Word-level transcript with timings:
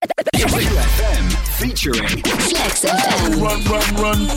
FM 0.00 1.24
featuring 1.58 2.22
Flex 2.22 2.84
FM. 2.84 3.42
Run, 3.42 3.60
Run, 3.64 3.96
Run. 3.96 4.28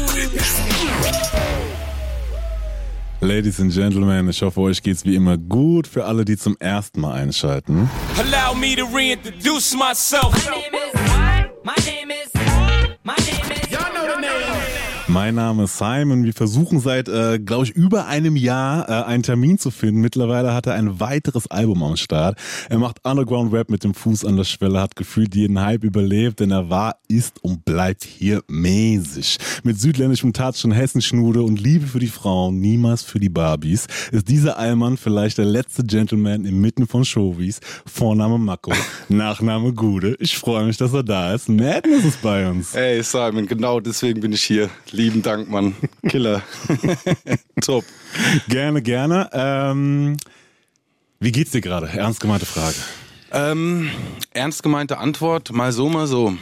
Ladies 3.22 3.60
and 3.60 3.72
Gentlemen, 3.72 4.28
ich 4.30 4.42
hoffe, 4.42 4.60
euch 4.62 4.82
geht's 4.82 5.06
wie 5.06 5.16
immer 5.16 5.38
gut. 5.38 5.86
Für 5.86 6.06
alle, 6.06 6.26
die 6.26 6.36
zum 6.36 6.58
ersten 6.60 7.02
Mal 7.02 7.14
einschalten. 7.14 7.88
Allow 8.18 8.56
me 8.56 8.76
to 8.76 8.86
reintroduce 8.86 9.76
myself. 9.76 10.34
My 10.34 10.50
name 10.50 10.74
is. 10.74 10.94
My 11.64 11.76
name 11.86 12.12
is. 12.12 12.32
The 12.34 13.32
name. 13.32 13.41
Mein 15.12 15.36
Name 15.36 15.66
ist 15.66 15.78
Simon. 15.78 16.24
Wir 16.24 16.32
versuchen 16.32 16.80
seit, 16.80 17.10
äh, 17.10 17.38
glaube 17.38 17.66
ich, 17.66 17.72
über 17.72 18.08
einem 18.08 18.38
Jahr 18.38 18.88
äh, 18.88 19.04
einen 19.04 19.24
Termin 19.24 19.58
zu 19.58 19.70
finden. 19.70 20.00
Mittlerweile 20.00 20.54
hat 20.54 20.68
er 20.68 20.76
ein 20.76 21.02
weiteres 21.02 21.52
Album 21.52 21.84
am 21.84 21.98
Start. 21.98 22.40
Er 22.70 22.78
macht 22.78 23.06
Underground 23.06 23.52
Rap 23.52 23.70
mit 23.70 23.84
dem 23.84 23.94
Fuß 23.94 24.24
an 24.24 24.38
der 24.38 24.46
Schwelle, 24.46 24.80
hat 24.80 24.96
gefühlt 24.96 25.36
jeden 25.36 25.60
Hype 25.60 25.84
überlebt, 25.84 26.40
denn 26.40 26.52
er 26.52 26.70
war, 26.70 26.96
ist 27.10 27.44
und 27.44 27.66
bleibt 27.66 28.06
hier 28.06 28.42
mäßig. 28.48 29.38
Mit 29.64 29.82
südländischem 29.82 30.32
Touch 30.32 30.64
und 30.64 30.72
Hessenschnude 30.72 31.42
und 31.42 31.60
Liebe 31.60 31.88
für 31.88 32.00
die 32.00 32.08
Frauen, 32.08 32.62
niemals 32.62 33.04
für 33.04 33.20
die 33.20 33.28
Barbies, 33.28 33.88
ist 34.14 34.30
dieser 34.30 34.58
Allmann 34.58 34.96
vielleicht 34.96 35.40
der 35.40 35.46
letzte 35.46 35.84
Gentleman 35.84 36.46
inmitten 36.46 36.88
von 36.88 37.04
Showies. 37.04 37.60
Vorname 37.86 38.38
Mako, 38.38 38.72
Nachname 39.10 39.74
Gude. 39.74 40.16
Ich 40.22 40.38
freue 40.38 40.64
mich, 40.64 40.78
dass 40.78 40.94
er 40.94 41.04
da 41.04 41.34
ist. 41.34 41.50
Madness 41.50 42.06
ist 42.06 42.22
bei 42.22 42.50
uns. 42.50 42.74
Ey, 42.76 43.04
Simon, 43.04 43.46
genau 43.46 43.82
deswegen 43.82 44.22
bin 44.22 44.32
ich 44.32 44.44
hier. 44.44 44.70
Lieben 45.02 45.24
Dank, 45.24 45.50
Mann. 45.50 45.76
Killer. 46.08 46.44
Top. 47.62 47.84
Gerne, 48.48 48.84
gerne. 48.84 49.32
Ähm, 49.34 50.18
wie 51.20 51.32
geht's 51.32 51.50
dir 51.50 51.62
gerade? 51.62 51.88
Ernst 51.88 52.20
gemeinte 52.20 52.46
Frage. 52.46 52.76
Ähm, 53.32 53.90
ernst 54.32 54.62
gemeinte 54.62 55.00
Antwort, 55.00 55.52
mal 55.54 55.72
so, 55.72 55.90
mal 55.90 56.06
so. 56.06 56.38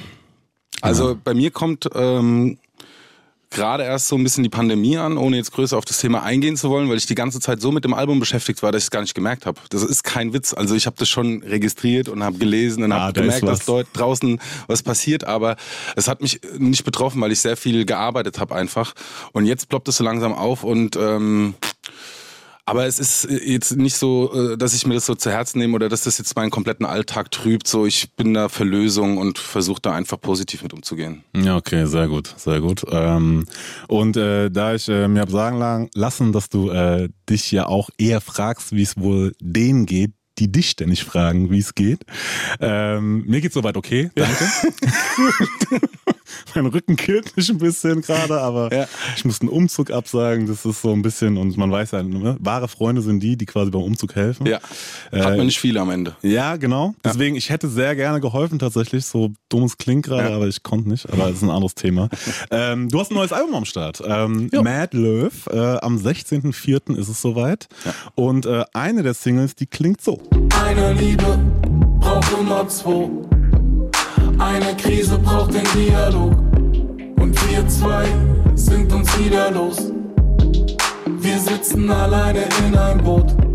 Also 0.81 1.17
bei 1.23 1.33
mir 1.33 1.51
kommt 1.51 1.87
ähm, 1.95 2.57
gerade 3.51 3.83
erst 3.83 4.07
so 4.07 4.15
ein 4.15 4.23
bisschen 4.23 4.43
die 4.43 4.49
Pandemie 4.49 4.97
an, 4.97 5.17
ohne 5.17 5.37
jetzt 5.37 5.51
größer 5.51 5.77
auf 5.77 5.85
das 5.85 5.99
Thema 5.99 6.23
eingehen 6.23 6.55
zu 6.55 6.69
wollen, 6.69 6.89
weil 6.89 6.97
ich 6.97 7.05
die 7.05 7.15
ganze 7.15 7.39
Zeit 7.39 7.61
so 7.61 7.71
mit 7.71 7.83
dem 7.83 7.93
Album 7.93 8.19
beschäftigt 8.19 8.61
war, 8.61 8.71
dass 8.71 8.83
ich 8.83 8.85
es 8.87 8.91
gar 8.91 9.01
nicht 9.01 9.15
gemerkt 9.15 9.45
habe. 9.45 9.59
Das 9.69 9.83
ist 9.83 10.03
kein 10.03 10.33
Witz. 10.33 10.53
Also 10.53 10.75
ich 10.75 10.85
habe 10.85 10.95
das 10.99 11.09
schon 11.09 11.41
registriert 11.43 12.09
und 12.09 12.23
habe 12.23 12.37
gelesen 12.37 12.83
und 12.83 12.91
Ah, 12.91 13.01
habe 13.01 13.13
da 13.13 13.21
gemerkt, 13.21 13.47
dass 13.47 13.65
dort 13.65 13.87
draußen 13.93 14.39
was 14.67 14.83
passiert, 14.83 15.23
aber 15.23 15.55
es 15.95 16.07
hat 16.07 16.21
mich 16.21 16.41
nicht 16.57 16.83
betroffen, 16.83 17.21
weil 17.21 17.31
ich 17.31 17.39
sehr 17.39 17.57
viel 17.57 17.85
gearbeitet 17.85 18.39
habe 18.39 18.55
einfach. 18.55 18.93
Und 19.33 19.45
jetzt 19.45 19.69
ploppt 19.69 19.87
es 19.87 19.97
so 19.97 20.03
langsam 20.03 20.33
auf 20.33 20.63
und 20.63 20.95
ähm, 20.95 21.55
aber 22.69 22.85
es 22.85 22.99
ist 22.99 23.27
jetzt 23.29 23.75
nicht 23.77 23.95
so, 23.95 24.31
äh, 24.33 24.57
dass 24.57 24.75
ich 24.75 24.85
mir 24.85 24.93
das 24.93 25.07
so 25.07 25.15
zu 25.15 25.31
Herzen 25.31 25.57
nehme 25.57 25.73
oder 25.73 25.89
dass 25.89 26.03
das 26.03 26.19
jetzt 26.19 26.35
meinen 26.35 26.51
kompletten 26.51 26.85
Alltag 26.85 27.31
trübt. 27.31 27.67
So, 27.67 27.87
ich 27.87 28.13
bin 28.15 28.35
da 28.35 28.47
für 28.47 28.63
Lösungen 28.63 29.17
und 29.17 29.39
versuche 29.39 29.81
da 29.81 29.93
einfach 29.93 30.21
positiv 30.21 30.61
mit 30.61 30.73
umzugehen. 30.73 31.23
Ja, 31.35 31.57
okay, 31.57 31.85
sehr 31.85 32.07
gut, 32.07 32.33
sehr 32.37 32.61
gut. 32.61 32.85
Ähm, 32.91 33.45
und 33.87 34.17
äh, 34.17 34.51
da 34.51 34.75
ich 34.75 34.87
äh, 34.87 35.07
mir 35.07 35.21
hab 35.21 35.31
sagen 35.31 35.89
lassen, 35.95 36.31
dass 36.31 36.49
du 36.49 36.69
äh, 36.69 37.09
dich 37.27 37.51
ja 37.51 37.65
auch 37.65 37.89
eher 37.97 38.21
fragst, 38.21 38.71
wie 38.71 38.83
es 38.83 38.97
wohl 38.97 39.33
denen 39.39 39.87
geht, 39.87 40.11
die 40.37 40.51
dich 40.51 40.69
ständig 40.69 41.03
fragen, 41.03 41.49
wie 41.49 41.59
es 41.59 41.73
geht. 41.73 42.05
Ähm, 42.59 43.25
mir 43.25 43.41
geht's 43.41 43.55
soweit 43.55 43.77
okay, 43.77 44.11
danke. 44.13 44.45
mein 46.55 46.65
Rücken 46.67 46.95
killt 46.95 47.35
mich 47.37 47.49
ein 47.49 47.57
bisschen 47.57 48.01
gerade, 48.01 48.39
aber 48.41 48.73
Ja. 48.73 48.87
ich 49.15 49.25
muss 49.25 49.41
einen 49.41 49.49
Umzug 49.49 49.91
absagen. 49.91 50.47
Das 50.47 50.65
ist 50.65 50.81
so 50.81 50.91
ein 50.91 51.01
bisschen, 51.01 51.37
und 51.37 51.57
man 51.57 51.71
weiß 51.71 51.91
ja, 51.91 52.03
ne, 52.03 52.37
wahre 52.39 52.67
Freunde 52.67 53.01
sind 53.01 53.19
die, 53.21 53.37
die 53.37 53.45
quasi 53.45 53.71
beim 53.71 53.83
Umzug 53.83 54.15
helfen. 54.15 54.45
Ja, 54.45 54.59
hat 55.11 55.37
man 55.37 55.45
nicht 55.45 55.59
viele 55.59 55.79
am 55.81 55.89
Ende. 55.89 56.15
Ja, 56.21 56.55
genau. 56.57 56.95
Deswegen, 57.03 57.35
ich 57.35 57.49
hätte 57.49 57.67
sehr 57.69 57.95
gerne 57.95 58.19
geholfen 58.19 58.59
tatsächlich. 58.59 59.05
So 59.05 59.31
dumm 59.49 59.63
es 59.63 59.77
klingt 59.77 60.05
gerade, 60.05 60.29
Ja. 60.29 60.35
aber 60.35 60.47
ich 60.47 60.63
konnte 60.63 60.89
nicht. 60.89 61.07
Aber 61.11 61.25
das 61.27 61.37
ist 61.37 61.43
ein 61.43 61.49
anderes 61.49 61.75
Thema. 61.75 62.09
ähm, 62.51 62.89
du 62.89 62.99
hast 62.99 63.11
ein 63.11 63.15
neues 63.15 63.31
Album 63.33 63.55
am 63.55 63.65
Start. 63.65 64.01
Ähm, 64.05 64.49
Mad 64.53 64.95
Löw. 64.97 65.47
Äh, 65.47 65.57
am 65.77 65.97
16.04. 65.97 66.95
ist 66.97 67.09
es 67.09 67.21
soweit. 67.21 67.67
Und 68.15 68.45
äh, 68.45 68.63
eine 68.73 69.03
der 69.03 69.13
Singles, 69.13 69.55
die 69.55 69.65
klingt 69.67 70.01
so. 70.01 70.21
Eine 70.65 70.93
Liebe 70.93 71.39
braucht 71.99 72.31
immer 72.39 72.67
zwei. 72.67 73.09
Eine 74.39 74.73
Krise 74.77 75.17
braucht 75.19 75.53
den 75.53 75.65
Dialog. 75.75 76.31
Und 77.19 77.49
wir 77.49 77.67
zwei 77.67 78.05
sind 78.55 78.91
uns 78.93 79.19
wieder 79.19 79.51
los. 79.51 79.91
Wir 81.19 81.37
sitzen 81.37 81.91
alleine 81.91 82.45
in 82.65 82.75
einem 82.77 83.03
Boot. 83.03 83.48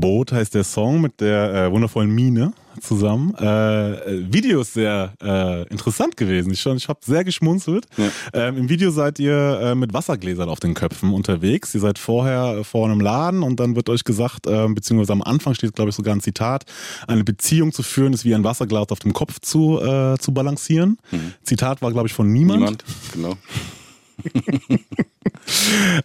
Boot 0.00 0.32
heißt 0.32 0.54
der 0.54 0.64
Song 0.64 1.00
mit 1.00 1.20
der 1.20 1.54
äh, 1.54 1.70
wundervollen 1.72 2.10
Mine 2.14 2.52
zusammen. 2.80 3.34
Äh, 3.36 4.32
Video 4.32 4.60
ist 4.60 4.74
sehr 4.74 5.14
äh, 5.22 5.62
interessant 5.68 6.16
gewesen. 6.16 6.52
Ich, 6.52 6.60
schon- 6.60 6.76
ich 6.76 6.88
habe 6.88 7.00
sehr 7.04 7.24
geschmunzelt. 7.24 7.86
Ähm, 8.34 8.58
Im 8.58 8.68
Video 8.68 8.90
seid 8.90 9.18
ihr 9.18 9.34
äh, 9.62 9.74
mit 9.74 9.94
Wassergläsern 9.94 10.48
auf 10.50 10.60
den 10.60 10.74
Köpfen 10.74 11.12
unterwegs. 11.14 11.74
Ihr 11.74 11.80
seid 11.80 11.98
vorher 11.98 12.64
vor 12.64 12.86
einem 12.86 13.00
Laden 13.00 13.42
und 13.42 13.58
dann 13.60 13.76
wird 13.76 13.88
euch 13.88 14.04
gesagt, 14.04 14.46
äh, 14.46 14.68
beziehungsweise 14.68 15.12
am 15.14 15.22
Anfang 15.22 15.54
steht, 15.54 15.74
glaube 15.74 15.88
ich, 15.90 15.96
sogar 15.96 16.14
ein 16.14 16.20
Zitat, 16.20 16.64
eine 17.06 17.24
Beziehung 17.24 17.72
zu 17.72 17.82
führen 17.82 18.12
ist 18.12 18.24
wie 18.26 18.34
ein 18.34 18.44
Wasserglas 18.44 18.88
auf 18.90 18.98
dem 18.98 19.14
Kopf 19.14 19.40
zu, 19.40 19.80
äh, 19.80 20.18
zu 20.18 20.32
balancieren. 20.34 20.98
Zitat 21.42 21.80
war, 21.80 21.92
glaube 21.92 22.08
ich, 22.08 22.12
von 22.14 22.30
niemand. 22.30 22.58
Niemand, 22.60 22.84
genau. 23.12 23.34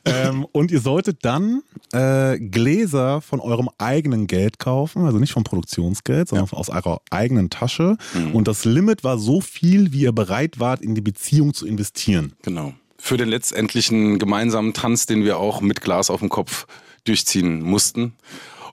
ähm, 0.06 0.46
und 0.52 0.72
ihr 0.72 0.79
solltet 0.81 1.23
dann 1.23 1.62
äh, 1.94 2.40
Gläser 2.40 3.22
von 3.22 3.40
eurem 3.40 3.69
eigenen 3.78 4.28
Geld 4.28 4.59
kaufen, 4.59 5.06
also 5.06 5.19
nicht 5.19 5.34
vom 5.34 5.44
Produktionsgeld, 5.44 6.29
sondern 6.29 6.50
aus 6.52 6.69
eurer 6.69 7.02
eigenen 7.09 7.50
Tasche. 7.50 7.97
Und 8.34 8.47
das 8.47 8.66
Limit 8.66 9.03
war 9.03 9.18
so 9.18 9.41
viel, 9.41 9.91
wie 9.91 10.02
ihr 10.02 10.12
bereit 10.12 10.59
wart, 10.59 10.81
in 10.81 10.96
die 10.96 11.02
Beziehung 11.02 11.53
zu 11.53 11.66
investieren. 11.68 12.34
Genau. 12.44 12.74
Für 12.97 13.18
den 13.18 13.29
letztendlichen 13.29 14.19
gemeinsamen 14.19 14.74
Tanz, 14.74 15.06
den 15.06 15.24
wir 15.24 15.38
auch 15.38 15.62
mit 15.62 15.81
Glas 15.81 16.09
auf 16.09 16.19
dem 16.19 16.29
Kopf 16.29 16.68
durchziehen 17.03 17.62
mussten. 17.62 18.13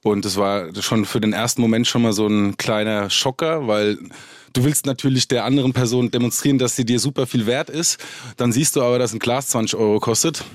Und 0.03 0.25
es 0.25 0.37
war 0.37 0.75
schon 0.81 1.05
für 1.05 1.21
den 1.21 1.33
ersten 1.33 1.61
Moment 1.61 1.87
schon 1.87 2.03
mal 2.03 2.13
so 2.13 2.27
ein 2.27 2.57
kleiner 2.57 3.11
Schocker, 3.11 3.67
weil 3.67 3.99
du 4.53 4.65
willst 4.65 4.87
natürlich 4.87 5.29
der 5.29 5.45
anderen 5.45 5.73
Person 5.73 6.11
demonstrieren, 6.11 6.59
dass 6.59 6.77
sie 6.77 6.85
dir 6.85 7.01
super 7.01 7.27
viel 7.27 7.47
wert 7.47 7.71
ist. 7.71 7.99
Dann 8.37 8.53
siehst 8.53 8.77
du 8.77 8.83
aber, 8.83 8.99
dass 8.99 9.13
ein 9.13 9.19
Glas 9.19 9.49
20 9.49 9.79
Euro 9.79 9.99
kostet. 9.99 10.45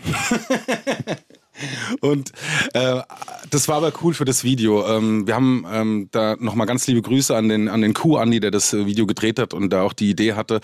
Und 2.01 2.31
äh, 2.73 3.01
das 3.49 3.67
war 3.67 3.77
aber 3.77 3.91
cool 4.01 4.13
für 4.13 4.25
das 4.25 4.43
Video. 4.43 4.87
Ähm, 4.87 5.27
wir 5.27 5.35
haben 5.35 5.65
ähm, 5.71 6.07
da 6.11 6.35
nochmal 6.39 6.67
ganz 6.67 6.87
liebe 6.87 7.01
Grüße 7.01 7.35
an 7.35 7.49
den, 7.49 7.67
an 7.67 7.81
den 7.81 7.93
Kuh-Andi, 7.93 8.39
der 8.39 8.51
das 8.51 8.73
äh, 8.73 8.85
Video 8.85 9.05
gedreht 9.05 9.39
hat 9.39 9.53
und 9.53 9.69
da 9.69 9.83
auch 9.83 9.93
die 9.93 10.09
Idee 10.09 10.33
hatte. 10.33 10.61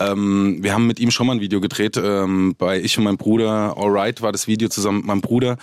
Ähm, 0.00 0.58
wir 0.60 0.74
haben 0.74 0.86
mit 0.86 1.00
ihm 1.00 1.10
schon 1.10 1.26
mal 1.26 1.34
ein 1.34 1.40
Video 1.40 1.60
gedreht. 1.60 1.96
Ähm, 1.96 2.54
bei 2.58 2.80
Ich 2.80 2.98
und 2.98 3.04
mein 3.04 3.16
Bruder, 3.16 3.76
Alright, 3.76 4.22
war 4.22 4.32
das 4.32 4.46
Video 4.46 4.68
zusammen 4.68 4.98
mit 4.98 5.06
meinem 5.06 5.20
Bruder. 5.20 5.56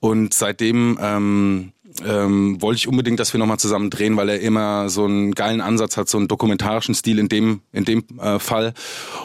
Und 0.00 0.34
seitdem 0.34 0.98
ähm, 1.00 1.72
ähm, 2.06 2.60
wollte 2.60 2.78
ich 2.78 2.88
unbedingt, 2.88 3.20
dass 3.20 3.32
wir 3.32 3.38
nochmal 3.38 3.58
zusammen 3.58 3.90
drehen, 3.90 4.16
weil 4.16 4.28
er 4.28 4.40
immer 4.40 4.88
so 4.88 5.04
einen 5.04 5.32
geilen 5.34 5.60
Ansatz 5.60 5.96
hat, 5.96 6.08
so 6.08 6.18
einen 6.18 6.28
dokumentarischen 6.28 6.94
Stil 6.94 7.18
in 7.18 7.28
dem, 7.28 7.60
in 7.72 7.84
dem 7.84 8.04
äh, 8.18 8.38
Fall. 8.38 8.74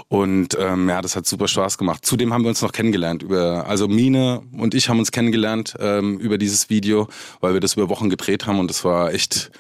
Und 0.07 0.57
ähm, 0.59 0.89
ja, 0.89 1.01
das 1.01 1.15
hat 1.15 1.25
super 1.25 1.47
Spaß 1.47 1.77
gemacht. 1.77 2.05
Zudem 2.05 2.33
haben 2.33 2.43
wir 2.43 2.49
uns 2.49 2.61
noch 2.61 2.71
kennengelernt 2.71 3.23
über, 3.23 3.65
also 3.67 3.87
Mine 3.87 4.41
und 4.57 4.73
ich 4.73 4.89
haben 4.89 4.99
uns 4.99 5.11
kennengelernt 5.11 5.75
ähm, 5.79 6.19
über 6.19 6.37
dieses 6.37 6.69
Video, 6.69 7.07
weil 7.41 7.53
wir 7.53 7.59
das 7.59 7.75
über 7.75 7.89
Wochen 7.89 8.09
gedreht 8.09 8.47
haben 8.47 8.59
und 8.59 8.69
das 8.69 8.83
war 8.83 9.13
echt, 9.13 9.51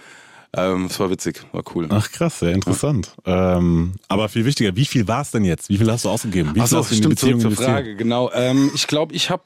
ähm, 0.55 0.85
es 0.85 0.99
war 0.99 1.09
witzig, 1.09 1.41
war 1.51 1.63
cool. 1.75 1.87
Ach 1.89 2.11
krass, 2.11 2.39
sehr 2.39 2.53
interessant. 2.53 3.13
Ähm, 3.25 3.93
aber 4.07 4.29
viel 4.29 4.45
wichtiger, 4.45 4.75
wie 4.75 4.85
viel 4.85 5.07
war 5.07 5.21
es 5.21 5.31
denn 5.31 5.45
jetzt? 5.45 5.69
Wie 5.69 5.77
viel 5.77 5.91
hast 5.91 6.05
du 6.05 6.09
ausgegeben? 6.09 6.49
Wie 6.49 6.53
viel 6.53 6.63
Achso, 6.63 6.77
hast 6.77 6.91
du 6.91 6.95
in 6.95 7.01
die 7.01 7.05
stimmt, 7.05 7.19
zurück 7.19 7.33
Beziehung 7.35 7.55
zur? 7.55 7.65
Frage, 7.65 7.95
genau. 7.95 8.31
Ähm, 8.33 8.71
ich 8.73 8.87
glaube, 8.87 9.13
ich 9.13 9.29
habe, 9.29 9.43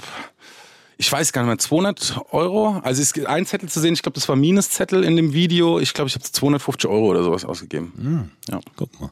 ich 1.02 1.10
weiß 1.10 1.32
gar 1.32 1.44
nicht 1.44 1.48
mehr, 1.48 1.58
200 1.58 2.20
Euro. 2.32 2.82
Also 2.84 3.02
es 3.02 3.14
gibt 3.14 3.26
ein 3.28 3.46
Zettel 3.46 3.70
zu 3.70 3.80
sehen, 3.80 3.94
ich 3.94 4.02
glaube, 4.02 4.16
das 4.16 4.28
war 4.28 4.36
Minuszettel 4.36 5.06
in 5.06 5.16
dem 5.16 5.32
Video. 5.34 5.80
Ich 5.80 5.94
glaube, 5.94 6.10
ich 6.10 6.16
habe 6.16 6.24
250 6.26 6.90
Euro 6.90 7.06
oder 7.08 7.24
sowas 7.24 7.46
ausgegeben. 7.46 8.30
Ja. 8.52 8.60
Guck 8.76 9.00
mal. 9.00 9.10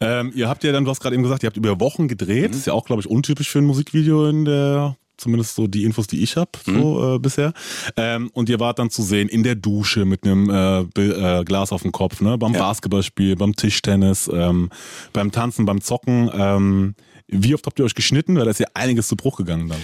Ähm, 0.00 0.30
ihr 0.34 0.48
habt 0.50 0.62
ja 0.62 0.72
dann, 0.72 0.84
du 0.84 0.90
hast 0.90 1.00
gerade 1.00 1.14
eben 1.14 1.22
gesagt, 1.22 1.42
ihr 1.42 1.46
habt 1.46 1.56
über 1.56 1.80
Wochen 1.80 2.06
gedreht. 2.06 2.50
Mhm. 2.50 2.56
Ist 2.58 2.66
ja 2.66 2.74
auch, 2.74 2.84
glaube 2.84 3.00
ich, 3.00 3.08
untypisch 3.08 3.48
für 3.48 3.60
ein 3.60 3.64
Musikvideo 3.64 4.28
in 4.28 4.44
der, 4.44 4.98
zumindest 5.16 5.54
so 5.54 5.66
die 5.66 5.84
Infos, 5.84 6.06
die 6.06 6.22
ich 6.22 6.36
habe, 6.36 6.50
Mhm. 6.66 6.74
so 6.82 7.14
äh, 7.14 7.18
bisher. 7.18 7.54
Ähm, 7.96 8.28
und 8.34 8.50
ihr 8.50 8.60
wart 8.60 8.78
dann 8.78 8.90
zu 8.90 9.00
sehen 9.02 9.30
in 9.30 9.42
der 9.42 9.54
Dusche 9.54 10.04
mit 10.04 10.24
einem 10.24 10.50
äh, 10.50 10.80
äh, 11.00 11.44
Glas 11.44 11.72
auf 11.72 11.80
dem 11.80 11.92
Kopf, 11.92 12.20
ne? 12.20 12.36
beim 12.36 12.52
Ja. 12.52 12.60
Basketballspiel, 12.60 13.36
beim 13.36 13.56
Tischtennis, 13.56 14.28
ähm, 14.30 14.68
beim 15.14 15.32
Tanzen, 15.32 15.64
beim 15.64 15.80
Zocken. 15.80 16.30
Ähm, 16.34 16.94
wie 17.26 17.54
oft 17.54 17.64
habt 17.64 17.78
ihr 17.78 17.86
euch 17.86 17.94
geschnitten? 17.94 18.36
Weil 18.36 18.44
da 18.44 18.50
ist 18.50 18.60
ja 18.60 18.66
einiges 18.74 19.08
zu 19.08 19.16
Bruch 19.16 19.38
gegangen 19.38 19.70
dann. 19.70 19.80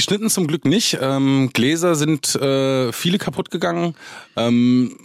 Geschnitten 0.00 0.30
zum 0.30 0.46
Glück 0.46 0.64
nicht. 0.64 0.96
Ähm, 0.98 1.50
Gläser 1.52 1.94
sind 1.94 2.34
äh, 2.34 2.90
viele 2.90 3.18
kaputt 3.18 3.50
gegangen. 3.50 3.94
Ähm, 4.34 4.96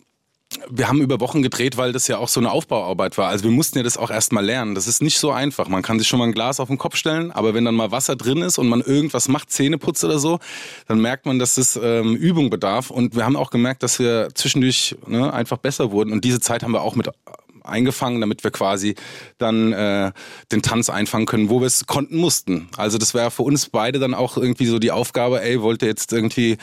wir 0.70 0.88
haben 0.88 1.02
über 1.02 1.20
Wochen 1.20 1.42
gedreht, 1.42 1.76
weil 1.76 1.92
das 1.92 2.08
ja 2.08 2.18
auch 2.18 2.30
so 2.30 2.40
eine 2.40 2.50
Aufbauarbeit 2.50 3.18
war. 3.18 3.28
Also 3.28 3.44
wir 3.44 3.52
mussten 3.52 3.78
ja 3.78 3.84
das 3.84 3.98
auch 3.98 4.10
erstmal 4.10 4.46
lernen. 4.46 4.74
Das 4.74 4.88
ist 4.88 5.02
nicht 5.02 5.20
so 5.20 5.32
einfach. 5.32 5.68
Man 5.68 5.82
kann 5.82 6.00
sich 6.00 6.08
schon 6.08 6.20
mal 6.20 6.28
ein 6.28 6.32
Glas 6.32 6.62
auf 6.62 6.70
den 6.70 6.78
Kopf 6.78 6.96
stellen, 6.96 7.34
aber 7.34 7.54
wenn 7.54 7.66
dann 7.66 7.76
mal 7.76 7.92
Wasser 7.92 8.16
drin 8.16 8.38
ist 8.42 8.58
und 8.58 8.70
man 8.70 8.80
irgendwas 8.80 9.28
macht, 9.28 9.52
Zähneputz 9.52 10.02
oder 10.06 10.18
so, 10.18 10.40
dann 10.88 11.02
merkt 11.02 11.26
man, 11.26 11.40
dass 11.40 11.56
das 11.56 11.78
ähm, 11.84 12.16
Übung 12.16 12.50
bedarf. 12.50 12.90
Und 12.90 13.18
wir 13.18 13.26
haben 13.26 13.36
auch 13.36 13.52
gemerkt, 13.52 13.84
dass 13.84 14.00
wir 14.00 14.30
zwischendurch 14.34 14.96
ne, 15.08 15.34
einfach 15.34 15.58
besser 15.58 15.92
wurden. 15.92 16.14
Und 16.14 16.24
diese 16.24 16.40
Zeit 16.40 16.64
haben 16.64 16.72
wir 16.72 16.84
auch 16.84 16.96
mit 16.96 17.10
eingefangen, 17.68 18.22
damit 18.22 18.44
wir 18.44 18.52
quasi 18.52 18.96
dann 19.38 19.74
äh, 19.74 20.12
den 20.52 20.62
Tanz 20.62 20.90
einfangen 20.90 21.26
können, 21.26 21.50
wo 21.50 21.60
wir 21.60 21.68
es 21.68 21.86
konnten 21.86 22.18
mussten. 22.18 22.70
Also 22.78 22.98
das 22.98 23.14
wäre 23.14 23.32
für 23.32 23.44
uns 23.44 23.70
beide 23.70 24.00
dann 24.00 24.14
auch 24.14 24.38
irgendwie 24.38 24.66
so 24.66 24.80
die 24.80 24.92
Aufgabe, 24.92 25.42
ey, 25.42 25.62
wollt 25.62 25.82
ihr 25.82 25.88
jetzt 25.88 26.14
irgendwie 26.14 26.58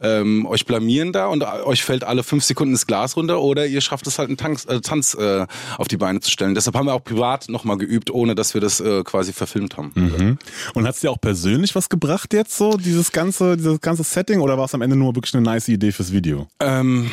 ähm, 0.00 0.46
euch 0.46 0.66
blamieren 0.66 1.12
da 1.12 1.26
und 1.26 1.42
euch 1.42 1.82
fällt 1.82 2.04
alle 2.04 2.22
fünf 2.22 2.44
Sekunden 2.44 2.74
das 2.74 2.86
Glas 2.86 3.16
runter 3.16 3.40
oder 3.40 3.66
ihr 3.66 3.80
schafft 3.80 4.06
es 4.06 4.18
halt 4.18 4.28
einen 4.28 4.36
Tanz, 4.36 4.64
äh, 4.66 4.80
Tanz 4.80 5.14
äh, 5.14 5.46
auf 5.78 5.88
die 5.88 5.96
Beine 5.96 6.20
zu 6.20 6.30
stellen. 6.30 6.54
Deshalb 6.54 6.76
haben 6.76 6.86
wir 6.86 6.94
auch 6.94 7.04
privat 7.04 7.48
nochmal 7.48 7.78
geübt, 7.78 8.10
ohne 8.10 8.34
dass 8.34 8.54
wir 8.54 8.60
das 8.60 8.80
äh, 8.80 9.02
quasi 9.04 9.32
verfilmt 9.32 9.76
haben. 9.76 9.92
Mhm. 9.94 10.38
Und 10.74 10.86
hat 10.86 10.94
es 10.94 11.00
dir 11.00 11.10
auch 11.10 11.20
persönlich 11.20 11.74
was 11.74 11.88
gebracht 11.88 12.32
jetzt 12.32 12.56
so, 12.56 12.76
dieses 12.76 13.12
ganze, 13.12 13.56
dieses 13.56 13.80
ganze 13.80 14.04
Setting 14.04 14.40
oder 14.40 14.58
war 14.58 14.66
es 14.66 14.74
am 14.74 14.82
Ende 14.82 14.96
nur 14.96 15.14
wirklich 15.14 15.34
eine 15.34 15.42
nice 15.42 15.68
Idee 15.68 15.92
fürs 15.92 16.12
Video? 16.12 16.48
Ähm, 16.60 17.10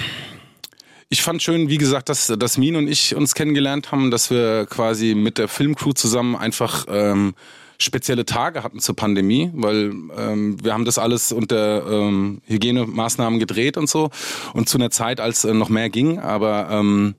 ich 1.14 1.22
fand 1.22 1.44
schön, 1.44 1.70
wie 1.70 1.78
gesagt, 1.78 2.10
dass, 2.10 2.26
dass 2.26 2.58
Min 2.58 2.76
und 2.76 2.88
ich 2.88 3.16
uns 3.16 3.36
kennengelernt 3.36 3.92
haben, 3.92 4.10
dass 4.10 4.32
wir 4.32 4.66
quasi 4.66 5.14
mit 5.14 5.38
der 5.38 5.48
Filmcrew 5.48 5.94
zusammen 5.94 6.36
einfach 6.36 6.88
ähm, 6.90 7.36
spezielle 7.78 8.26
Tage 8.26 8.64
hatten 8.64 8.80
zur 8.80 8.96
Pandemie, 8.96 9.52
weil 9.54 9.94
ähm, 10.18 10.58
wir 10.64 10.74
haben 10.74 10.86
das 10.86 10.98
alles 10.98 11.32
unter 11.32 11.86
ähm, 11.86 12.42
Hygienemaßnahmen 12.48 13.38
gedreht 13.38 13.78
und 13.78 13.88
so. 13.88 14.10
Und 14.56 14.68
zu 14.68 14.80
einer 14.80 14.90
Zeit, 14.90 15.20
als 15.20 15.46
äh, 15.46 15.54
noch 15.54 15.70
mehr 15.70 15.92
ging, 15.92 16.18
aber 16.18 16.70
ähm, 16.72 17.14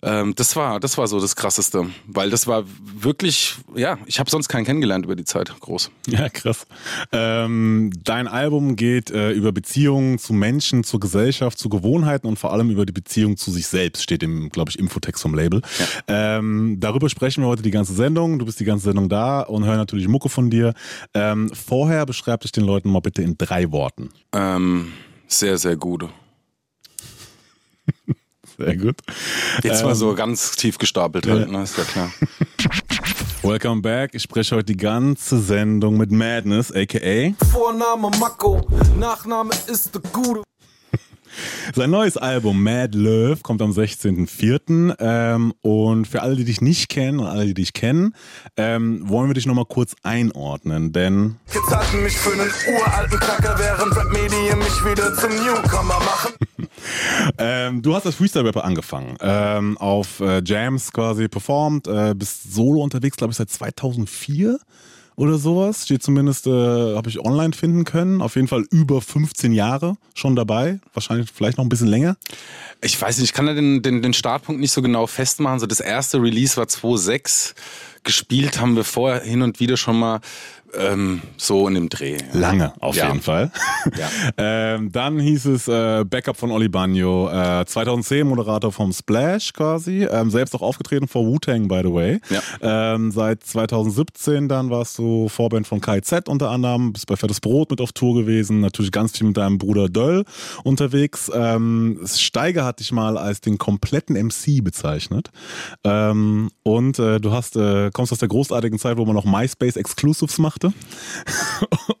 ähm, 0.00 0.34
das 0.36 0.54
war, 0.54 0.78
das 0.78 0.96
war 0.96 1.08
so 1.08 1.20
das 1.20 1.34
Krasseste, 1.34 1.86
weil 2.06 2.30
das 2.30 2.46
war 2.46 2.64
wirklich, 3.00 3.56
ja, 3.74 3.98
ich 4.06 4.20
habe 4.20 4.30
sonst 4.30 4.48
keinen 4.48 4.64
kennengelernt 4.64 5.04
über 5.04 5.16
die 5.16 5.24
Zeit, 5.24 5.52
groß. 5.60 5.90
Ja, 6.06 6.28
krass. 6.28 6.66
Ähm, 7.10 7.92
dein 8.04 8.28
Album 8.28 8.76
geht 8.76 9.10
äh, 9.10 9.32
über 9.32 9.50
Beziehungen 9.50 10.18
zu 10.18 10.32
Menschen, 10.32 10.84
zur 10.84 11.00
Gesellschaft, 11.00 11.58
zu 11.58 11.68
Gewohnheiten 11.68 12.28
und 12.28 12.38
vor 12.38 12.52
allem 12.52 12.70
über 12.70 12.86
die 12.86 12.92
Beziehung 12.92 13.36
zu 13.36 13.50
sich 13.50 13.66
selbst, 13.66 14.02
steht 14.02 14.22
im, 14.22 14.50
glaube 14.50 14.70
ich, 14.70 14.78
Infotext 14.78 15.20
vom 15.20 15.34
Label. 15.34 15.62
Ja. 16.08 16.38
Ähm, 16.38 16.76
darüber 16.78 17.08
sprechen 17.08 17.42
wir 17.42 17.48
heute 17.48 17.62
die 17.62 17.72
ganze 17.72 17.94
Sendung. 17.94 18.38
Du 18.38 18.44
bist 18.44 18.60
die 18.60 18.64
ganze 18.64 18.84
Sendung 18.84 19.08
da 19.08 19.40
und 19.40 19.64
hören 19.64 19.78
natürlich 19.78 20.06
Mucke 20.06 20.28
von 20.28 20.48
dir. 20.48 20.74
Ähm, 21.14 21.50
vorher 21.52 22.06
beschreib 22.06 22.42
dich 22.42 22.52
den 22.52 22.64
Leuten 22.64 22.90
mal 22.90 23.00
bitte 23.00 23.22
in 23.22 23.36
drei 23.36 23.72
Worten. 23.72 24.10
Ähm, 24.32 24.92
sehr, 25.26 25.58
sehr 25.58 25.76
gut. 25.76 26.08
Sehr 28.58 28.76
gut. 28.76 28.96
Jetzt 29.62 29.84
mal 29.84 29.94
so 29.94 30.14
ganz 30.14 30.50
tief 30.56 30.78
gestapelt 30.78 31.28
halt, 31.28 31.48
ne? 31.48 31.62
ist 31.62 31.78
ja 31.78 31.84
klar. 31.84 32.12
Welcome 33.42 33.82
back. 33.82 34.10
Ich 34.14 34.24
spreche 34.24 34.56
heute 34.56 34.72
die 34.72 34.76
ganze 34.76 35.38
Sendung 35.38 35.96
mit 35.96 36.10
Madness, 36.10 36.72
aka 36.72 37.34
Vorname 37.52 38.10
Mako, 38.18 38.66
Nachname 38.98 39.50
ist 39.68 39.94
der 39.94 40.02
Gute. 40.12 40.42
Sein 41.74 41.90
neues 41.90 42.16
Album 42.16 42.62
Mad 42.62 42.96
Love 42.96 43.38
kommt 43.42 43.62
am 43.62 43.72
16.04. 43.72 44.96
Ähm, 44.98 45.54
und 45.62 46.06
für 46.06 46.22
alle, 46.22 46.36
die 46.36 46.44
dich 46.44 46.60
nicht 46.60 46.88
kennen 46.88 47.20
und 47.20 47.26
alle, 47.26 47.46
die 47.46 47.54
dich 47.54 47.72
kennen, 47.72 48.14
ähm, 48.56 49.08
wollen 49.08 49.28
wir 49.28 49.34
dich 49.34 49.46
nochmal 49.46 49.66
kurz 49.66 49.94
einordnen, 50.02 50.92
denn... 50.92 51.36
Kids 51.50 51.74
halten 51.74 52.02
mich 52.02 52.16
für 52.16 52.32
einen 52.32 52.50
uralten 52.76 53.18
Knacker, 53.18 53.58
während 53.58 53.96
Rap-Medien 53.96 54.58
mich 54.58 54.84
wieder 54.84 55.14
zum 55.14 55.30
Newcomer 55.30 55.98
machen. 56.00 56.34
ähm, 57.38 57.82
du 57.82 57.94
hast 57.94 58.06
als 58.06 58.16
Freestyle-Rapper 58.16 58.64
angefangen, 58.64 59.16
ähm, 59.20 59.78
auf 59.78 60.20
äh, 60.20 60.42
Jams 60.44 60.92
quasi 60.92 61.28
performt, 61.28 61.86
äh, 61.86 62.14
bist 62.16 62.52
solo 62.52 62.82
unterwegs, 62.82 63.16
glaube 63.16 63.32
ich, 63.32 63.36
seit 63.36 63.50
2004 63.50 64.58
oder 65.18 65.36
sowas. 65.36 65.82
Steht 65.82 66.02
zumindest, 66.02 66.46
äh, 66.46 66.50
habe 66.50 67.08
ich 67.08 67.18
online 67.18 67.52
finden 67.52 67.84
können. 67.84 68.22
Auf 68.22 68.36
jeden 68.36 68.46
Fall 68.46 68.64
über 68.70 69.02
15 69.02 69.52
Jahre 69.52 69.96
schon 70.14 70.36
dabei. 70.36 70.78
Wahrscheinlich 70.94 71.28
vielleicht 71.34 71.58
noch 71.58 71.64
ein 71.64 71.68
bisschen 71.68 71.88
länger. 71.88 72.16
Ich 72.80 73.00
weiß 73.00 73.18
nicht, 73.18 73.30
ich 73.30 73.32
kann 73.34 73.46
da 73.46 73.52
den, 73.52 73.82
den, 73.82 74.00
den 74.00 74.14
Startpunkt 74.14 74.60
nicht 74.60 74.70
so 74.70 74.80
genau 74.80 75.08
festmachen. 75.08 75.58
So 75.58 75.66
das 75.66 75.80
erste 75.80 76.22
Release 76.22 76.56
war 76.56 76.66
2.6. 76.66 77.54
Gespielt 78.04 78.60
haben 78.60 78.76
wir 78.76 78.84
vorher 78.84 79.20
hin 79.22 79.42
und 79.42 79.58
wieder 79.58 79.76
schon 79.76 79.98
mal 79.98 80.20
ähm, 80.74 81.22
so 81.36 81.66
in 81.68 81.74
dem 81.74 81.88
Dreh. 81.88 82.18
Lange, 82.32 82.72
auf 82.80 82.96
Ja. 82.96 83.08
jeden 83.08 83.20
Fall. 83.22 83.50
Ja. 83.96 84.08
ähm, 84.74 84.92
dann 84.92 85.18
hieß 85.18 85.46
es 85.46 85.68
äh, 85.68 86.04
Backup 86.04 86.36
von 86.36 86.50
Oli 86.50 86.68
Bagno, 86.68 87.28
äh, 87.30 87.64
2010 87.64 88.26
Moderator 88.26 88.72
vom 88.72 88.92
Splash 88.92 89.52
quasi, 89.52 90.04
ähm, 90.04 90.30
selbst 90.30 90.54
auch 90.54 90.62
aufgetreten 90.62 91.08
vor 91.08 91.24
Wu-Tang, 91.26 91.68
by 91.68 91.80
the 91.84 91.92
way. 91.92 92.20
Ähm, 92.60 93.10
seit 93.10 93.44
2017 93.44 94.48
dann 94.48 94.70
warst 94.70 94.98
du 94.98 95.28
Vorband 95.28 95.66
von 95.66 95.80
KZ 95.80 96.28
unter 96.28 96.50
anderem, 96.50 96.92
bist 96.92 97.06
bei 97.06 97.16
Fettes 97.16 97.40
Brot 97.40 97.70
mit 97.70 97.80
auf 97.80 97.92
Tour 97.92 98.14
gewesen, 98.14 98.60
natürlich 98.60 98.92
ganz 98.92 99.16
viel 99.16 99.26
mit 99.26 99.36
deinem 99.36 99.58
Bruder 99.58 99.88
Döll 99.88 100.24
unterwegs. 100.64 101.30
Ähm, 101.34 102.00
Steiger 102.06 102.64
hat 102.64 102.80
dich 102.80 102.92
mal 102.92 103.16
als 103.16 103.40
den 103.40 103.58
kompletten 103.58 104.16
MC 104.16 104.62
bezeichnet. 104.62 105.30
Ähm, 105.84 106.50
und 106.62 106.98
äh, 106.98 107.20
du 107.20 107.32
hast, 107.32 107.56
äh, 107.56 107.90
kommst 107.92 108.12
aus 108.12 108.18
der 108.18 108.28
großartigen 108.28 108.78
Zeit, 108.78 108.96
wo 108.98 109.04
man 109.04 109.14
noch 109.14 109.24
MySpace 109.24 109.76
Exclusives 109.76 110.38
machte. 110.62 110.72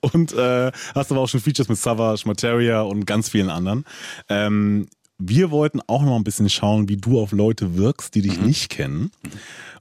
und 0.00 0.32
äh, 0.32 0.72
hast 0.94 1.10
aber 1.10 1.20
auch 1.20 1.28
schon 1.28 1.40
Features 1.40 1.68
mit 1.68 1.78
Savage, 1.78 2.22
Materia 2.26 2.82
und 2.82 3.06
ganz 3.06 3.28
vielen 3.28 3.50
anderen. 3.50 3.84
Ähm, 4.28 4.88
wir 5.18 5.50
wollten 5.50 5.80
auch 5.86 6.02
noch 6.02 6.16
ein 6.16 6.24
bisschen 6.24 6.48
schauen, 6.48 6.88
wie 6.88 6.96
du 6.96 7.20
auf 7.20 7.32
Leute 7.32 7.76
wirkst, 7.76 8.14
die 8.14 8.22
dich 8.22 8.40
nicht 8.40 8.68
kennen. 8.68 9.10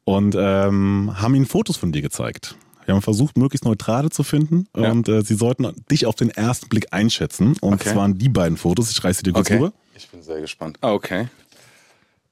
Und 0.04 0.36
ähm, 0.40 1.14
haben 1.16 1.36
ihnen 1.36 1.46
Fotos 1.46 1.78
von 1.78 1.92
dir 1.92 2.02
gezeigt. 2.02 2.56
Wir 2.86 2.96
haben 2.96 3.02
versucht, 3.02 3.38
möglichst 3.38 3.66
neutrale 3.66 4.10
zu 4.10 4.24
finden. 4.24 4.68
Ja. 4.76 4.90
Und 4.92 5.10
äh, 5.10 5.22
sie 5.22 5.36
sollten 5.36 5.68
dich 5.92 6.06
auf 6.06 6.16
den 6.16 6.30
ersten 6.30 6.70
Blick 6.70 6.88
einschätzen. 6.92 7.56
Und 7.60 7.74
Okay. 7.74 7.90
es 7.90 7.96
waren 7.96 8.18
die 8.18 8.30
beiden 8.30 8.58
Fotos. 8.58 8.90
Ich 8.90 9.04
reiße 9.04 9.24
dir 9.24 9.34
kurz 9.34 9.52
rüber. 9.52 9.74
Ich 9.96 10.08
bin 10.10 10.24
sehr 10.24 10.40
gespannt. 10.40 10.78
Ah, 10.82 10.94
okay. 10.94 11.28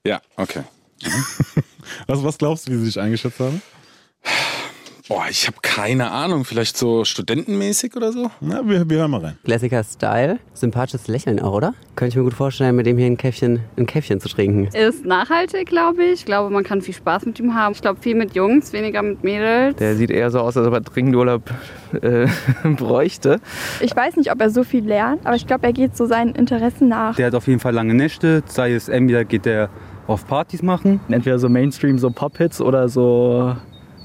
Ja, 0.06 0.22
okay. 0.38 0.64
Was, 2.08 2.24
was 2.24 2.38
glaubst 2.40 2.68
du, 2.68 2.72
wie 2.72 2.78
sie 2.78 2.86
dich 2.86 3.00
eingeschätzt 3.00 3.40
haben? 3.40 3.62
Boah, 5.08 5.26
ich 5.30 5.46
habe 5.46 5.58
keine 5.62 6.10
Ahnung. 6.10 6.46
Vielleicht 6.46 6.78
so 6.78 7.06
studentenmäßig 7.06 7.96
oder 7.96 8.12
so? 8.12 8.32
Na, 8.42 8.68
wir, 8.68 8.90
wir 8.90 8.98
hören 8.98 9.12
mal 9.12 9.22
rein. 9.22 9.38
Classicer 9.44 9.84
Style. 9.84 10.40
Sympathisches 10.56 11.08
Lächeln 11.08 11.40
auch, 11.40 11.54
oder? 11.54 11.76
Könnte 11.96 12.10
ich 12.10 12.16
mir 12.16 12.24
gut 12.24 12.34
vorstellen, 12.34 12.76
mit 12.76 12.88
dem 12.88 12.98
hier 12.98 13.06
ein 13.06 13.16
Käffchen, 13.16 13.60
ein 13.78 13.86
Käffchen 13.86 14.20
zu 14.20 14.30
trinken. 14.30 14.66
Ist 14.76 15.06
nachhaltig, 15.06 15.68
glaube 15.68 16.04
ich. 16.04 16.14
Ich 16.22 16.26
glaube, 16.26 16.50
man 16.50 16.64
kann 16.64 16.82
viel 16.82 16.96
Spaß 16.96 17.28
mit 17.28 17.40
ihm 17.40 17.54
haben. 17.54 17.74
Ich 17.74 17.82
glaube, 17.82 18.02
viel 18.02 18.16
mit 18.16 18.34
Jungs, 18.34 18.74
weniger 18.74 19.04
mit 19.04 19.24
Mädels. 19.24 19.76
Der 19.76 19.96
sieht 19.96 20.10
eher 20.10 20.32
so 20.32 20.40
aus, 20.40 20.58
als 20.58 20.66
ob 20.66 20.74
er 20.74 20.82
dringend 20.82 21.16
Urlaub 21.16 21.52
äh, 22.02 22.28
bräuchte. 22.76 23.40
Ich 23.82 23.96
weiß 23.96 24.16
nicht, 24.16 24.32
ob 24.32 24.42
er 24.42 24.50
so 24.50 24.64
viel 24.64 24.88
lernt, 24.88 25.24
aber 25.24 25.36
ich 25.36 25.46
glaube, 25.46 25.68
er 25.68 25.74
geht 25.74 25.96
so 25.96 26.08
seinen 26.08 26.34
Interessen 26.34 26.88
nach. 26.88 27.16
Der 27.16 27.28
hat 27.28 27.36
auf 27.36 27.46
jeden 27.46 27.60
Fall 27.60 27.74
lange 27.76 27.94
Nächte. 27.94 28.42
Sei 28.48 28.74
es 28.74 28.90
entweder 28.90 29.24
geht 29.24 29.46
der 29.46 29.70
auf 30.08 30.26
Partys 30.26 30.64
machen. 30.64 31.00
Entweder 31.10 31.38
so 31.38 31.48
Mainstream, 31.48 32.00
so 32.00 32.10
Pop-Hits 32.10 32.60
oder 32.60 32.90
so 32.90 33.56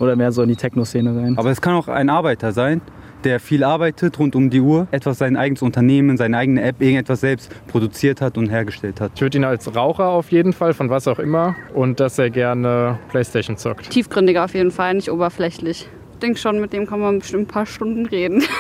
oder 0.01 0.17
mehr 0.17 0.33
so 0.33 0.43
in 0.43 0.49
die 0.49 0.57
Techno-Szene 0.57 1.15
rein. 1.17 1.39
Aber 1.39 1.51
es 1.51 1.61
kann 1.61 1.75
auch 1.75 1.87
ein 1.89 2.11
Arbeiter 2.11 2.53
sein, 2.53 2.81
der 3.23 3.39
viel 3.39 3.63
arbeitet 3.65 4.19
rund 4.19 4.35
um 4.35 4.49
die 4.51 4.61
Uhr, 4.61 4.89
etwas 4.91 5.19
sein 5.19 5.37
eigenes 5.37 5.61
Unternehmen, 5.63 6.17
seine 6.17 6.39
eigene 6.39 6.63
App, 6.63 6.81
irgendetwas 6.81 7.21
selbst 7.21 7.51
produziert 7.69 8.21
hat 8.23 8.39
und 8.39 8.49
hergestellt 8.49 8.99
hat. 9.01 9.13
Ich 9.15 9.21
würde 9.21 9.37
ihn 9.39 9.45
als 9.45 9.75
Raucher 9.77 10.09
auf 10.09 10.33
jeden 10.33 10.53
Fall, 10.55 10.73
von 10.75 10.89
was 10.89 11.07
auch 11.07 11.19
immer. 11.19 11.55
Und 11.75 12.01
dass 12.01 12.19
er 12.19 12.31
gerne 12.31 12.99
Playstation 13.11 13.57
zockt. 13.59 13.91
Tiefgründiger 13.91 14.45
auf 14.45 14.55
jeden 14.55 14.71
Fall, 14.71 14.95
nicht 14.95 15.11
oberflächlich. 15.11 15.87
Ich 16.15 16.19
denke 16.21 16.39
schon, 16.39 16.61
mit 16.61 16.73
dem 16.73 16.87
kann 16.87 17.01
man 17.01 17.19
bestimmt 17.19 17.45
ein 17.45 17.53
paar 17.53 17.67
Stunden 17.67 18.07
reden. 18.07 18.43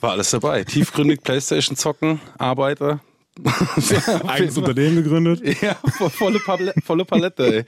War 0.00 0.12
alles 0.12 0.30
dabei. 0.30 0.64
Tiefgründig 0.64 1.22
Playstation 1.22 1.76
zocken, 1.76 2.20
Arbeiter. 2.38 3.00
Eigenes 4.26 4.56
Unternehmen 4.56 4.96
gegründet. 5.02 5.42
Ja, 5.62 5.76
vo- 5.98 6.08
volle, 6.08 6.38
Palette, 6.38 6.80
volle 6.82 7.04
Palette, 7.04 7.56
ey. 7.58 7.64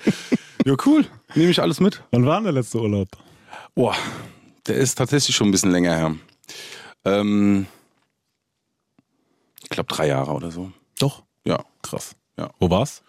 Ja, 0.65 0.75
cool. 0.87 1.05
Nehme 1.35 1.51
ich 1.51 1.61
alles 1.61 1.81
mit. 1.81 2.03
Wann 2.11 2.27
war 2.27 2.37
denn 2.37 2.45
der 2.45 2.53
letzte 2.53 2.81
Urlaub? 2.81 3.09
Boah, 3.75 3.97
der 4.67 4.77
ist 4.77 4.97
tatsächlich 4.97 5.35
schon 5.35 5.49
ein 5.49 5.53
bisschen 5.53 5.71
länger 5.73 5.97
her. 5.97 6.15
Ähm, 7.05 7.67
ich 9.63 9.69
glaube 9.71 9.93
drei 9.93 10.09
Jahre 10.09 10.33
oder 10.33 10.51
so. 10.51 10.73
Doch. 10.99 11.23
Ja. 11.45 11.65
Krass. 11.83 12.15
Ja. 12.39 12.51
Wo 12.59 12.71
war's? 12.71 13.03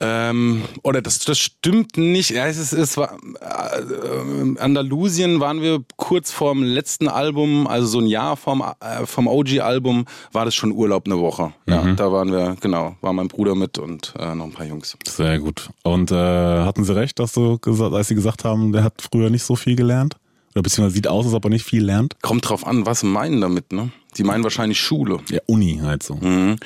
Ähm, 0.00 0.62
oder 0.84 1.02
das, 1.02 1.18
das 1.20 1.38
stimmt 1.38 1.96
nicht. 1.96 2.30
Ja, 2.30 2.46
es, 2.46 2.56
ist, 2.58 2.72
es 2.72 2.96
war 2.96 3.16
äh, 3.40 4.58
Andalusien 4.60 5.40
waren 5.40 5.60
wir 5.62 5.80
kurz 5.96 6.30
vorm 6.30 6.62
letzten 6.62 7.08
Album, 7.08 7.66
also 7.66 7.86
so 7.86 7.98
ein 8.00 8.06
Jahr 8.06 8.36
vom, 8.36 8.62
äh, 8.80 9.06
vom 9.06 9.26
OG-Album, 9.26 10.04
war 10.32 10.44
das 10.44 10.54
schon 10.54 10.72
Urlaub 10.72 11.06
eine 11.06 11.18
Woche. 11.18 11.52
Ja, 11.66 11.82
Mhm. 11.82 11.96
da 11.96 12.12
waren 12.12 12.30
wir, 12.30 12.56
genau, 12.60 12.96
war 13.00 13.12
mein 13.12 13.28
Bruder 13.28 13.54
mit 13.54 13.78
und 13.78 14.14
äh, 14.18 14.34
noch 14.34 14.44
ein 14.46 14.52
paar 14.52 14.66
Jungs. 14.66 14.96
Sehr 15.06 15.38
gut. 15.38 15.70
Und 15.82 16.10
äh, 16.10 16.14
hatten 16.14 16.84
sie 16.84 16.94
recht, 16.94 17.18
dass 17.18 17.32
du 17.32 17.58
gesagt, 17.58 17.92
als 17.94 18.08
sie 18.08 18.14
gesagt 18.14 18.44
haben, 18.44 18.72
der 18.72 18.84
hat 18.84 18.94
früher 19.10 19.30
nicht 19.30 19.42
so 19.44 19.56
viel 19.56 19.76
gelernt? 19.76 20.16
Oder 20.54 20.62
beziehungsweise 20.62 20.94
sieht 20.96 21.08
aus, 21.08 21.26
als 21.26 21.34
ob 21.34 21.44
er 21.44 21.50
nicht 21.50 21.64
viel 21.64 21.84
lernt? 21.84 22.14
Kommt 22.22 22.48
drauf 22.48 22.66
an, 22.66 22.86
was 22.86 23.02
meinen 23.02 23.40
damit, 23.40 23.72
ne? 23.72 23.90
Die 24.16 24.24
meinen 24.24 24.42
wahrscheinlich 24.42 24.80
Schule. 24.80 25.18
Ja, 25.30 25.40
Uni 25.46 25.78
halt 25.82 26.02
so. 26.02 26.14
Mhm. 26.16 26.56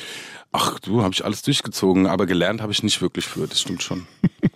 Ach 0.52 0.78
du, 0.80 1.02
habe 1.02 1.14
ich 1.14 1.24
alles 1.24 1.42
durchgezogen, 1.42 2.06
aber 2.06 2.26
gelernt 2.26 2.60
habe 2.60 2.72
ich 2.72 2.82
nicht 2.82 3.00
wirklich 3.00 3.26
für, 3.26 3.46
das 3.46 3.60
stimmt 3.60 3.82
schon. 3.82 4.06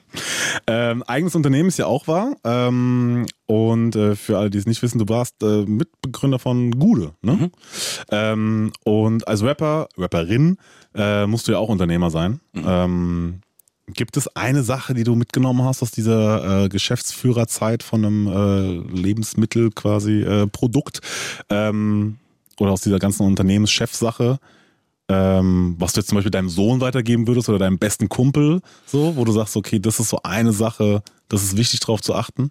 Ähm, 0.67 1.03
eigenes 1.03 1.35
Unternehmen 1.35 1.69
ist 1.69 1.79
ja 1.79 1.87
auch 1.87 2.09
wahr. 2.09 2.37
Ähm, 2.45 3.27
und 3.47 3.97
äh, 3.97 4.17
für 4.17 4.39
alle, 4.39 4.51
die 4.51 4.59
es 4.59 4.67
nicht 4.67 4.83
wissen, 4.83 4.99
du 4.99 5.09
warst 5.09 5.43
äh, 5.43 5.65
Mitbegründer 5.67 6.39
von 6.39 6.71
Gude. 6.73 7.13
Ne? 7.23 7.51
Ähm, 8.11 8.73
und 8.85 9.29
als 9.29 9.43
Rapper, 9.43 9.89
Rapperin, 9.97 10.57
äh, 10.95 11.27
musst 11.27 11.49
du 11.49 11.53
ja 11.53 11.59
auch 11.59 11.69
Unternehmer 11.69 12.11
sein. 12.11 12.41
Ähm, 12.55 13.41
Gibt 13.89 14.17
es 14.17 14.35
eine 14.35 14.65
Sache, 14.65 14.95
die 14.95 15.05
du 15.05 15.15
mitgenommen 15.15 15.65
hast 15.65 15.83
aus 15.83 15.93
dieser 15.93 16.65
äh, 16.65 16.69
Geschäftsführerzeit 16.69 17.85
von 17.85 18.05
einem 18.05 18.27
äh, 18.27 18.97
Lebensmittel 18.97 19.71
quasi 19.71 20.23
äh, 20.23 20.49
Produkt 20.49 21.01
ähm, 21.51 22.19
oder 22.59 22.73
aus 22.73 22.81
dieser 22.81 22.99
ganzen 22.99 23.25
Unternehmenschefsache, 23.25 24.41
ähm, 25.09 25.77
was 25.79 25.93
du 25.93 26.01
jetzt 26.01 26.09
zum 26.09 26.17
Beispiel 26.17 26.31
deinem 26.31 26.49
Sohn 26.49 26.81
weitergeben 26.81 27.27
würdest 27.27 27.49
oder 27.49 27.59
deinem 27.59 27.79
besten 27.79 28.09
Kumpel, 28.09 28.61
so, 28.87 29.17
wo 29.17 29.25
du 29.25 29.33
sagst, 29.33 29.57
okay, 29.57 29.79
das 29.79 30.01
ist 30.01 30.09
so 30.09 30.21
eine 30.23 30.53
Sache, 30.53 31.03
das 31.29 31.43
ist 31.43 31.57
wichtig 31.57 31.81
drauf 31.81 32.01
zu 32.01 32.15
achten? 32.15 32.51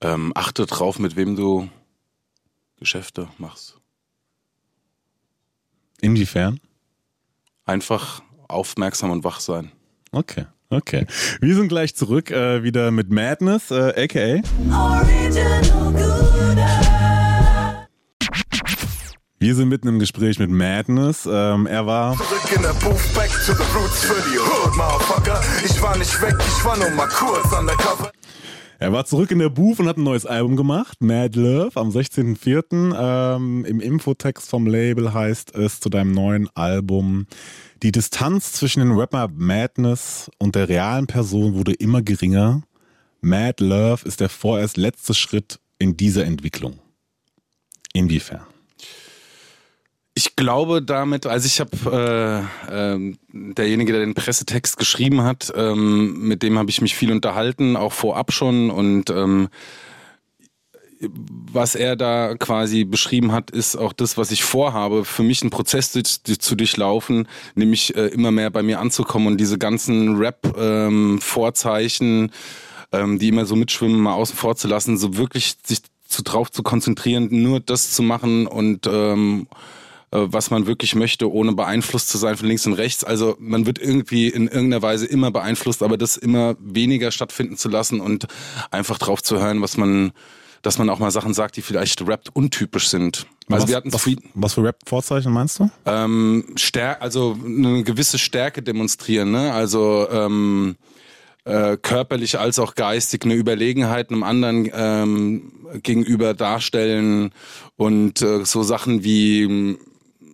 Ähm, 0.00 0.32
achte 0.34 0.66
drauf, 0.66 0.98
mit 0.98 1.16
wem 1.16 1.36
du 1.36 1.68
Geschäfte 2.78 3.28
machst. 3.38 3.78
Inwiefern? 6.00 6.60
Einfach 7.66 8.22
aufmerksam 8.48 9.10
und 9.10 9.24
wach 9.24 9.40
sein. 9.40 9.70
Okay, 10.12 10.46
okay. 10.70 11.06
Wir 11.40 11.54
sind 11.54 11.68
gleich 11.68 11.94
zurück, 11.94 12.30
äh, 12.30 12.62
wieder 12.62 12.90
mit 12.90 13.10
Madness, 13.10 13.70
äh, 13.70 14.04
aka. 14.04 14.42
Wir 19.42 19.54
sind 19.54 19.70
mitten 19.70 19.88
im 19.88 19.98
Gespräch 19.98 20.38
mit 20.38 20.50
Madness. 20.50 21.24
Ähm, 21.24 21.66
er 21.66 21.86
war. 21.86 22.14
Zurück 22.14 22.56
in 22.56 22.60
der 22.60 22.74
Booth, 22.74 23.14
back 23.14 23.30
to 23.46 23.54
the 23.54 23.62
roots 23.74 24.04
für 24.04 24.22
die 24.30 24.38
Hood, 24.38 24.76
Motherfucker. 24.76 25.40
Ich 25.64 25.80
war 25.80 25.96
nicht 25.96 26.20
weg, 26.20 26.34
ich 26.38 26.62
war 26.62 26.76
nur 26.76 26.90
mal 26.90 27.08
kurz 27.08 27.50
undercover. 27.50 28.12
Er 28.78 28.92
war 28.92 29.06
zurück 29.06 29.30
in 29.30 29.38
der 29.38 29.48
Booth 29.48 29.80
und 29.80 29.88
hat 29.88 29.96
ein 29.96 30.02
neues 30.02 30.26
Album 30.26 30.56
gemacht, 30.56 30.98
Mad 31.00 31.40
Love, 31.40 31.70
am 31.80 31.88
16.04. 31.88 32.94
Ähm, 33.34 33.64
Im 33.64 33.80
Infotext 33.80 34.50
vom 34.50 34.66
Label 34.66 35.14
heißt 35.14 35.54
es 35.54 35.80
zu 35.80 35.88
deinem 35.88 36.12
neuen 36.12 36.46
Album, 36.54 37.26
die 37.82 37.92
Distanz 37.92 38.52
zwischen 38.52 38.80
dem 38.80 38.92
Rapper 38.92 39.28
Madness 39.34 40.30
und 40.36 40.54
der 40.54 40.68
realen 40.68 41.06
Person 41.06 41.54
wurde 41.54 41.72
immer 41.72 42.02
geringer. 42.02 42.60
Mad 43.22 43.64
Love 43.64 44.06
ist 44.06 44.20
der 44.20 44.28
vorerst 44.28 44.76
letzte 44.76 45.14
Schritt 45.14 45.60
in 45.78 45.96
dieser 45.96 46.26
Entwicklung. 46.26 46.78
Inwiefern? 47.94 48.49
Ich 50.20 50.36
glaube 50.36 50.82
damit, 50.82 51.24
also 51.24 51.46
ich 51.46 51.60
habe 51.60 52.46
äh, 52.68 52.94
äh, 52.94 53.14
derjenige, 53.32 53.92
der 53.92 54.02
den 54.02 54.12
Pressetext 54.12 54.76
geschrieben 54.76 55.22
hat, 55.22 55.50
ähm, 55.56 56.28
mit 56.28 56.42
dem 56.42 56.58
habe 56.58 56.68
ich 56.68 56.82
mich 56.82 56.94
viel 56.94 57.10
unterhalten, 57.10 57.74
auch 57.74 57.94
vorab 57.94 58.30
schon. 58.30 58.68
Und 58.68 59.08
ähm, 59.08 59.48
was 61.00 61.74
er 61.74 61.96
da 61.96 62.34
quasi 62.34 62.84
beschrieben 62.84 63.32
hat, 63.32 63.50
ist 63.50 63.76
auch 63.76 63.94
das, 63.94 64.18
was 64.18 64.30
ich 64.30 64.44
vorhabe, 64.44 65.06
für 65.06 65.22
mich 65.22 65.40
einen 65.40 65.50
Prozess 65.50 65.90
zu, 65.90 66.02
zu 66.02 66.54
durchlaufen, 66.54 67.26
nämlich 67.54 67.96
äh, 67.96 68.08
immer 68.08 68.30
mehr 68.30 68.50
bei 68.50 68.62
mir 68.62 68.78
anzukommen 68.78 69.26
und 69.26 69.38
diese 69.38 69.56
ganzen 69.56 70.18
Rap-Vorzeichen, 70.18 72.24
ähm, 72.24 72.30
ähm, 72.92 73.18
die 73.18 73.28
immer 73.28 73.46
so 73.46 73.56
mitschwimmen, 73.56 73.98
mal 73.98 74.12
außen 74.12 74.36
vor 74.36 74.54
zu 74.54 74.68
lassen, 74.68 74.98
so 74.98 75.16
wirklich 75.16 75.56
sich 75.64 75.78
zu, 76.06 76.22
drauf 76.22 76.50
zu 76.50 76.62
konzentrieren, 76.62 77.28
nur 77.30 77.60
das 77.60 77.92
zu 77.92 78.02
machen 78.02 78.46
und 78.46 78.86
ähm, 78.86 79.46
äh, 79.50 79.54
was 80.12 80.50
man 80.50 80.66
wirklich 80.66 80.94
möchte, 80.94 81.30
ohne 81.30 81.52
beeinflusst 81.52 82.08
zu 82.08 82.18
sein 82.18 82.36
von 82.36 82.48
links 82.48 82.66
und 82.66 82.74
rechts. 82.74 83.04
Also 83.04 83.36
man 83.38 83.66
wird 83.66 83.78
irgendwie 83.78 84.28
in 84.28 84.48
irgendeiner 84.48 84.82
Weise 84.82 85.06
immer 85.06 85.30
beeinflusst, 85.30 85.82
aber 85.82 85.96
das 85.96 86.16
immer 86.16 86.56
weniger 86.58 87.12
stattfinden 87.12 87.56
zu 87.56 87.68
lassen 87.68 88.00
und 88.00 88.26
einfach 88.70 88.98
drauf 88.98 89.22
zu 89.22 89.38
hören, 89.40 89.62
was 89.62 89.76
man, 89.76 90.12
dass 90.62 90.78
man 90.78 90.90
auch 90.90 90.98
mal 90.98 91.12
Sachen 91.12 91.32
sagt, 91.32 91.56
die 91.56 91.62
vielleicht 91.62 92.06
rappt 92.06 92.34
untypisch 92.34 92.88
sind. 92.88 93.26
Also 93.48 93.64
was, 93.64 93.70
wir 93.70 93.76
hatten 93.76 93.92
was, 93.92 94.08
was 94.34 94.54
für 94.54 94.64
Rap-Vorzeichen 94.64 95.32
meinst 95.32 95.60
du? 95.60 95.70
Ähm, 95.86 96.44
Stär 96.56 97.00
also 97.02 97.38
eine 97.44 97.84
gewisse 97.84 98.18
Stärke 98.18 98.62
demonstrieren, 98.62 99.30
ne? 99.30 99.52
Also 99.52 100.08
ähm, 100.10 100.76
äh, 101.44 101.76
körperlich 101.76 102.38
als 102.38 102.58
auch 102.58 102.74
geistig 102.74 103.24
eine 103.24 103.34
Überlegenheit 103.34 104.10
einem 104.10 104.22
anderen 104.24 104.70
ähm, 104.72 105.52
gegenüber 105.82 106.34
darstellen 106.34 107.30
und 107.76 108.22
äh, 108.22 108.44
so 108.44 108.62
Sachen 108.62 109.04
wie 109.04 109.78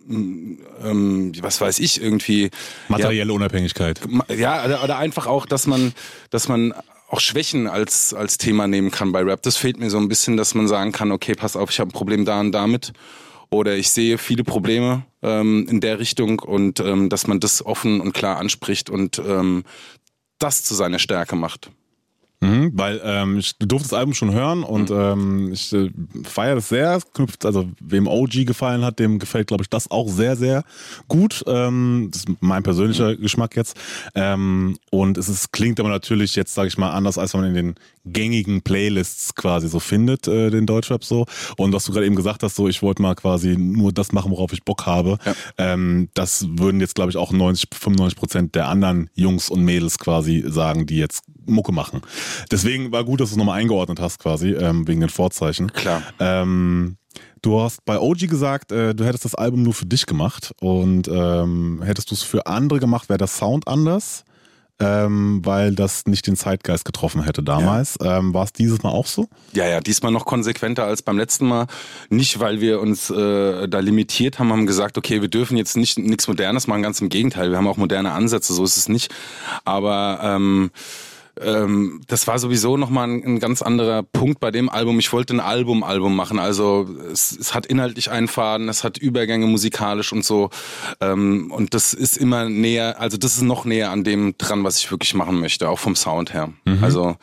ähm, 0.08 1.32
was 1.40 1.60
weiß 1.60 1.78
ich, 1.78 2.00
irgendwie. 2.00 2.50
Materielle 2.88 3.30
ja, 3.30 3.34
Unabhängigkeit. 3.34 4.00
Ja, 4.28 4.64
oder, 4.64 4.84
oder 4.84 4.98
einfach 4.98 5.26
auch, 5.26 5.46
dass 5.46 5.66
man, 5.66 5.92
dass 6.30 6.48
man 6.48 6.74
auch 7.08 7.20
Schwächen 7.20 7.66
als, 7.66 8.14
als 8.14 8.38
Thema 8.38 8.66
nehmen 8.66 8.90
kann 8.90 9.12
bei 9.12 9.22
Rap. 9.22 9.42
Das 9.42 9.56
fehlt 9.56 9.78
mir 9.78 9.90
so 9.90 9.98
ein 9.98 10.08
bisschen, 10.08 10.36
dass 10.36 10.54
man 10.54 10.68
sagen 10.68 10.92
kann, 10.92 11.12
okay, 11.12 11.34
pass 11.34 11.56
auf, 11.56 11.70
ich 11.70 11.80
habe 11.80 11.90
ein 11.90 11.92
Problem 11.92 12.24
da 12.24 12.40
und 12.40 12.52
damit. 12.52 12.92
Oder 13.48 13.76
ich 13.76 13.90
sehe 13.90 14.18
viele 14.18 14.42
Probleme 14.42 15.04
ähm, 15.22 15.66
in 15.70 15.80
der 15.80 16.00
Richtung 16.00 16.40
und 16.40 16.80
ähm, 16.80 17.08
dass 17.08 17.28
man 17.28 17.38
das 17.38 17.64
offen 17.64 18.00
und 18.00 18.12
klar 18.12 18.38
anspricht 18.38 18.90
und 18.90 19.20
ähm, 19.24 19.62
das 20.38 20.64
zu 20.64 20.74
seiner 20.74 20.98
Stärke 20.98 21.36
macht. 21.36 21.70
Mhm, 22.40 22.72
weil 22.74 23.00
ähm, 23.02 23.38
ich 23.38 23.56
durfte 23.58 23.88
das 23.88 23.98
Album 23.98 24.12
schon 24.12 24.32
hören 24.32 24.62
und 24.62 24.90
mhm. 24.90 24.96
ähm, 24.96 25.52
ich 25.52 25.72
äh, 25.72 25.90
feiere 26.24 26.56
das 26.56 26.68
sehr. 26.68 27.00
Knüpft, 27.14 27.46
also 27.46 27.68
wem 27.80 28.06
OG 28.06 28.44
gefallen 28.44 28.84
hat, 28.84 28.98
dem 28.98 29.18
gefällt, 29.18 29.46
glaube 29.46 29.62
ich, 29.62 29.70
das 29.70 29.90
auch 29.90 30.08
sehr, 30.08 30.36
sehr 30.36 30.62
gut. 31.08 31.42
Ähm, 31.46 32.08
das 32.12 32.24
ist 32.24 32.28
mein 32.40 32.62
persönlicher 32.62 33.12
mhm. 33.12 33.22
Geschmack 33.22 33.56
jetzt. 33.56 33.78
Ähm, 34.14 34.76
und 34.90 35.16
es 35.16 35.30
ist, 35.30 35.52
klingt 35.52 35.80
aber 35.80 35.88
natürlich 35.88 36.36
jetzt, 36.36 36.54
sage 36.54 36.68
ich 36.68 36.76
mal, 36.76 36.90
anders, 36.90 37.16
als 37.16 37.32
man 37.32 37.44
in 37.44 37.54
den 37.54 37.74
gängigen 38.06 38.62
Playlists 38.62 39.34
quasi 39.34 39.68
so 39.68 39.80
findet, 39.80 40.26
äh, 40.28 40.50
den 40.50 40.66
Deutschrap 40.66 41.04
so. 41.04 41.26
Und 41.56 41.72
was 41.72 41.84
du 41.84 41.92
gerade 41.92 42.06
eben 42.06 42.16
gesagt 42.16 42.42
hast, 42.42 42.56
so 42.56 42.68
ich 42.68 42.82
wollte 42.82 43.02
mal 43.02 43.14
quasi 43.14 43.56
nur 43.56 43.92
das 43.92 44.12
machen, 44.12 44.30
worauf 44.30 44.52
ich 44.52 44.64
Bock 44.64 44.86
habe. 44.86 45.18
Ja. 45.24 45.34
Ähm, 45.58 46.08
das 46.14 46.46
würden 46.48 46.80
jetzt, 46.80 46.94
glaube 46.94 47.10
ich, 47.10 47.16
auch 47.16 47.32
90, 47.32 47.68
95 47.74 48.18
Prozent 48.18 48.54
der 48.54 48.68
anderen 48.68 49.10
Jungs 49.14 49.50
und 49.50 49.62
Mädels 49.62 49.98
quasi 49.98 50.44
sagen, 50.46 50.86
die 50.86 50.98
jetzt 50.98 51.24
Mucke 51.46 51.72
machen. 51.72 52.00
Deswegen 52.50 52.92
war 52.92 53.04
gut, 53.04 53.20
dass 53.20 53.30
du 53.30 53.34
es 53.34 53.38
nochmal 53.38 53.60
eingeordnet 53.60 54.00
hast, 54.00 54.18
quasi, 54.18 54.50
ähm, 54.50 54.86
wegen 54.86 55.00
den 55.00 55.10
Vorzeichen. 55.10 55.72
Klar. 55.72 56.02
Ähm, 56.18 56.96
du 57.42 57.60
hast 57.60 57.84
bei 57.84 57.98
OG 57.98 58.28
gesagt, 58.28 58.72
äh, 58.72 58.94
du 58.94 59.04
hättest 59.04 59.24
das 59.24 59.34
Album 59.34 59.62
nur 59.62 59.74
für 59.74 59.86
dich 59.86 60.06
gemacht 60.06 60.52
und 60.60 61.08
ähm, 61.08 61.82
hättest 61.82 62.10
du 62.10 62.14
es 62.14 62.22
für 62.22 62.46
andere 62.46 62.80
gemacht, 62.80 63.08
wäre 63.08 63.18
der 63.18 63.26
Sound 63.26 63.68
anders, 63.68 64.24
ähm, 64.78 65.40
weil 65.44 65.74
das 65.74 66.06
nicht 66.06 66.26
den 66.26 66.36
Zeitgeist 66.36 66.84
getroffen 66.84 67.22
hätte 67.22 67.42
damals. 67.42 67.96
Ja. 68.00 68.18
Ähm, 68.18 68.34
war 68.34 68.44
es 68.44 68.52
dieses 68.52 68.82
Mal 68.82 68.90
auch 68.90 69.06
so? 69.06 69.28
Ja, 69.52 69.66
ja, 69.66 69.80
diesmal 69.80 70.12
noch 70.12 70.26
konsequenter 70.26 70.84
als 70.84 71.02
beim 71.02 71.16
letzten 71.16 71.46
Mal. 71.46 71.66
Nicht, 72.10 72.40
weil 72.40 72.60
wir 72.60 72.80
uns 72.80 73.08
äh, 73.10 73.68
da 73.68 73.80
limitiert 73.80 74.38
haben, 74.38 74.52
haben 74.52 74.66
gesagt, 74.66 74.98
okay, 74.98 75.22
wir 75.22 75.28
dürfen 75.28 75.56
jetzt 75.56 75.76
nicht 75.76 75.98
nichts 75.98 76.28
Modernes 76.28 76.66
machen, 76.66 76.82
ganz 76.82 77.00
im 77.00 77.08
Gegenteil. 77.08 77.50
Wir 77.50 77.56
haben 77.56 77.68
auch 77.68 77.78
moderne 77.78 78.12
Ansätze, 78.12 78.52
so 78.52 78.64
ist 78.64 78.76
es 78.76 78.88
nicht. 78.88 79.14
Aber 79.64 80.20
ähm, 80.22 80.70
ähm, 81.40 82.00
das 82.06 82.26
war 82.26 82.38
sowieso 82.38 82.76
nochmal 82.76 83.08
ein, 83.08 83.24
ein 83.24 83.38
ganz 83.38 83.62
anderer 83.62 84.02
Punkt 84.02 84.40
bei 84.40 84.50
dem 84.50 84.68
Album. 84.68 84.98
Ich 84.98 85.12
wollte 85.12 85.34
ein 85.34 85.40
Album-Album 85.40 86.14
machen. 86.14 86.38
Also 86.38 86.88
es, 87.12 87.32
es 87.32 87.54
hat 87.54 87.66
inhaltlich 87.66 88.10
einen 88.10 88.28
Faden, 88.28 88.68
es 88.68 88.84
hat 88.84 88.98
Übergänge 88.98 89.46
musikalisch 89.46 90.12
und 90.12 90.24
so. 90.24 90.50
Ähm, 91.00 91.50
und 91.50 91.74
das 91.74 91.92
ist 91.92 92.16
immer 92.16 92.48
näher, 92.48 93.00
also 93.00 93.16
das 93.16 93.36
ist 93.36 93.42
noch 93.42 93.64
näher 93.64 93.90
an 93.90 94.04
dem 94.04 94.36
dran, 94.38 94.64
was 94.64 94.78
ich 94.78 94.90
wirklich 94.90 95.14
machen 95.14 95.38
möchte, 95.40 95.68
auch 95.68 95.78
vom 95.78 95.96
Sound 95.96 96.32
her. 96.32 96.52
Mhm. 96.64 96.82
Also 96.82 97.16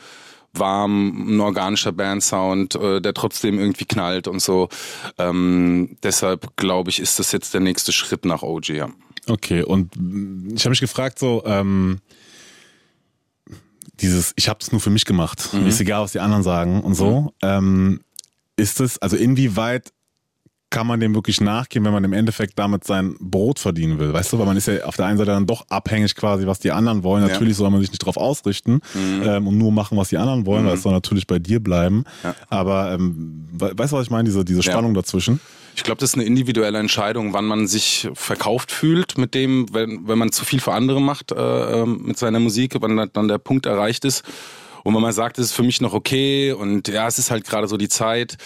warm, 0.54 1.36
ein 1.36 1.40
organischer 1.40 1.92
Bandsound, 1.92 2.76
äh, 2.76 3.02
der 3.02 3.14
trotzdem 3.14 3.60
irgendwie 3.60 3.86
knallt 3.86 4.28
und 4.28 4.42
so. 4.42 4.70
Ähm, 5.18 5.98
deshalb 6.04 6.56
glaube 6.56 6.92
ich, 6.92 7.00
ist 7.00 7.18
das 7.18 7.32
jetzt 7.32 7.54
der 7.54 7.62
nächste 7.62 7.92
Schritt 7.92 8.26
nach 8.26 8.44
OG, 8.44 8.70
ja. 8.70 8.90
Okay, 9.28 9.64
und 9.64 9.94
ich 10.54 10.64
habe 10.64 10.72
mich 10.72 10.82
gefragt, 10.82 11.18
so, 11.18 11.44
ähm, 11.46 12.00
dieses, 13.94 14.34
ich 14.36 14.50
habe 14.50 14.60
das 14.60 14.72
nur 14.72 14.82
für 14.82 14.90
mich 14.90 15.06
gemacht, 15.06 15.54
mhm. 15.54 15.68
ist 15.68 15.80
egal, 15.80 16.02
was 16.04 16.12
die 16.14 16.20
anderen 16.20 16.44
sagen 16.44 16.82
und 16.82 16.96
so. 16.96 17.22
Mhm. 17.22 17.30
Ähm, 17.42 18.02
ist 18.56 18.80
es, 18.80 19.00
also 19.00 19.16
inwieweit 19.16 19.92
kann 20.74 20.88
man 20.88 21.00
dem 21.00 21.14
wirklich 21.14 21.40
nachgehen, 21.40 21.86
wenn 21.86 21.94
man 21.94 22.04
im 22.04 22.14
Endeffekt 22.14 22.58
damit 22.58 22.84
sein 22.84 23.16
Brot 23.20 23.60
verdienen 23.60 24.00
will? 24.00 24.12
Weißt 24.12 24.34
du, 24.34 24.40
weil 24.40 24.48
man 24.48 24.58
ist 24.58 24.68
ja 24.68 24.84
auf 24.86 24.96
der 24.96 25.06
einen 25.06 25.20
Seite 25.20 25.30
dann 25.30 25.46
doch 25.46 25.68
abhängig 25.70 26.16
quasi, 26.16 26.48
was 26.48 26.58
die 26.58 26.72
anderen 26.72 27.04
wollen. 27.04 27.22
Ja. 27.22 27.30
Natürlich 27.30 27.58
soll 27.58 27.70
man 27.70 27.80
sich 27.80 27.92
nicht 27.92 28.02
darauf 28.02 28.18
ausrichten 28.18 28.82
mhm. 28.96 29.22
ähm, 29.24 29.48
und 29.48 29.58
nur 29.60 29.72
machen, 29.72 30.00
was 30.00 30.10
die 30.10 30.18
anderen 30.18 30.48
wollen, 30.48 30.64
mhm. 30.64 30.70
weil 30.70 30.74
es 30.74 30.82
soll 30.82 30.92
natürlich 30.92 31.28
bei 31.28 31.38
dir 31.38 31.60
bleiben. 31.60 32.06
Ja. 32.24 32.34
Aber 32.50 32.92
ähm, 32.92 33.46
weißt 33.52 33.94
du, 33.94 33.98
was 33.98 34.06
ich 34.06 34.10
meine? 34.10 34.24
Diese, 34.24 34.44
diese 34.44 34.64
Spannung 34.64 34.96
ja. 34.96 35.02
dazwischen. 35.02 35.40
Ich 35.76 35.84
glaube, 35.84 36.00
das 36.02 36.10
ist 36.10 36.16
eine 36.16 36.24
individuelle 36.24 36.80
Entscheidung, 36.80 37.34
wann 37.34 37.46
man 37.46 37.68
sich 37.68 38.10
verkauft 38.16 38.72
fühlt 38.72 39.16
mit 39.20 39.36
dem, 39.36 39.68
wenn, 39.74 40.08
wenn 40.08 40.18
man 40.18 40.32
zu 40.32 40.44
viel 40.44 40.60
für 40.60 40.74
andere 40.74 41.02
macht 41.02 41.32
äh, 41.32 41.36
ähm, 41.36 42.02
mit 42.04 42.18
seiner 42.18 42.40
Musik, 42.40 42.76
wann 42.80 43.12
dann 43.14 43.28
der 43.28 43.38
Punkt 43.38 43.68
erreicht 43.68 44.06
ist. 44.06 44.24
Und 44.84 44.96
wenn 44.96 45.02
man 45.02 45.14
sagt, 45.14 45.38
es 45.38 45.46
ist 45.46 45.54
für 45.54 45.64
mich 45.64 45.82
noch 45.82 45.94
okay 45.94 46.52
und 46.52 46.88
ja, 46.88 47.08
es 47.08 47.20
ist 47.20 47.32
halt 47.32 47.46
gerade 47.46 47.68
so 47.68 47.78
die 47.78 47.90
Zeit, 47.90 48.38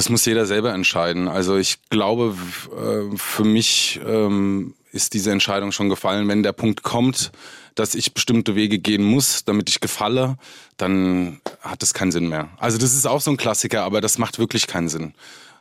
das 0.00 0.08
muss 0.08 0.24
jeder 0.24 0.46
selber 0.46 0.72
entscheiden. 0.72 1.28
Also 1.28 1.58
ich 1.58 1.76
glaube, 1.90 2.34
äh, 2.74 3.14
für 3.18 3.44
mich 3.44 4.00
ähm, 4.06 4.72
ist 4.92 5.12
diese 5.12 5.30
Entscheidung 5.30 5.72
schon 5.72 5.90
gefallen. 5.90 6.26
Wenn 6.26 6.42
der 6.42 6.54
Punkt 6.54 6.82
kommt, 6.82 7.32
dass 7.74 7.94
ich 7.94 8.14
bestimmte 8.14 8.54
Wege 8.54 8.78
gehen 8.78 9.04
muss, 9.04 9.44
damit 9.44 9.68
ich 9.68 9.80
gefalle, 9.80 10.38
dann 10.78 11.42
hat 11.60 11.82
das 11.82 11.92
keinen 11.92 12.12
Sinn 12.12 12.30
mehr. 12.30 12.48
Also 12.56 12.78
das 12.78 12.94
ist 12.94 13.06
auch 13.06 13.20
so 13.20 13.30
ein 13.30 13.36
Klassiker, 13.36 13.82
aber 13.82 14.00
das 14.00 14.16
macht 14.16 14.38
wirklich 14.38 14.66
keinen 14.66 14.88
Sinn. 14.88 15.12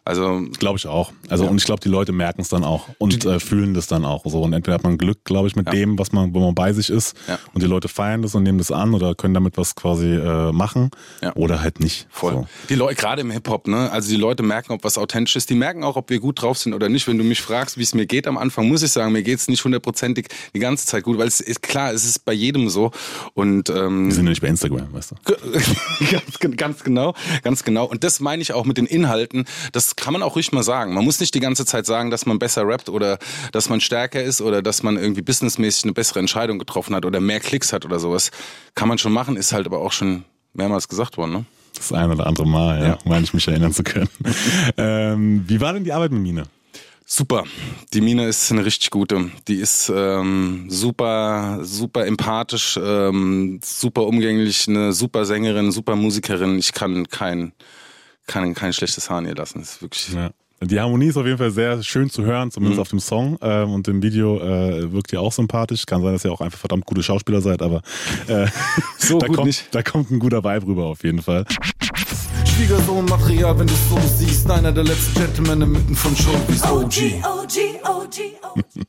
Also 0.05 0.41
glaube 0.57 0.77
ich 0.77 0.87
auch. 0.87 1.11
Also 1.29 1.45
und 1.45 1.57
ich 1.57 1.65
glaube, 1.65 1.81
die 1.81 1.89
Leute 1.89 2.11
merken 2.11 2.41
es 2.41 2.49
dann 2.49 2.63
auch 2.63 2.87
und 2.97 3.25
äh, 3.25 3.39
fühlen 3.39 3.73
das 3.73 3.87
dann 3.87 4.05
auch 4.05 4.23
so. 4.25 4.41
Und 4.41 4.53
entweder 4.53 4.75
hat 4.75 4.83
man 4.83 4.97
Glück, 4.97 5.23
glaube 5.23 5.47
ich, 5.47 5.55
mit 5.55 5.67
Ja. 5.67 5.73
dem, 5.73 5.99
was 5.99 6.11
man, 6.11 6.33
wo 6.33 6.39
man 6.39 6.55
bei 6.55 6.73
sich 6.73 6.89
ist, 6.89 7.15
Ja. 7.27 7.37
und 7.53 7.61
die 7.61 7.67
Leute 7.67 7.87
feiern 7.87 8.21
das 8.21 8.33
und 8.33 8.43
nehmen 8.43 8.57
das 8.57 8.71
an 8.71 8.93
oder 8.93 9.13
können 9.13 9.33
damit 9.35 9.57
was 9.57 9.75
quasi 9.75 10.07
äh, 10.07 10.51
machen 10.51 10.89
Ja. 11.21 11.35
oder 11.35 11.61
halt 11.61 11.79
nicht. 11.79 12.07
Voll. 12.09 12.33
So. 12.33 12.47
Die 12.69 12.75
Leute, 12.75 12.95
gerade 12.95 13.21
im 13.21 13.29
Hip-Hop, 13.31 13.67
ne? 13.67 13.91
Also 13.91 14.09
die 14.09 14.15
Leute 14.15 14.41
merken, 14.41 14.71
ob 14.73 14.83
was 14.83 14.97
authentisch 14.97 15.35
ist. 15.35 15.49
Die 15.49 15.55
merken 15.55 15.83
auch, 15.83 15.95
ob 15.95 16.09
wir 16.09 16.19
gut 16.19 16.41
drauf 16.41 16.57
sind 16.57 16.73
oder 16.73 16.89
nicht. 16.89 17.07
Wenn 17.07 17.17
du 17.17 17.23
mich 17.23 17.41
fragst, 17.41 17.77
wie 17.77 17.83
es 17.83 17.93
mir 17.93 18.05
geht 18.07 18.25
am 18.27 18.37
Anfang, 18.37 18.67
muss 18.67 18.81
ich 18.81 18.91
sagen, 18.91 19.11
mir 19.11 19.21
geht's 19.23 19.47
nicht 19.47 19.63
hundertprozentig 19.63 20.27
die 20.55 20.59
ganze 20.59 20.85
Zeit 20.87 21.03
gut, 21.03 21.17
weil 21.17 21.27
es 21.27 21.39
ist 21.39 21.61
klar, 21.61 21.93
es 21.93 22.05
ist 22.05 22.25
bei 22.25 22.33
jedem 22.33 22.69
so. 22.69 22.91
Und 23.35 23.69
ähm, 23.69 24.07
Wir 24.07 24.15
sind 24.15 24.25
ja 24.25 24.29
nicht 24.31 24.41
bei 24.41 24.47
Instagram, 24.47 24.91
weißt 24.93 25.11
du. 25.11 25.15
ganz, 26.11 26.57
ganz 26.57 26.83
genau, 26.83 27.13
ganz 27.43 27.63
genau. 27.63 27.85
Und 27.85 28.03
das 28.03 28.19
meine 28.19 28.41
ich 28.41 28.53
auch 28.53 28.65
mit 28.65 28.77
den 28.77 28.85
Inhalten. 28.85 29.45
Das 29.89 29.95
kann 29.95 30.13
man 30.13 30.21
auch 30.21 30.35
ruhig 30.35 30.51
mal 30.51 30.61
sagen. 30.61 30.93
Man 30.93 31.03
muss 31.03 31.19
nicht 31.19 31.33
die 31.33 31.39
ganze 31.39 31.65
Zeit 31.65 31.87
sagen, 31.87 32.11
dass 32.11 32.27
man 32.27 32.37
besser 32.37 32.67
rappt 32.67 32.89
oder 32.89 33.17
dass 33.51 33.69
man 33.69 33.81
stärker 33.81 34.21
ist 34.21 34.39
oder 34.39 34.61
dass 34.61 34.83
man 34.83 34.97
irgendwie 34.97 35.23
businessmäßig 35.23 35.85
eine 35.85 35.93
bessere 35.93 36.19
Entscheidung 36.19 36.59
getroffen 36.59 36.93
hat 36.95 37.05
oder 37.05 37.19
mehr 37.19 37.39
Klicks 37.39 37.73
hat 37.73 37.85
oder 37.85 37.97
sowas. 37.99 38.29
Kann 38.75 38.87
man 38.87 38.99
schon 38.99 39.11
machen, 39.13 39.35
ist 39.35 39.51
halt 39.51 39.65
aber 39.65 39.79
auch 39.79 39.91
schon 39.91 40.25
mehrmals 40.53 40.87
gesagt 40.87 41.17
worden, 41.17 41.31
ne? 41.31 41.45
Das 41.75 41.91
ein 41.91 42.11
oder 42.11 42.27
andere 42.27 42.47
Mal, 42.47 42.79
ja, 42.81 42.87
Ja. 42.89 42.97
meine 43.05 43.23
ich 43.23 43.33
mich 43.33 43.47
erinnern 43.47 43.73
zu 43.73 43.83
können. 43.83 44.09
ähm, 44.77 45.43
wie 45.47 45.59
war 45.59 45.73
denn 45.73 45.83
die 45.83 45.93
Arbeit 45.93 46.11
mit 46.11 46.21
Mine? 46.21 46.43
Super. 47.05 47.45
Die 47.93 48.01
Mine 48.01 48.27
ist 48.27 48.51
eine 48.51 48.63
richtig 48.65 48.91
gute. 48.91 49.31
Die 49.47 49.55
ist 49.55 49.91
ähm, 49.95 50.65
super, 50.69 51.59
super 51.63 52.05
empathisch, 52.05 52.77
ähm, 52.79 53.59
super 53.63 54.05
umgänglich, 54.05 54.67
eine 54.67 54.93
super 54.93 55.25
Sängerin, 55.25 55.71
super 55.71 55.95
Musikerin. 55.95 56.59
Ich 56.59 56.73
kann 56.73 57.07
kein, 57.07 57.53
kann 58.29 58.53
kein 58.53 58.71
schlechtes 58.71 59.09
Haar 59.09 59.17
an 59.17 59.25
ihr 59.25 59.35
lassen. 59.35 59.59
Das 59.59 59.73
ist 59.73 59.81
wirklich. 59.81 60.13
Ja. 60.13 60.29
Die 60.61 60.77
Harmonie 60.77 61.07
ist 61.07 61.15
auf 61.15 61.25
jeden 61.25 61.37
Fall 61.37 61.51
sehr 61.51 61.81
schön 61.83 62.09
zu 62.09 62.23
hören, 62.25 62.51
zumindest 62.51 62.77
Mhm. 62.77 62.81
auf 62.81 62.89
dem 62.89 62.99
Song. 62.99 63.37
Ähm, 63.41 63.71
und 63.71 63.87
im 63.87 64.03
Video 64.03 64.39
äh, 64.41 64.91
wirkt 64.91 65.13
ihr 65.13 65.21
auch 65.21 65.31
sympathisch. 65.31 65.85
Kann 65.85 66.01
sein, 66.03 66.11
dass 66.11 66.25
ihr 66.25 66.33
auch 66.33 66.41
einfach 66.41 66.59
verdammt 66.59 66.85
gute 66.85 67.01
Schauspieler 67.01 67.39
seid, 67.41 67.61
aber 67.61 67.81
äh, 68.27 68.45
So 68.97 69.17
da, 69.19 69.27
gut 69.27 69.35
kommt, 69.37 69.47
nicht. 69.47 69.73
da 69.73 69.81
kommt 69.83 70.11
ein 70.11 70.19
guter 70.19 70.43
Vibe 70.43 70.67
rüber 70.67 70.85
auf 70.87 71.03
jeden 71.05 71.21
Fall. 71.21 71.45
Schwiegersohn-Material, 72.59 73.57
wenn 73.57 73.67
du 73.67 73.73
so 73.73 73.97
siehst. 74.17 74.51
Einer 74.51 74.73
der 74.73 74.83
letzten 74.83 75.13
Gentlemen 75.17 75.61
inmitten 75.61 75.95
von 75.95 76.13
Showbiz 76.13 76.61
OG. 76.67 77.23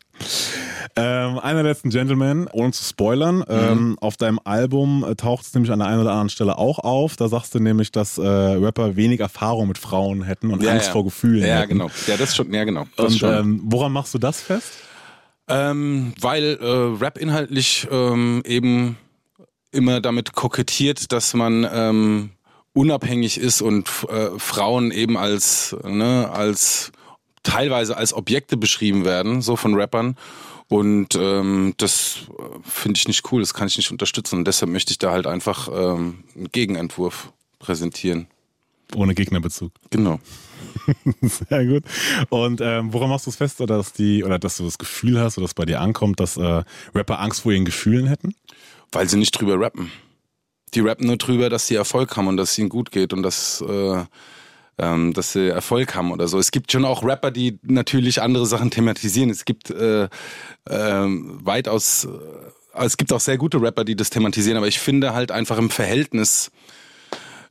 Ähm, 0.97 1.39
einer 1.39 1.63
der 1.63 1.73
letzten 1.73 1.91
Gentlemen, 1.91 2.49
ohne 2.53 2.73
zu 2.73 2.83
spoilern, 2.83 3.45
ähm, 3.49 3.97
auf 4.01 4.17
deinem 4.17 4.41
Album 4.43 5.05
äh, 5.09 5.15
taucht 5.15 5.47
es 5.47 5.55
nämlich 5.55 5.71
an 5.71 5.79
der 5.79 5.87
einen 5.89 6.01
oder 6.01 6.11
anderen 6.11 6.31
Stelle 6.31 6.59
auch 6.59 6.81
auf. 6.81 7.15
Da 7.17 7.29
sagst 7.29 7.55
du 7.55 7.61
nämlich, 7.61 7.93
dass 7.93 8.19
äh, 8.19 8.27
Rapper 8.27 8.97
wenig 8.97 9.21
Erfahrung 9.21 9.69
mit 9.69 9.79
Frauen 9.79 10.25
hätten 10.25 10.51
und 10.51 10.63
Ja, 10.65 10.73
Angst 10.73 10.87
ja. 10.89 10.93
vor 10.93 11.05
Gefühlen 11.05 11.47
Ja, 11.47 11.59
hätten. 11.61 11.69
genau. 11.71 11.91
Ja, 12.09 12.17
das 12.17 12.35
schon, 12.35 12.53
ja, 12.53 12.65
genau. 12.65 12.87
Das 12.97 13.13
Und 13.13 13.19
schon. 13.21 13.33
ähm, 13.35 13.61
woran 13.65 13.93
machst 13.93 14.13
du 14.15 14.19
das 14.19 14.41
fest? 14.41 14.73
Ähm, 15.49 16.13
weil 16.21 16.59
äh, 16.61 17.03
Rap 17.03 17.19
inhaltlich 17.19 17.87
ähm, 17.91 18.43
eben 18.45 18.97
immer 19.71 20.01
damit 20.01 20.35
kokettiert, 20.35 21.13
dass 21.13 21.35
man 21.35 21.67
ähm, 21.73 22.31
unabhängig 22.73 23.39
ist 23.39 23.63
und 23.63 23.89
äh, 24.09 24.39
Frauen 24.39 24.91
eben 24.91 25.17
als, 25.17 25.77
ne, 25.85 26.31
als 26.33 26.93
teilweise 27.43 27.97
als 27.97 28.13
Objekte 28.13 28.57
beschrieben 28.57 29.05
werden, 29.05 29.43
so 29.43 29.57
von 29.57 29.75
Rappern. 29.75 30.17
Und 30.69 31.17
ähm, 31.17 31.75
das 31.79 32.29
äh, 32.39 32.43
finde 32.63 32.99
ich 32.99 33.09
nicht 33.09 33.33
cool, 33.33 33.41
das 33.41 33.55
kann 33.55 33.67
ich 33.67 33.77
nicht 33.77 33.91
unterstützen. 33.91 34.37
Und 34.37 34.45
deshalb 34.47 34.71
möchte 34.71 34.93
ich 34.93 34.99
da 34.99 35.11
halt 35.11 35.27
einfach 35.27 35.69
ähm, 35.69 36.23
einen 36.37 36.49
Gegenentwurf 36.53 37.33
präsentieren. 37.59 38.29
Ohne 38.95 39.15
Gegnerbezug. 39.15 39.73
Genau. 39.91 40.21
Sehr 41.23 41.67
gut. 41.67 41.85
Und 42.29 42.61
ähm, 42.61 42.93
woran 42.93 43.09
machst 43.09 43.27
du 43.27 43.31
es 43.31 43.37
fest, 43.37 43.61
oder 43.61 43.77
dass 43.79 43.93
die, 43.93 44.25
oder 44.25 44.39
dass 44.39 44.57
du 44.57 44.65
das 44.65 44.79
Gefühl 44.79 45.21
hast, 45.21 45.39
oder 45.39 45.45
dass 45.45 45.55
bei 45.55 45.65
dir 45.65 45.81
ankommt, 45.81 46.21
dass 46.21 46.37
äh, 46.37 46.63
Rapper 46.95 47.21
Angst 47.21 47.43
vor 47.43 47.53
ihren 47.53 47.65
Gefühlen 47.65 48.07
hätten? 48.07 48.35
Weil 48.93 49.09
sie 49.09 49.17
nicht 49.17 49.33
drüber 49.33 49.61
rappen. 49.61 49.91
Die 50.75 50.81
rappen 50.81 51.07
nur 51.07 51.17
drüber, 51.17 51.49
dass 51.49 51.67
sie 51.67 51.75
Erfolg 51.75 52.17
haben 52.17 52.29
und 52.29 52.37
dass 52.37 52.53
es 52.53 52.59
ihnen 52.59 52.69
gut 52.69 52.91
geht 52.91 53.13
und 53.13 53.23
dass, 53.23 53.63
äh, 53.67 54.05
ähm, 54.79 55.13
dass 55.13 55.33
sie 55.33 55.49
Erfolg 55.49 55.95
haben 55.95 56.13
oder 56.13 56.29
so. 56.29 56.39
Es 56.39 56.51
gibt 56.51 56.71
schon 56.73 56.85
auch 56.85 57.05
Rapper, 57.05 57.31
die 57.31 57.59
natürlich 57.63 58.23
andere 58.23 58.47
Sachen 58.47 58.71
thematisieren. 58.71 59.31
Es 59.31 59.45
gibt 59.45 59.71
äh, 59.71 60.09
ähm, 60.69 61.41
weitaus, 61.43 62.05
äh, 62.05 62.85
es 62.85 62.97
gibt 62.97 63.13
auch 63.13 63.21
sehr 63.21 63.39
gute 63.39 63.61
Rapper, 63.61 63.85
die 63.85 63.97
das 63.97 64.11
thematisieren, 64.11 64.57
aber 64.57 64.69
ich 64.69 64.79
finde 64.79 65.13
halt 65.13 65.33
einfach 65.33 65.59
im 65.59 65.71
Verhältnis 65.71 66.51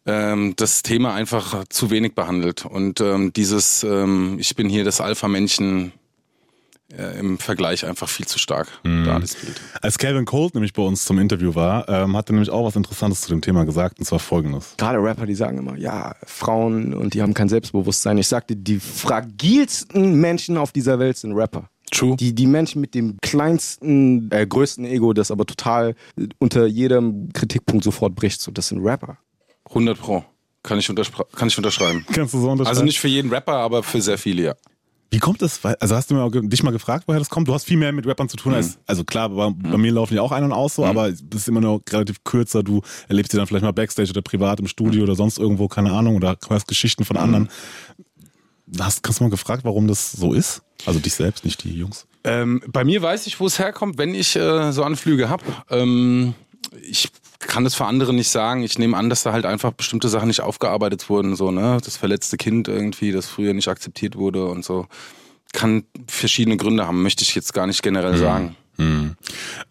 ähm, 0.06 0.54
das 0.56 0.82
Thema 0.82 1.14
einfach 1.14 1.66
zu 1.70 1.92
wenig 1.92 2.16
behandelt. 2.16 2.66
Und 2.66 3.02
ähm, 3.02 3.34
dieses, 3.34 3.84
ähm, 3.84 4.38
ich 4.40 4.56
bin 4.56 4.70
hier 4.70 4.84
das 4.84 5.02
Alpha-Männchen 5.02 5.88
äh, 5.88 5.99
im 6.98 7.38
Vergleich 7.38 7.86
einfach 7.86 8.10
viel 8.10 8.26
zu 8.26 8.40
stark 8.40 8.68
da 8.84 9.20
das 9.20 9.36
Bild. 9.36 9.62
Als 9.82 9.98
Calvin 9.98 10.26
Colt 10.26 10.56
nämlich 10.56 10.74
bei 10.74 10.82
uns 10.82 11.06
zum 11.06 11.20
Interview 11.20 11.54
war, 11.54 11.88
ähm, 11.88 12.18
hat 12.18 12.30
er 12.30 12.34
nämlich 12.34 12.50
auch 12.50 12.66
was 12.66 12.76
Interessantes 12.76 13.22
zu 13.22 13.30
dem 13.30 13.42
Thema 13.42 13.64
gesagt, 13.66 14.00
und 14.00 14.06
zwar 14.06 14.20
folgendes. 14.20 14.74
Gerade 14.78 14.98
Rapper, 14.98 15.26
die 15.26 15.36
sagen 15.36 15.58
immer, 15.60 15.78
ja, 15.78 16.16
Frauen 16.26 16.94
und 16.94 17.14
die 17.14 17.22
haben 17.22 17.34
kein 17.34 17.50
Selbstbewusstsein. 17.50 18.18
Ich 18.18 18.28
sagte, 18.28 18.56
die 18.56 18.80
fragilsten 18.80 20.16
Menschen 20.16 20.58
auf 20.58 20.72
dieser 20.72 21.00
Welt 21.00 21.18
sind 21.18 21.34
Rapper. 21.34 21.70
True. 21.92 22.16
Die, 22.16 22.34
die 22.36 22.46
Menschen 22.46 22.82
mit 22.82 22.94
dem 22.94 23.18
kleinsten, 23.22 24.30
äh, 24.32 24.46
größten 24.46 24.86
Ego, 24.86 25.14
das 25.14 25.32
aber 25.32 25.46
total 25.46 25.96
äh, 26.18 26.28
unter 26.38 26.68
jedem 26.68 27.34
Kritikpunkt 27.34 27.84
sofort 27.84 28.16
bricht. 28.16 28.42
So, 28.42 28.52
das 28.52 28.68
sind 28.68 28.84
Rapper. 28.84 29.18
100 29.70 30.00
Pro. 30.00 30.24
Kann 30.62 30.78
ich, 30.78 30.88
kann 30.88 31.48
ich 31.48 31.58
unterschreiben. 31.58 32.06
Kannst 32.12 32.34
du 32.34 32.42
so 32.42 32.50
unterschreiben? 32.50 32.68
Also 32.68 32.84
nicht 32.84 33.00
für 33.00 33.08
jeden 33.08 33.32
Rapper, 33.32 33.54
aber 33.54 33.82
für 33.82 34.02
sehr 34.02 34.18
viele, 34.18 34.44
ja. 34.44 34.56
Wie 35.12 35.18
kommt 35.18 35.42
das? 35.42 35.60
Also 35.66 35.96
hast 35.96 36.12
du 36.12 36.16
mir 36.16 36.22
auch 36.22 36.32
dich 36.32 36.62
mal 36.62 36.72
gefragt, 36.72 37.06
woher 37.08 37.20
das 37.20 37.30
kommt? 37.30 37.48
Du 37.48 37.54
hast 37.54 37.66
viel 37.66 37.78
mehr 37.78 37.92
mit 37.92 38.06
Rappern 38.06 38.30
zu 38.30 38.38
tun 38.38 38.54
als, 38.54 38.78
also 38.86 39.04
klar, 39.04 39.30
bei, 39.30 39.50
bei 39.50 39.78
mir 39.78 39.92
laufen 39.92 40.14
ja 40.14 40.22
auch 40.22 40.32
ein 40.32 40.44
und 40.44 40.52
aus 40.52 40.76
so, 40.76 40.86
aber 40.86 41.10
es 41.10 41.22
ist 41.22 41.48
immer 41.48 41.62
nur 41.62 41.82
relativ 41.90 42.24
kürzer. 42.24 42.62
Du 42.62 42.82
erlebst 43.08 43.32
sie 43.32 43.38
dann 43.38 43.48
vielleicht 43.48 43.64
mal 43.64 43.72
Backstage 43.72 44.12
oder 44.12 44.22
privat 44.22 44.60
im 44.60 44.68
Studio 44.68 45.04
oder 45.04 45.16
sonst 45.16 45.40
irgendwo, 45.40 45.68
keine 45.68 45.92
Ahnung, 45.94 46.16
oder 46.16 46.38
hörst 46.48 46.68
Geschichten 46.68 47.06
von 47.06 47.18
anderen. 47.18 47.50
Hast, 48.80 49.08
hast 49.08 49.20
du 49.20 49.24
mal 49.24 49.32
gefragt, 49.32 49.64
warum 49.64 49.88
das 49.88 50.12
so 50.12 50.34
ist? 50.34 50.62
Also 50.86 51.00
dich 51.00 51.16
selbst, 51.16 51.44
nicht 51.44 51.64
die 51.64 51.74
Jungs. 51.74 52.06
Ähm, 52.24 52.62
bei 52.68 52.84
mir 52.84 53.02
weiß 53.02 53.26
ich, 53.26 53.40
wo 53.40 53.48
es 53.48 53.58
herkommt, 53.58 53.98
wenn 53.98 54.14
ich 54.14 54.36
äh, 54.36 54.72
so 54.72 54.84
Anflüge 54.84 55.28
habe. 55.30 55.44
Ähm, 55.72 56.36
ich 56.84 57.10
kann 57.40 57.64
das 57.64 57.76
für 57.76 57.86
andere 57.86 58.14
nicht 58.14 58.30
sagen. 58.30 58.64
Ich 58.64 58.78
nehme 58.78 58.98
an, 58.98 59.10
dass 59.10 59.24
da 59.24 59.32
halt 59.32 59.46
einfach 59.46 59.72
bestimmte 59.72 60.10
Sachen 60.10 60.28
nicht 60.28 60.42
aufgearbeitet 60.42 61.10
wurden. 61.10 61.36
So, 61.36 61.52
ne? 61.52 61.80
Das 61.84 61.98
verletzte 61.98 62.38
Kind 62.38 62.68
irgendwie, 62.68 63.12
das 63.12 63.28
früher 63.28 63.54
nicht 63.54 63.68
akzeptiert 63.68 64.16
wurde 64.16 64.46
und 64.46 64.64
so. 64.66 64.88
Kann 65.54 65.84
verschiedene 66.08 66.58
Gründe 66.58 66.86
haben, 66.86 67.02
möchte 67.02 67.24
ich 67.24 67.34
jetzt 67.34 67.54
gar 67.54 67.66
nicht 67.66 67.82
generell 67.82 68.18
sagen. 68.18 68.56
Hm. 68.80 69.16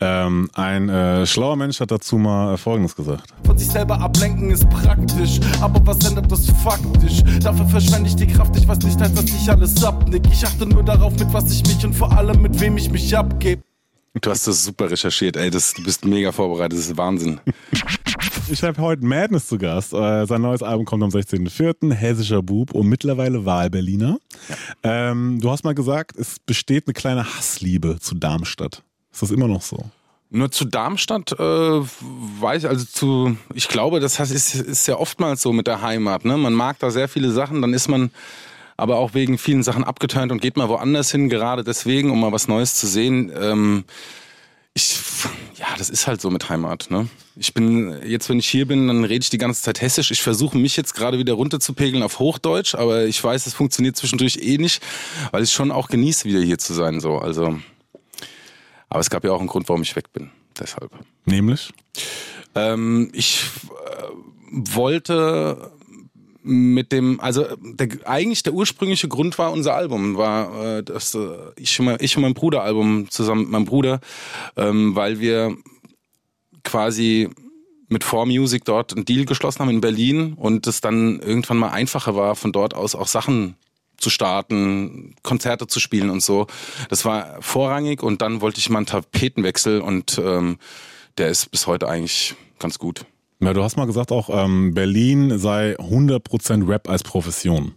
Ähm, 0.01 0.51
ein 0.53 0.91
äh, 0.91 1.25
schlauer 1.25 1.57
Mensch 1.57 1.81
hat 1.81 1.91
dazu 1.91 2.19
mal 2.19 2.55
äh, 2.55 2.57
Folgendes 2.59 2.95
gesagt. 2.95 3.33
Von 3.45 3.57
sich 3.57 3.71
selber 3.71 3.99
ablenken 3.99 4.51
ist 4.51 4.69
praktisch, 4.69 5.41
aber 5.63 5.81
was 5.87 6.05
ändert 6.07 6.31
das 6.31 6.51
faktisch? 6.63 7.23
Dafür 7.41 7.67
verschwende 7.69 8.11
ich 8.11 8.17
die 8.17 8.27
Kraft, 8.27 8.55
ich 8.57 8.69
weiß 8.69 8.79
nicht, 8.81 9.01
als 9.01 9.15
dass 9.15 9.25
ich 9.25 9.51
alles 9.51 9.83
abnick. 9.83 10.25
Ich 10.31 10.45
achte 10.45 10.67
nur 10.67 10.83
darauf, 10.83 11.19
mit 11.19 11.33
was 11.33 11.51
ich 11.51 11.67
mich 11.67 11.83
und 11.87 11.95
vor 11.95 12.13
allem 12.13 12.43
mit 12.43 12.61
wem 12.61 12.77
ich 12.77 12.91
mich 12.91 13.17
abgebe. 13.17 13.63
Du 14.15 14.31
hast 14.31 14.47
das 14.47 14.65
super 14.65 14.91
recherchiert, 14.91 15.37
ey. 15.37 15.51
Das, 15.51 15.75
du 15.75 15.85
bist 15.85 16.05
mega 16.05 16.33
vorbereitet, 16.33 16.79
das 16.79 16.87
ist 16.87 16.97
Wahnsinn. 16.97 17.41
Ich 18.51 18.63
habe 18.63 18.81
heute 18.81 19.05
Madness 19.05 19.47
zu 19.47 19.59
Gast. 19.59 19.93
Äh, 19.93 20.25
sein 20.25 20.41
neues 20.41 20.63
Album 20.63 20.87
kommt 20.87 21.03
am 21.03 21.11
16.04. 21.11 21.93
Hessischer 21.93 22.43
Bub 22.43 22.73
und 22.73 22.89
mittlerweile 22.89 23.45
Wahlberliner. 23.45 24.19
Ähm, 24.83 25.39
du 25.41 25.51
hast 25.51 25.65
mal 25.65 25.75
gesagt, 25.75 26.17
es 26.17 26.39
besteht 26.39 26.87
eine 26.87 26.95
kleine 26.95 27.25
Hassliebe 27.25 27.99
zu 28.01 28.15
Darmstadt. 28.15 28.83
Ist 29.13 29.21
das 29.23 29.31
immer 29.31 29.49
noch 29.49 29.61
so? 29.61 29.85
Nur 30.31 30.51
zu 30.51 30.65
Darmstadt 30.65 31.33
äh, 31.33 31.39
weiß 31.41 32.65
ich, 32.65 32.69
also 32.69 32.85
zu, 32.85 33.37
ich 33.55 33.69
glaube, 33.69 34.01
das 34.01 34.19
ist, 34.19 34.55
ist 34.55 34.87
ja 34.87 34.97
oftmals 34.97 35.43
so 35.43 35.53
mit 35.53 35.67
der 35.67 35.83
Heimat. 35.83 36.25
Ne? 36.25 36.37
Man 36.37 36.55
mag 36.55 36.79
da 36.79 36.91
sehr 36.91 37.09
viele 37.09 37.31
Sachen, 37.31 37.61
dann 37.61 37.75
ist 37.75 37.89
man 37.89 38.11
aber 38.79 38.97
auch 38.97 39.13
wegen 39.13 39.37
vielen 39.39 39.65
Sachen 39.65 39.85
abgeturnt 39.85 40.33
und 40.33 40.41
geht 40.41 40.57
mal 40.57 40.69
woanders 40.69 41.11
hin, 41.11 41.29
gerade 41.29 41.65
deswegen, 41.65 42.11
um 42.13 42.21
mal 42.21 42.33
was 42.33 42.47
Neues 42.47 42.77
zu 42.77 42.87
sehen. 42.87 43.31
Ähm, 43.37 43.85
ich, 44.73 44.97
ja, 45.57 45.67
das 45.77 45.91
ist 45.91 46.07
halt 46.07 46.21
so 46.21 46.31
mit 46.31 46.49
Heimat. 46.49 46.87
Ne? 46.89 47.09
Ich 47.35 47.53
bin, 47.53 48.01
jetzt 48.07 48.29
wenn 48.29 48.39
ich 48.39 48.49
hier 48.49 48.67
bin, 48.69 48.87
dann 48.87 49.03
rede 49.03 49.25
ich 49.25 49.31
die 49.31 49.39
ganze 49.39 49.63
Zeit 49.63 49.81
hessisch. 49.81 50.13
Ich 50.13 50.23
versuche 50.23 50.57
mich 50.57 50.77
jetzt 50.77 50.95
gerade 50.95 51.19
wieder 51.19 51.33
runterzupegeln 51.33 52.05
auf 52.05 52.21
Hochdeutsch, 52.21 52.77
aber 52.77 53.07
ich 53.07 53.23
weiß, 53.23 53.49
es 53.49 53.55
funktioniert 53.55 53.97
zwischendurch 53.97 54.39
eh 54.41 54.59
nicht, 54.59 54.81
weil 55.33 55.43
ich 55.43 55.51
schon 55.51 55.73
auch 55.73 55.89
genieße, 55.89 56.27
wieder 56.27 56.41
hier 56.41 56.59
zu 56.59 56.73
sein. 56.73 57.01
So, 57.01 57.19
also, 57.19 57.59
aber 58.89 59.01
es 59.01 59.11
gab 59.11 59.25
ja 59.25 59.33
auch 59.33 59.41
einen 59.41 59.49
Grund, 59.49 59.69
warum 59.69 59.83
ich 59.83 59.97
weg 59.97 60.13
bin. 60.13 60.31
Deshalb. 60.57 60.93
Nämlich? 61.25 61.73
Ähm, 62.55 63.11
ich 63.13 63.43
äh, 63.87 64.03
wollte 64.53 65.73
mit 66.49 66.93
dem, 66.93 67.21
also 67.21 67.45
der, 67.61 67.89
eigentlich 68.09 68.43
der 68.43 68.55
ursprüngliche 68.55 69.07
Grund 69.09 69.39
war 69.39 69.53
unser 69.53 69.75
Album, 69.75 70.17
war 70.17 70.79
äh, 70.79 70.83
das 70.83 71.15
äh, 71.15 71.29
ich, 71.57 71.79
und 71.79 71.87
mein- 71.87 71.99
ich 72.01 72.17
und 72.17 72.23
mein 72.23 72.35
Bruder 72.35 72.63
Album 72.63 73.11
zusammen 73.11 73.43
mit 73.43 73.51
meinem 73.51 73.65
Bruder, 73.67 74.01
ähm, 74.57 74.97
weil 74.97 75.21
wir 75.21 75.57
quasi 76.65 77.29
mit 77.89 78.05
4Music 78.05 78.65
dort 78.65 78.95
einen 78.95 79.05
Deal 79.05 79.25
geschlossen 79.25 79.61
haben 79.61 79.71
in 79.71 79.81
Berlin 79.81 80.35
und 80.35 80.67
es 80.67 80.81
dann 80.81 81.21
irgendwann 81.21 81.57
mal 81.59 81.71
einfacher 81.71 82.15
war, 82.17 82.35
von 82.37 82.53
dort 82.53 82.75
aus 82.75 82.95
auch 82.95 83.07
Sachen 83.09 83.57
zu 83.97 84.11
starten, 84.11 85.15
Konzerte 85.23 85.67
zu 85.67 85.81
spielen 85.81 86.11
und 86.11 86.23
so. 86.23 86.47
Das 86.89 87.05
war 87.05 87.41
vorrangig 87.41 88.03
und 88.03 88.23
dann 88.23 88.41
wollte 88.41 88.59
ich 88.61 88.71
mal 88.71 88.79
einen 88.79 88.87
Tapetenwechsel 88.87 89.81
und 89.81 90.19
ähm, 90.23 90.59
der 91.19 91.29
ist 91.29 91.51
bis 91.51 91.67
heute 91.67 91.89
eigentlich 91.89 92.35
ganz 92.59 92.79
gut. 92.79 93.07
Ja, 93.41 93.53
du 93.53 93.63
hast 93.63 93.77
mal 93.77 93.87
gesagt 93.87 94.11
auch, 94.11 94.29
ähm, 94.33 94.75
Berlin 94.75 95.39
sei 95.39 95.77
100% 95.79 96.69
Rap 96.69 96.89
als 96.89 97.03
Profession. 97.05 97.73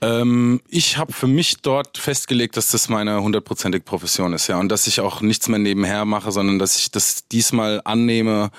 Ähm, 0.00 0.60
ich 0.68 0.96
habe 0.96 1.12
für 1.12 1.26
mich 1.26 1.56
dort 1.60 1.98
festgelegt, 1.98 2.56
dass 2.56 2.70
das 2.70 2.88
meine 2.88 3.20
hundertprozentige 3.20 3.84
Profession 3.84 4.32
ist, 4.32 4.46
ja, 4.46 4.58
und 4.58 4.68
dass 4.70 4.86
ich 4.86 5.00
auch 5.00 5.20
nichts 5.20 5.48
mehr 5.48 5.58
nebenher 5.58 6.04
mache, 6.04 6.30
sondern 6.30 6.58
dass 6.58 6.78
ich 6.78 6.90
das 6.90 7.26
diesmal 7.28 7.80
annehme, 7.84 8.50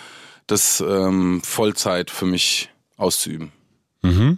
das 0.48 0.84
ähm, 0.86 1.42
Vollzeit 1.44 2.12
für 2.12 2.26
mich 2.26 2.70
auszuüben. 2.98 3.52
Mhm. 4.02 4.38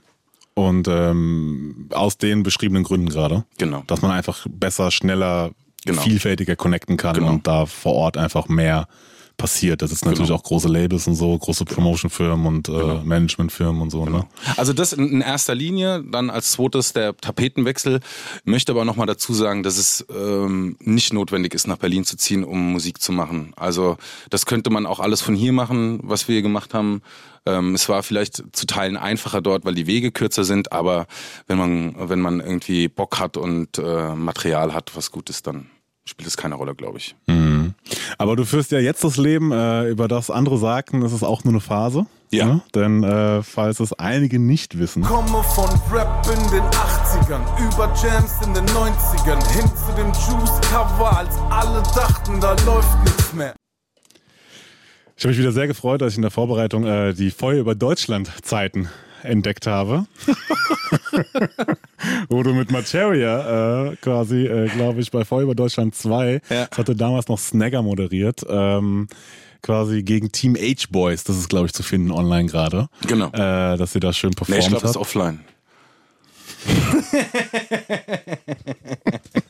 Und 0.54 0.88
ähm, 0.88 1.89
aus 1.91 2.17
den 2.17 2.43
beschriebenen 2.43 2.84
Gründen 2.84 3.10
gerade. 3.10 3.45
Genau. 3.58 3.84
Dass 3.88 4.02
man 4.02 4.12
einfach 4.12 4.45
besser, 4.50 4.91
schneller, 4.91 5.52
Genau. 5.84 6.02
vielfältiger 6.04 6.56
connecten 6.56 6.95
kann 6.95 7.15
Genau. 7.15 7.30
und 7.30 7.47
da 7.47 7.65
vor 7.65 7.93
Ort 7.93 8.15
einfach 8.15 8.47
mehr 8.47 8.88
passiert. 9.41 9.82
Das 9.82 9.91
ist 9.91 10.06
natürlich 10.06 10.27
Genau. 10.27 10.39
auch 10.39 10.43
große 10.43 10.67
Labels 10.67 11.08
und 11.08 11.15
so, 11.15 11.36
große 11.38 11.65
Promotion-Firmen 11.65 12.45
und 12.45 12.69
äh, 12.69 13.04
Management-Firmen 13.04 13.82
und 13.82 13.89
so. 13.89 14.06
Ne? 14.06 14.25
Also 14.56 14.71
das 14.73 14.93
in, 14.93 15.21
erster 15.21 15.56
Linie, 15.56 16.04
dann 16.04 16.30
als 16.30 16.51
zweites 16.51 16.93
der 16.93 17.17
Tapetenwechsel. 17.17 17.99
Möchte 18.43 18.71
aber 18.71 18.86
nochmal 18.86 19.08
dazu 19.08 19.34
sagen, 19.34 19.63
dass 19.63 19.77
es 19.77 20.06
ähm, 20.15 20.77
nicht 20.80 21.12
notwendig 21.13 21.54
ist, 21.56 21.67
nach 21.67 21.77
Berlin 21.77 22.06
zu 22.06 22.17
ziehen, 22.17 22.43
um 22.43 22.71
Musik 22.71 23.01
zu 23.01 23.12
machen. 23.12 23.54
Also 23.56 23.97
das 24.30 24.45
könnte 24.45 24.69
man 24.69 24.86
auch 24.86 24.99
alles 24.99 25.21
von 25.21 25.36
hier 25.36 25.54
machen, 25.54 25.99
was 26.04 26.27
wir 26.27 26.34
hier 26.34 26.43
gemacht 26.43 26.73
haben. 26.73 27.01
Ähm, 27.47 27.73
es 27.73 27.89
war 27.89 28.04
vielleicht 28.04 28.43
zu 28.56 28.67
Teilen 28.67 28.97
einfacher 28.97 29.41
dort, 29.41 29.65
weil 29.65 29.73
die 29.73 29.88
Wege 29.88 30.12
kürzer 30.12 30.43
sind, 30.43 30.71
aber 30.71 31.08
wenn 31.47 31.58
man, 31.58 31.95
wenn 31.97 32.19
man 32.21 32.39
irgendwie 32.39 32.88
Bock 32.88 33.19
hat 33.19 33.36
und 33.38 33.80
äh, 33.80 34.13
Material 34.13 34.73
hat, 34.75 34.91
was 34.95 35.10
gut 35.12 35.30
ist, 35.32 35.47
dann 35.47 35.65
spielt 36.05 36.27
es 36.27 36.37
keine 36.37 36.55
Rolle, 36.55 36.75
glaube 36.75 36.97
ich. 36.97 37.15
Mhm. 37.27 37.73
Aber 38.17 38.35
du 38.35 38.45
führst 38.45 38.71
ja 38.71 38.79
jetzt 38.79 39.03
das 39.03 39.17
Leben, 39.17 39.51
äh, 39.51 39.87
über 39.89 40.07
das 40.07 40.29
andere 40.29 40.57
sagten, 40.57 41.01
es 41.03 41.13
ist 41.13 41.23
auch 41.23 41.43
nur 41.43 41.53
eine 41.53 41.61
Phase. 41.61 42.05
Ja. 42.31 42.45
Ne? 42.45 42.61
Denn 42.73 43.03
äh, 43.03 43.43
falls 43.43 43.79
es 43.81 43.91
einige 43.93 44.39
nicht 44.39 44.79
wissen, 44.79 45.03
Komme 45.03 45.43
von 45.43 45.69
Rap 45.91 46.25
in 46.27 46.49
den 46.49 46.63
80ern, 46.63 47.43
über 47.59 47.93
Jams 48.01 48.33
in 48.45 48.53
den 48.53 48.65
90ern, 48.67 49.45
hin 49.51 49.69
zu 49.75 49.91
dem 49.97 50.07
Juice-Cover, 50.13 51.17
als 51.17 51.35
alle 51.49 51.83
dachten, 51.93 52.39
da 52.39 52.55
läuft 52.65 53.03
nichts 53.03 53.33
mehr. 53.33 53.53
ich 55.17 55.23
habe 55.23 55.29
mich 55.29 55.39
wieder 55.39 55.51
sehr 55.51 55.67
gefreut, 55.67 56.01
dass 56.01 56.13
ich 56.13 56.17
in 56.17 56.21
der 56.21 56.31
Vorbereitung 56.31 56.85
äh, 56.85 57.13
die 57.13 57.31
Feuer 57.31 57.59
über 57.59 57.75
Deutschland 57.75 58.31
Zeiten 58.43 58.87
entdeckt 59.23 59.67
habe. 59.67 60.05
Wo 62.29 62.43
du 62.43 62.53
mit 62.53 62.71
Materia 62.71 63.91
äh, 63.91 63.95
quasi, 63.97 64.45
äh, 64.45 64.67
glaube 64.69 65.01
ich, 65.01 65.11
bei 65.11 65.25
Feuer 65.25 65.43
über 65.43 65.55
Deutschland 65.55 65.95
2, 65.95 66.41
das 66.49 66.77
hatte 66.77 66.95
damals 66.95 67.27
noch 67.27 67.39
Snagger 67.39 67.81
moderiert, 67.81 68.45
ähm, 68.49 69.07
quasi 69.61 70.03
gegen 70.03 70.31
Team 70.31 70.55
H-Boys, 70.55 71.23
das 71.23 71.37
ist, 71.37 71.49
glaube 71.49 71.67
ich, 71.67 71.73
zu 71.73 71.83
finden 71.83 72.11
online 72.11 72.47
gerade. 72.47 72.87
Genau. 73.07 73.27
Äh, 73.27 73.77
dass 73.77 73.95
ihr 73.95 74.01
da 74.01 74.13
schön 74.13 74.31
Nee, 74.31 74.35
performt 74.35 74.59
ich 74.59 74.67
glaube, 74.69 74.85
es 74.85 74.91
ist 74.91 74.97
offline. 74.97 75.39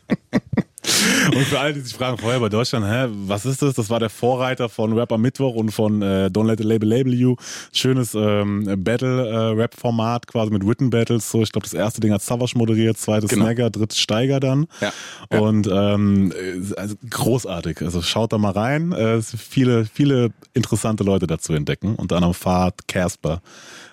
Und 1.35 1.45
für 1.45 1.59
alle, 1.59 1.73
die 1.73 1.79
sich 1.79 1.93
fragen, 1.93 2.17
vorher 2.17 2.39
bei 2.39 2.49
Deutschland, 2.49 2.85
hä, 2.85 3.07
was 3.25 3.45
ist 3.45 3.61
das? 3.61 3.75
Das 3.75 3.89
war 3.89 3.99
der 3.99 4.09
Vorreiter 4.09 4.67
von 4.69 4.93
Rap 4.93 5.11
am 5.11 5.21
Mittwoch 5.21 5.55
und 5.55 5.71
von 5.71 6.01
äh, 6.01 6.29
Don't 6.31 6.45
Let 6.45 6.59
the 6.59 6.65
Label 6.65 6.87
Label 6.87 7.13
You. 7.13 7.35
Schönes 7.71 8.13
ähm, 8.15 8.65
Battle-Rap-Format, 8.77 10.27
quasi 10.27 10.51
mit 10.51 10.65
Written 10.65 10.89
Battles. 10.89 11.29
So, 11.31 11.41
ich 11.41 11.51
glaube, 11.51 11.63
das 11.63 11.73
erste 11.73 12.01
Ding 12.01 12.11
hat 12.11 12.21
Savage 12.21 12.57
moderiert, 12.57 12.97
zweites 12.97 13.29
Genau. 13.29 13.45
Snagger, 13.45 13.69
drittes 13.69 13.99
Steiger 13.99 14.39
dann. 14.39 14.67
Ja. 14.81 14.91
Und 15.39 15.69
ähm, 15.71 16.33
äh, 16.33 16.75
also 16.75 16.95
großartig. 17.09 17.81
Also 17.81 18.01
schaut 18.01 18.33
da 18.33 18.37
mal 18.37 18.51
rein. 18.51 18.91
Äh, 18.91 19.13
es 19.13 19.31
sind 19.31 19.41
viele, 19.41 19.85
viele 19.85 20.31
interessante 20.53 21.03
Leute 21.03 21.27
dazu 21.27 21.53
entdecken. 21.53 21.95
Unter 21.95 22.17
anderem 22.17 22.33
Fahrt, 22.33 22.87
Casper 22.87 23.41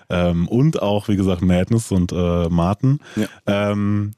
ähm, 0.09 0.47
und 0.47 0.81
auch, 0.81 1.07
wie 1.07 1.15
gesagt, 1.15 1.41
Madness 1.41 1.91
und 1.91 2.11
äh, 2.11 2.49
Martin. 2.49 2.99
Ähm, 3.45 4.13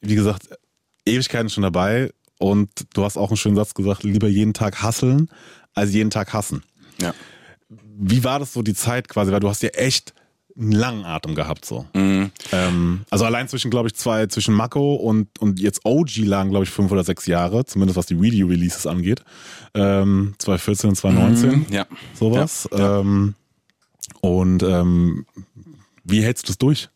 wie 0.00 0.14
gesagt, 0.14 0.48
Ewigkeiten 1.04 1.50
schon 1.50 1.62
dabei. 1.62 2.10
Und 2.42 2.70
du 2.94 3.04
hast 3.04 3.16
auch 3.16 3.28
einen 3.28 3.36
schönen 3.36 3.54
Satz 3.54 3.72
gesagt, 3.72 4.02
lieber 4.02 4.26
jeden 4.26 4.52
Tag 4.52 4.82
hasseln, 4.82 5.28
als 5.74 5.92
jeden 5.92 6.10
Tag 6.10 6.32
hassen. 6.32 6.64
Ja. 7.00 7.14
Wie 7.68 8.24
war 8.24 8.40
das 8.40 8.52
so 8.52 8.62
die 8.62 8.74
Zeit 8.74 9.08
quasi? 9.08 9.30
Weil 9.30 9.38
du 9.38 9.48
hast 9.48 9.62
ja 9.62 9.68
echt 9.68 10.12
einen 10.58 10.72
langen 10.72 11.04
Atem 11.04 11.36
gehabt 11.36 11.64
so. 11.64 11.86
Mhm. 11.94 12.32
Ähm, 12.50 13.02
also 13.10 13.24
allein 13.24 13.46
zwischen, 13.46 13.70
glaube 13.70 13.88
ich, 13.88 13.94
zwei, 13.94 14.26
zwischen 14.26 14.54
Mako 14.54 14.96
und, 14.96 15.28
und 15.38 15.60
jetzt 15.60 15.82
OG 15.84 16.16
lagen, 16.16 16.50
glaube 16.50 16.64
ich, 16.64 16.70
fünf 16.70 16.90
oder 16.90 17.04
sechs 17.04 17.26
Jahre, 17.26 17.64
zumindest 17.64 17.96
was 17.96 18.06
die 18.06 18.20
Video-Releases 18.20 18.88
angeht. 18.88 19.22
Ähm, 19.74 20.34
2014 20.38 20.90
und 20.90 20.96
2019. 20.96 21.50
Mhm, 21.50 21.66
ja. 21.70 21.86
Sowas. 22.12 22.68
Ähm, 22.72 23.34
und 24.20 24.64
ähm, 24.64 25.26
wie 26.02 26.24
hältst 26.24 26.48
du 26.48 26.52
es 26.52 26.58
durch? 26.58 26.88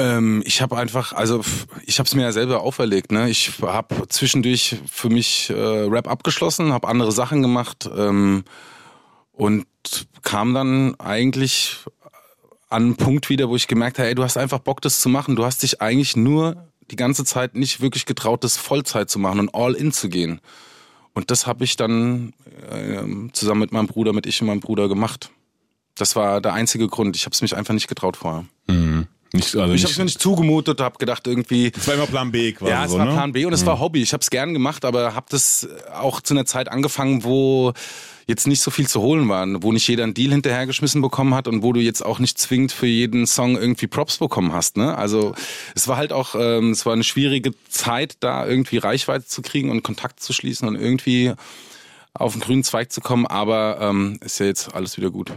Ähm, 0.00 0.42
ich 0.46 0.62
habe 0.62 0.78
einfach, 0.78 1.12
also 1.12 1.44
ich 1.84 1.98
habe 1.98 2.06
es 2.06 2.14
mir 2.14 2.22
ja 2.22 2.32
selber 2.32 2.62
auferlegt. 2.62 3.12
Ne? 3.12 3.28
Ich 3.28 3.52
habe 3.60 4.08
zwischendurch 4.08 4.76
für 4.90 5.10
mich 5.10 5.50
äh, 5.50 5.54
Rap 5.54 6.08
abgeschlossen, 6.08 6.72
habe 6.72 6.88
andere 6.88 7.12
Sachen 7.12 7.42
gemacht 7.42 7.88
ähm, 7.94 8.44
und 9.32 9.66
kam 10.22 10.54
dann 10.54 10.98
eigentlich 10.98 11.76
an 12.70 12.82
einen 12.84 12.96
Punkt 12.96 13.28
wieder, 13.28 13.48
wo 13.50 13.56
ich 13.56 13.66
gemerkt 13.66 13.98
habe, 13.98 14.08
ey, 14.08 14.14
du 14.14 14.22
hast 14.22 14.38
einfach 14.38 14.60
Bock, 14.60 14.80
das 14.80 15.00
zu 15.00 15.08
machen. 15.08 15.36
Du 15.36 15.44
hast 15.44 15.62
dich 15.62 15.82
eigentlich 15.82 16.16
nur 16.16 16.68
die 16.90 16.96
ganze 16.96 17.24
Zeit 17.24 17.54
nicht 17.54 17.80
wirklich 17.80 18.06
getraut, 18.06 18.42
das 18.42 18.56
Vollzeit 18.56 19.10
zu 19.10 19.18
machen 19.18 19.40
und 19.40 19.54
all 19.54 19.74
in 19.74 19.92
zu 19.92 20.08
gehen. 20.08 20.40
Und 21.12 21.30
das 21.30 21.46
habe 21.46 21.64
ich 21.64 21.76
dann 21.76 22.32
ähm, 22.70 23.30
zusammen 23.32 23.60
mit 23.60 23.72
meinem 23.72 23.86
Bruder, 23.86 24.12
mit 24.12 24.26
ich 24.26 24.40
und 24.40 24.46
meinem 24.46 24.60
Bruder 24.60 24.88
gemacht. 24.88 25.30
Das 25.96 26.16
war 26.16 26.40
der 26.40 26.54
einzige 26.54 26.88
Grund. 26.88 27.16
Ich 27.16 27.26
habe 27.26 27.34
es 27.34 27.42
mich 27.42 27.56
einfach 27.56 27.74
nicht 27.74 27.88
getraut 27.88 28.16
vorher. 28.16 28.46
Mhm. 28.68 29.08
Nicht, 29.32 29.54
also 29.54 29.72
ich 29.74 29.82
habe 29.82 29.92
es 29.92 29.98
mir 29.98 30.04
nicht 30.04 30.20
zugemutet, 30.20 30.80
habe 30.80 30.98
gedacht 30.98 31.26
irgendwie. 31.26 31.70
Das 31.70 31.86
war 31.86 31.94
immer 31.94 32.06
Plan 32.06 32.32
B 32.32 32.52
quasi. 32.52 32.70
Ja, 32.72 32.84
es 32.84 32.90
so, 32.90 32.98
war 32.98 33.04
ne? 33.06 33.12
Plan 33.12 33.32
B 33.32 33.44
und 33.44 33.52
es 33.52 33.62
Mhm. 33.62 33.66
war 33.66 33.78
Hobby. 33.80 34.02
Ich 34.02 34.12
habe 34.12 34.22
es 34.22 34.30
gern 34.30 34.52
gemacht, 34.54 34.84
aber 34.84 35.14
habe 35.14 35.26
das 35.30 35.68
auch 35.94 36.20
zu 36.20 36.34
einer 36.34 36.46
Zeit 36.46 36.68
angefangen, 36.68 37.22
wo 37.22 37.72
jetzt 38.26 38.46
nicht 38.46 38.60
so 38.60 38.70
viel 38.70 38.86
zu 38.88 39.00
holen 39.00 39.28
war, 39.28 39.46
wo 39.62 39.72
nicht 39.72 39.86
jeder 39.88 40.04
einen 40.04 40.14
Deal 40.14 40.30
hinterhergeschmissen 40.32 41.00
bekommen 41.02 41.34
hat 41.34 41.48
und 41.48 41.62
wo 41.62 41.72
du 41.72 41.80
jetzt 41.80 42.04
auch 42.04 42.18
nicht 42.20 42.38
zwingend 42.38 42.70
für 42.72 42.86
jeden 42.86 43.26
Song 43.26 43.56
irgendwie 43.56 43.86
Props 43.88 44.18
bekommen 44.18 44.52
hast. 44.52 44.76
Ne? 44.76 44.96
Also 44.96 45.34
es 45.74 45.88
war 45.88 45.96
halt 45.96 46.12
auch, 46.12 46.34
ähm, 46.36 46.70
es 46.70 46.86
war 46.86 46.92
eine 46.92 47.02
schwierige 47.04 47.52
Zeit, 47.68 48.16
da 48.20 48.46
irgendwie 48.46 48.78
Reichweite 48.78 49.26
zu 49.26 49.42
kriegen 49.42 49.70
und 49.70 49.82
Kontakt 49.82 50.20
zu 50.20 50.32
schließen 50.32 50.68
und 50.68 50.76
irgendwie 50.76 51.32
auf 52.14 52.32
den 52.32 52.40
grünen 52.40 52.62
Zweig 52.64 52.92
zu 52.92 53.00
kommen, 53.00 53.26
aber 53.26 53.78
ähm, 53.80 54.18
ist 54.24 54.38
ja 54.40 54.46
jetzt 54.46 54.74
alles 54.74 54.96
wieder 54.96 55.10
gut. 55.10 55.32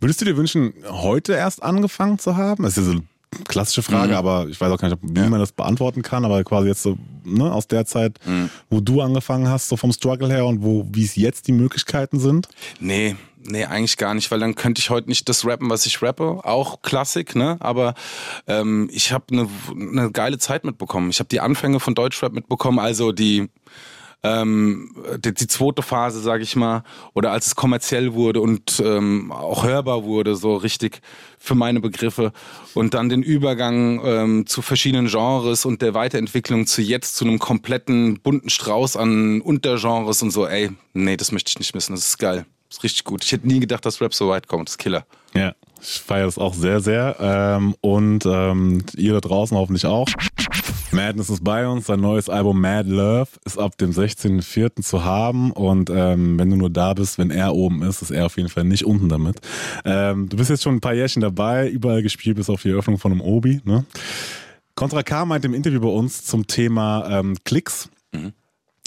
Würdest 0.00 0.20
du 0.20 0.24
dir 0.26 0.36
wünschen, 0.36 0.72
heute 0.88 1.34
erst 1.34 1.62
angefangen 1.62 2.18
zu 2.18 2.36
haben? 2.36 2.62
Das 2.64 2.76
ist 2.76 2.86
ja 2.86 2.92
so 2.94 3.00
klassische 3.48 3.82
Frage, 3.82 4.12
Mhm. 4.12 4.14
aber 4.18 4.46
ich 4.48 4.60
weiß 4.60 4.70
auch 4.72 4.78
gar 4.78 4.88
nicht, 4.88 4.98
wie 5.02 5.28
man 5.28 5.40
das 5.40 5.52
beantworten 5.52 6.02
kann, 6.02 6.24
aber 6.24 6.42
quasi 6.44 6.68
jetzt 6.68 6.82
so 6.82 6.96
ne, 7.24 7.52
aus 7.52 7.66
der 7.68 7.84
Zeit, 7.86 8.18
Mhm. 8.24 8.50
wo 8.70 8.80
du 8.80 9.00
angefangen 9.00 9.48
hast, 9.48 9.68
so 9.68 9.76
vom 9.76 9.92
Struggle 9.92 10.28
her 10.28 10.46
und 10.46 10.62
wo 10.62 10.86
wie 10.92 11.04
es 11.04 11.16
jetzt 11.16 11.48
die 11.48 11.52
Möglichkeiten 11.52 12.18
sind? 12.20 12.48
Nee, 12.80 13.16
nee, 13.42 13.64
eigentlich 13.64 13.96
gar 13.96 14.14
nicht, 14.14 14.30
weil 14.30 14.38
dann 14.40 14.54
könnte 14.54 14.80
ich 14.80 14.90
heute 14.90 15.08
nicht 15.08 15.28
das 15.28 15.44
rappen, 15.44 15.68
was 15.70 15.86
ich 15.86 16.00
rappe. 16.02 16.40
Auch 16.44 16.82
Klassik, 16.82 17.34
ne? 17.34 17.56
Aber 17.60 17.94
ähm, 18.46 18.88
ich 18.92 19.12
habe 19.12 19.24
eine 19.32 19.48
ne 19.74 20.10
geile 20.12 20.38
Zeit 20.38 20.64
mitbekommen. 20.64 21.10
Ich 21.10 21.18
habe 21.18 21.28
die 21.28 21.40
Anfänge 21.40 21.80
von 21.80 21.94
Deutschrap 21.94 22.32
mitbekommen, 22.32 22.78
also 22.78 23.12
die 23.12 23.48
ähm, 24.22 24.94
die, 25.18 25.34
die 25.34 25.46
zweite 25.46 25.82
Phase, 25.82 26.20
sage 26.20 26.42
ich 26.42 26.56
mal, 26.56 26.82
oder 27.14 27.32
als 27.32 27.46
es 27.46 27.54
kommerziell 27.54 28.14
wurde 28.14 28.40
und 28.40 28.82
ähm, 28.84 29.30
auch 29.30 29.64
hörbar 29.64 30.04
wurde, 30.04 30.36
so 30.36 30.56
richtig 30.56 31.00
für 31.38 31.54
meine 31.54 31.80
Begriffe. 31.80 32.32
Und 32.74 32.94
dann 32.94 33.08
den 33.08 33.22
Übergang 33.22 34.00
ähm, 34.04 34.46
zu 34.46 34.62
verschiedenen 34.62 35.06
Genres 35.06 35.64
und 35.64 35.82
der 35.82 35.94
Weiterentwicklung 35.94 36.66
zu 36.66 36.82
jetzt 36.82 37.16
zu 37.16 37.24
einem 37.24 37.38
kompletten 37.38 38.20
bunten 38.20 38.50
Strauß 38.50 38.96
an 38.96 39.40
Untergenres 39.40 40.22
und 40.22 40.30
so. 40.30 40.46
Ey, 40.46 40.70
nee, 40.92 41.16
das 41.16 41.32
möchte 41.32 41.50
ich 41.50 41.58
nicht 41.58 41.74
missen. 41.74 41.94
Das 41.94 42.06
ist 42.06 42.18
geil. 42.18 42.46
Das 42.68 42.78
ist 42.78 42.84
richtig 42.84 43.04
gut. 43.04 43.24
Ich 43.24 43.32
hätte 43.32 43.46
nie 43.46 43.60
gedacht, 43.60 43.86
dass 43.86 44.00
Rap 44.00 44.12
so 44.12 44.28
weit 44.28 44.48
kommt. 44.48 44.68
Das 44.68 44.74
ist 44.74 44.78
Killer. 44.78 45.06
Ja, 45.34 45.54
ich 45.80 46.00
feiere 46.00 46.26
das 46.26 46.38
auch 46.38 46.54
sehr, 46.54 46.80
sehr. 46.80 47.16
Ähm, 47.20 47.76
und 47.80 48.26
ähm, 48.26 48.82
ihr 48.96 49.12
da 49.12 49.20
draußen 49.20 49.56
hoffentlich 49.56 49.86
auch. 49.86 50.08
Madness 50.96 51.28
ist 51.28 51.44
bei 51.44 51.68
uns. 51.68 51.86
Sein 51.86 52.00
neues 52.00 52.30
Album 52.30 52.60
Mad 52.60 52.88
Love 52.88 53.28
ist 53.44 53.58
ab 53.58 53.76
dem 53.76 53.90
16.04. 53.90 54.82
zu 54.82 55.04
haben. 55.04 55.52
Und 55.52 55.90
ähm, 55.90 56.38
wenn 56.38 56.48
du 56.48 56.56
nur 56.56 56.70
da 56.70 56.94
bist, 56.94 57.18
wenn 57.18 57.30
er 57.30 57.54
oben 57.54 57.82
ist, 57.82 58.00
ist 58.00 58.10
er 58.10 58.26
auf 58.26 58.36
jeden 58.38 58.48
Fall 58.48 58.64
nicht 58.64 58.86
unten 58.86 59.10
damit. 59.10 59.36
Ähm, 59.84 60.28
du 60.30 60.38
bist 60.38 60.48
jetzt 60.48 60.62
schon 60.62 60.76
ein 60.76 60.80
paar 60.80 60.94
Jährchen 60.94 61.20
dabei, 61.20 61.68
überall 61.68 62.02
gespielt, 62.02 62.36
bis 62.36 62.48
auf 62.48 62.62
die 62.62 62.70
Eröffnung 62.70 62.98
von 62.98 63.12
einem 63.12 63.20
Obi. 63.20 63.60
Ne? 63.64 63.84
Contra 64.74 65.02
K 65.02 65.26
meint 65.26 65.44
im 65.44 65.52
Interview 65.52 65.80
bei 65.80 65.88
uns 65.88 66.24
zum 66.24 66.46
Thema 66.46 67.06
ähm, 67.10 67.36
Klicks. 67.44 67.90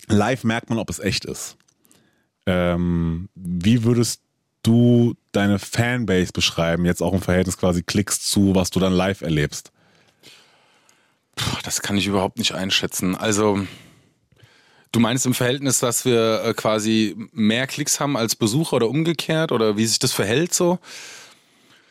Live 0.07 0.43
merkt 0.43 0.69
man, 0.69 0.79
ob 0.79 0.89
es 0.89 0.99
echt 0.99 1.25
ist. 1.25 1.57
Ähm, 2.47 3.29
wie 3.35 3.83
würdest 3.83 4.21
du 4.63 5.13
deine 5.31 5.59
Fanbase 5.59 6.31
beschreiben, 6.33 6.85
jetzt 6.85 7.03
auch 7.03 7.13
im 7.13 7.21
Verhältnis 7.21 7.57
quasi 7.57 7.83
Klicks 7.83 8.21
zu, 8.21 8.55
was 8.55 8.71
du 8.71 8.79
dann 8.79 8.93
live 8.93 9.21
erlebst? 9.21 9.71
Das 11.63 11.82
kann 11.82 11.97
ich 11.97 12.08
überhaupt 12.08 12.38
nicht 12.38 12.54
einschätzen. 12.54 13.15
Also, 13.15 13.60
du 14.91 14.99
meinst 14.99 15.25
im 15.25 15.34
Verhältnis, 15.34 15.80
dass 15.80 16.06
wir 16.06 16.43
äh, 16.45 16.54
quasi 16.54 17.15
mehr 17.32 17.67
Klicks 17.67 17.99
haben 17.99 18.17
als 18.17 18.36
Besucher 18.36 18.78
oder 18.78 18.89
umgekehrt 18.89 19.52
oder 19.52 19.78
wie 19.78 19.86
sich 19.86 19.99
das 19.99 20.12
verhält 20.12 20.54
so? 20.54 20.80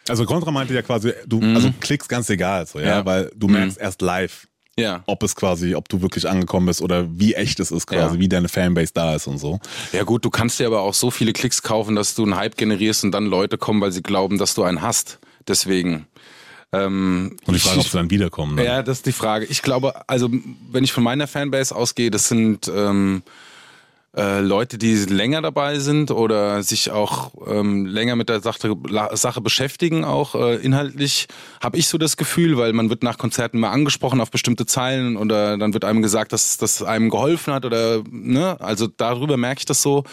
Also 0.09 0.25
Contra 0.25 0.51
meinte 0.51 0.73
ja 0.75 0.83
quasi, 0.83 1.13
du, 1.27 1.41
Mhm. 1.41 1.55
also 1.55 1.73
Klicks 1.81 2.09
ganz 2.09 2.31
egal, 2.31 2.67
so, 2.67 2.79
ja, 2.81 2.87
Ja. 2.99 3.05
weil 3.05 3.31
du 3.37 3.47
Mhm. 3.47 3.53
merkst 3.55 3.79
erst 3.79 4.01
live, 4.01 4.47
Ja. 4.77 5.03
ob 5.07 5.23
es 5.23 5.37
quasi, 5.37 5.75
ob 5.75 5.89
du 5.91 6.01
wirklich 6.01 6.27
angekommen 6.29 6.65
bist 6.67 6.81
oder 6.81 7.07
wie 7.11 7.35
echt 7.35 7.61
es 7.61 7.71
ist 7.71 7.87
quasi, 7.87 8.15
Ja. 8.15 8.21
wie 8.21 8.29
deine 8.29 8.49
Fanbase 8.49 8.93
da 8.95 9.15
ist 9.15 9.27
und 9.27 9.37
so. 9.39 9.61
Ja 9.93 10.05
gut, 10.05 10.25
du 10.25 10.31
kannst 10.31 10.59
dir 10.61 10.67
aber 10.67 10.81
auch 10.81 10.95
so 10.95 11.11
viele 11.11 11.35
Klicks 11.35 11.63
kaufen, 11.63 11.95
dass 11.95 12.15
du 12.15 12.23
einen 12.23 12.37
Hype 12.37 12.57
generierst 12.57 13.05
und 13.05 13.13
dann 13.13 13.27
Leute 13.27 13.59
kommen, 13.59 13.81
weil 13.83 13.93
sie 13.93 14.03
glauben, 14.03 14.39
dass 14.39 14.55
du 14.55 14.63
einen 14.63 14.81
hast. 14.81 15.19
Deswegen. 15.47 16.07
Ähm, 16.73 17.37
Und 17.47 17.55
die 17.55 17.57
ich- 17.57 17.63
Frage, 17.63 17.81
ob 17.81 17.87
sie 17.87 17.97
dann 17.97 18.11
wiederkommen. 18.11 18.57
Ne? 18.57 18.65
Ja, 18.65 18.83
das 18.83 18.99
ist 18.99 19.07
die 19.07 19.13
Frage. 19.13 19.47
Ich 19.47 19.63
glaube, 19.63 20.09
also 20.09 20.31
wenn 20.71 20.85
ich 20.85 20.93
von 20.93 21.03
meiner 21.03 21.27
Fanbase 21.27 21.75
ausgehe, 21.75 22.11
das 22.11 22.29
sind 22.29 22.71
ähm, 22.75 23.23
äh, 24.17 24.41
Leute, 24.41 24.77
die 24.77 24.95
länger 24.97 25.41
dabei 25.41 25.79
sind 25.79 26.11
oder 26.11 26.63
sich 26.63 26.91
auch 26.91 27.33
ähm, 27.47 27.87
länger 27.87 28.17
mit 28.17 28.29
der 28.29 28.41
Sache, 28.41 28.75
Sache 29.15 29.41
beschäftigen, 29.41 30.05
auch 30.05 30.35
äh, 30.35 30.57
inhaltlich, 30.57 31.29
habe 31.63 31.79
ich 31.79 31.89
so 31.89 31.97
das 31.97 32.17
Gefühl, 32.19 32.59
weil 32.59 32.73
man 32.75 32.91
wird 32.91 33.03
nach 33.03 33.17
Konzerten 33.17 33.61
mal 33.61 33.71
angesprochen 33.71 34.21
auf 34.21 34.31
bestimmte 34.31 34.67
Zeilen 34.67 35.17
oder 35.17 35.57
dann 35.57 35.73
wird 35.73 35.85
einem 35.87 36.03
gesagt, 36.03 36.33
dass 36.33 36.59
das 36.59 36.83
einem 36.83 37.09
geholfen 37.11 37.53
hat 37.55 37.65
oder 37.65 38.03
ne, 38.11 38.61
also 38.61 38.89
darüber 38.89 39.37
merke 39.37 39.61
ich 39.61 39.67
das 39.67 39.81
so 39.83 40.05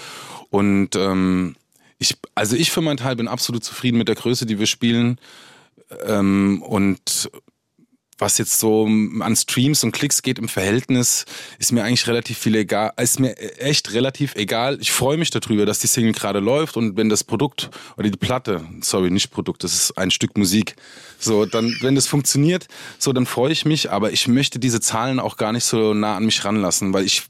und 0.51 0.95
ähm, 0.95 1.55
ich, 1.97 2.15
also 2.35 2.55
ich 2.55 2.71
für 2.71 2.81
meinen 2.81 2.97
Teil 2.97 3.15
bin 3.15 3.27
absolut 3.27 3.63
zufrieden 3.63 3.97
mit 3.97 4.07
der 4.09 4.15
Größe, 4.15 4.45
die 4.45 4.59
wir 4.59 4.67
spielen 4.67 5.17
ähm, 6.05 6.61
und 6.61 7.29
was 8.17 8.37
jetzt 8.37 8.59
so 8.59 8.85
an 8.85 9.35
Streams 9.35 9.83
und 9.83 9.91
Klicks 9.91 10.21
geht 10.21 10.39
im 10.39 10.47
Verhältnis, 10.47 11.25
ist 11.59 11.71
mir 11.71 11.83
eigentlich 11.83 12.07
relativ 12.07 12.37
viel 12.37 12.55
egal, 12.55 12.93
ist 12.97 13.19
mir 13.19 13.37
echt 13.59 13.93
relativ 13.93 14.35
egal. 14.35 14.77
Ich 14.79 14.91
freue 14.91 15.17
mich 15.17 15.31
darüber, 15.31 15.65
dass 15.65 15.79
die 15.79 15.87
Single 15.87 16.13
gerade 16.13 16.39
läuft 16.39 16.77
und 16.77 16.95
wenn 16.95 17.09
das 17.09 17.23
Produkt 17.23 17.69
oder 17.97 18.09
die 18.09 18.17
Platte, 18.17 18.65
sorry, 18.81 19.11
nicht 19.11 19.31
Produkt, 19.31 19.63
das 19.63 19.73
ist 19.73 19.97
ein 19.97 20.11
Stück 20.11 20.37
Musik. 20.37 20.75
So, 21.19 21.45
dann, 21.45 21.75
wenn 21.81 21.95
das 21.95 22.07
funktioniert, 22.07 22.67
so, 22.99 23.11
dann 23.11 23.25
freue 23.25 23.51
ich 23.51 23.65
mich, 23.65 23.91
aber 23.91 24.11
ich 24.11 24.27
möchte 24.27 24.59
diese 24.59 24.79
Zahlen 24.79 25.19
auch 25.19 25.35
gar 25.37 25.51
nicht 25.51 25.65
so 25.65 25.93
nah 25.93 26.15
an 26.15 26.25
mich 26.25 26.45
ranlassen, 26.45 26.93
weil 26.93 27.05
ich, 27.05 27.23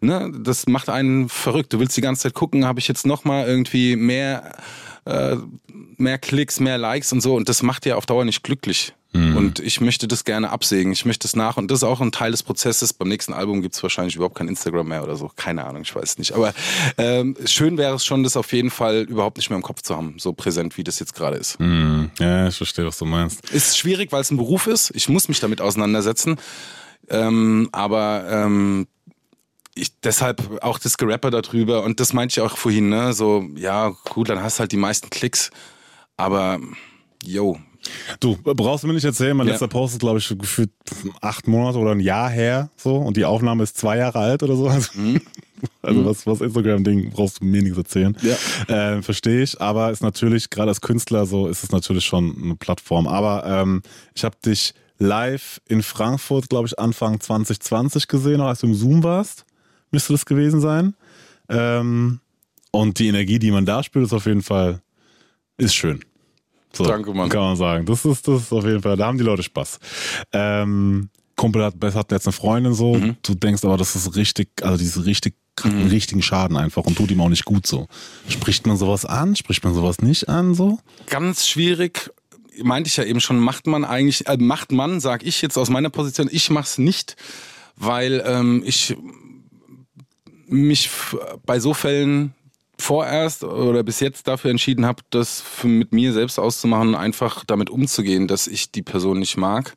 ne, 0.00 0.30
das 0.40 0.66
macht 0.66 0.90
einen 0.90 1.30
verrückt. 1.30 1.72
Du 1.72 1.80
willst 1.80 1.96
die 1.96 2.02
ganze 2.02 2.24
Zeit 2.24 2.34
gucken, 2.34 2.66
habe 2.66 2.80
ich 2.80 2.88
jetzt 2.88 3.06
nochmal 3.06 3.46
irgendwie 3.46 3.96
mehr, 3.96 4.56
äh, 5.04 5.36
mehr 5.96 6.18
Klicks, 6.18 6.60
mehr 6.60 6.78
Likes 6.78 7.12
und 7.12 7.20
so 7.20 7.34
und 7.34 7.48
das 7.48 7.62
macht 7.62 7.86
ja 7.86 7.96
auf 7.96 8.06
Dauer 8.06 8.24
nicht 8.24 8.42
glücklich. 8.42 8.94
Und 9.14 9.58
ich 9.58 9.82
möchte 9.82 10.08
das 10.08 10.24
gerne 10.24 10.48
absägen. 10.50 10.90
Ich 10.90 11.04
möchte 11.04 11.26
es 11.26 11.36
nach 11.36 11.58
und 11.58 11.70
das 11.70 11.80
ist 11.80 11.84
auch 11.84 12.00
ein 12.00 12.12
Teil 12.12 12.30
des 12.30 12.42
Prozesses. 12.42 12.94
Beim 12.94 13.08
nächsten 13.08 13.34
Album 13.34 13.60
gibt 13.60 13.74
es 13.74 13.82
wahrscheinlich 13.82 14.16
überhaupt 14.16 14.36
kein 14.36 14.48
Instagram 14.48 14.88
mehr 14.88 15.02
oder 15.02 15.16
so. 15.16 15.30
Keine 15.36 15.66
Ahnung, 15.66 15.82
ich 15.82 15.94
weiß 15.94 16.16
nicht. 16.16 16.32
Aber 16.32 16.54
ähm, 16.96 17.36
schön 17.44 17.76
wäre 17.76 17.94
es 17.94 18.06
schon, 18.06 18.22
das 18.22 18.38
auf 18.38 18.54
jeden 18.54 18.70
Fall 18.70 19.02
überhaupt 19.02 19.36
nicht 19.36 19.50
mehr 19.50 19.58
im 19.58 19.62
Kopf 19.62 19.82
zu 19.82 19.94
haben, 19.94 20.14
so 20.18 20.32
präsent 20.32 20.78
wie 20.78 20.84
das 20.84 20.98
jetzt 20.98 21.14
gerade 21.14 21.36
ist. 21.36 21.58
Hm, 21.58 22.10
ja, 22.18 22.48
ich 22.48 22.56
verstehe, 22.56 22.86
was 22.86 22.96
du 22.96 23.04
meinst. 23.04 23.50
Ist 23.50 23.76
schwierig, 23.76 24.12
weil 24.12 24.22
es 24.22 24.30
ein 24.30 24.38
Beruf 24.38 24.66
ist. 24.66 24.92
Ich 24.94 25.10
muss 25.10 25.28
mich 25.28 25.40
damit 25.40 25.60
auseinandersetzen. 25.60 26.36
Ähm, 27.10 27.68
aber 27.72 28.24
ähm, 28.30 28.86
ich, 29.74 29.98
deshalb 30.00 30.62
auch 30.62 30.78
das 30.78 30.96
Gerapper 30.98 31.30
darüber 31.30 31.82
und 31.84 31.98
das 32.00 32.12
meinte 32.12 32.32
ich 32.34 32.40
auch 32.40 32.56
vorhin, 32.56 32.88
ne? 32.88 33.12
So, 33.12 33.44
ja, 33.56 33.88
gut, 34.10 34.28
dann 34.28 34.42
hast 34.42 34.58
du 34.58 34.60
halt 34.60 34.72
die 34.72 34.76
meisten 34.76 35.08
Klicks. 35.10 35.50
Aber, 36.16 36.60
yo. 37.24 37.58
Du 38.20 38.36
brauchst 38.36 38.84
mir 38.84 38.92
nicht 38.92 39.04
erzählen, 39.04 39.36
mein 39.36 39.46
Ja. 39.48 39.54
letzter 39.54 39.66
Post 39.66 39.94
ist, 39.94 40.00
glaube 40.00 40.18
ich, 40.18 40.28
gefühlt 40.38 40.70
acht 41.20 41.48
Monate 41.48 41.78
oder 41.78 41.90
ein 41.92 42.00
Jahr 42.00 42.30
her, 42.30 42.70
so, 42.76 42.96
und 42.96 43.16
die 43.16 43.24
Aufnahme 43.24 43.64
ist 43.64 43.76
zwei 43.76 43.96
Jahre 43.96 44.20
alt 44.20 44.42
oder 44.44 44.54
so. 44.54 44.68
Also, 44.68 44.92
also 45.82 46.04
was, 46.04 46.26
was 46.26 46.40
Instagram-Ding 46.42 47.10
brauchst 47.10 47.40
du 47.40 47.44
mir 47.46 47.60
nichts 47.62 47.78
erzählen. 47.78 48.16
Ja. 48.22 48.96
Äh, 48.98 49.02
Verstehe 49.02 49.42
ich, 49.42 49.60
aber 49.60 49.90
ist 49.90 50.02
natürlich, 50.02 50.50
gerade 50.50 50.68
als 50.68 50.80
Künstler, 50.80 51.26
so 51.26 51.48
ist 51.48 51.64
es 51.64 51.72
natürlich 51.72 52.04
schon 52.04 52.36
eine 52.40 52.54
Plattform. 52.56 53.08
Aber 53.08 53.44
ähm, 53.46 53.82
ich 54.14 54.22
habe 54.22 54.36
dich 54.44 54.74
live 54.98 55.60
in 55.68 55.82
Frankfurt, 55.82 56.48
glaube 56.50 56.68
ich, 56.68 56.78
Anfang 56.78 57.18
2020 57.18 58.06
gesehen, 58.06 58.40
als 58.40 58.60
du 58.60 58.68
im 58.68 58.74
Zoom 58.74 59.02
warst. 59.02 59.44
Müsste 59.92 60.12
das 60.14 60.24
gewesen 60.26 60.60
sein. 60.60 60.94
Ähm, 61.48 62.18
und 62.70 62.98
die 62.98 63.08
Energie, 63.08 63.38
die 63.38 63.50
man 63.50 63.66
da 63.66 63.82
spürt, 63.82 64.06
ist 64.06 64.12
auf 64.12 64.26
jeden 64.26 64.42
Fall, 64.42 64.80
ist 65.58 65.74
schön. 65.74 66.00
So, 66.72 66.84
Danke, 66.84 67.12
Mann. 67.12 67.28
Kann 67.28 67.42
man 67.42 67.56
sagen. 67.56 67.84
Das 67.86 68.04
ist, 68.06 68.26
das 68.26 68.42
ist 68.42 68.52
auf 68.52 68.64
jeden 68.64 68.80
Fall, 68.80 68.96
da 68.96 69.06
haben 69.06 69.18
die 69.18 69.24
Leute 69.24 69.42
Spaß. 69.42 69.78
Ähm, 70.32 71.10
Kumpel 71.36 71.64
hat, 71.64 71.74
hat 71.94 72.10
jetzt 72.12 72.26
eine 72.26 72.32
Freundin 72.32 72.72
so, 72.72 72.94
Mhm. 72.94 73.16
du 73.22 73.34
denkst 73.34 73.64
aber, 73.64 73.76
das 73.76 73.94
ist 73.94 74.16
richtig, 74.16 74.48
also 74.62 74.78
diese 74.78 75.04
richtig, 75.04 75.34
einen 75.64 75.88
richtigen 75.88 76.22
Schaden 76.22 76.56
einfach 76.56 76.84
und 76.84 76.96
tut 76.96 77.10
ihm 77.10 77.20
auch 77.20 77.28
nicht 77.28 77.44
gut 77.44 77.66
so. 77.66 77.86
Spricht 78.26 78.66
man 78.66 78.78
sowas 78.78 79.04
an? 79.04 79.36
Spricht 79.36 79.62
man 79.64 79.74
sowas 79.74 80.00
nicht 80.00 80.30
an 80.30 80.54
so? 80.54 80.78
Ganz 81.06 81.46
schwierig. 81.46 82.10
Meinte 82.62 82.88
ich 82.88 82.96
ja 82.96 83.04
eben 83.04 83.20
schon, 83.20 83.38
macht 83.38 83.66
man 83.66 83.84
eigentlich, 83.84 84.26
äh, 84.26 84.38
macht 84.38 84.72
man, 84.72 85.00
sag 85.00 85.22
ich 85.24 85.42
jetzt 85.42 85.58
aus 85.58 85.68
meiner 85.68 85.90
Position, 85.90 86.28
ich 86.30 86.48
mach's 86.48 86.78
nicht, 86.78 87.16
weil 87.76 88.22
ähm, 88.26 88.62
ich 88.64 88.96
mich 90.52 90.90
bei 91.44 91.58
so 91.58 91.74
Fällen 91.74 92.34
vorerst 92.78 93.44
oder 93.44 93.82
bis 93.82 94.00
jetzt 94.00 94.28
dafür 94.28 94.50
entschieden 94.50 94.84
habe, 94.86 95.02
das 95.10 95.44
mit 95.62 95.92
mir 95.92 96.12
selbst 96.12 96.38
auszumachen, 96.38 96.94
einfach 96.94 97.44
damit 97.44 97.70
umzugehen, 97.70 98.28
dass 98.28 98.46
ich 98.46 98.72
die 98.72 98.82
Person 98.82 99.20
nicht 99.20 99.36
mag. 99.36 99.74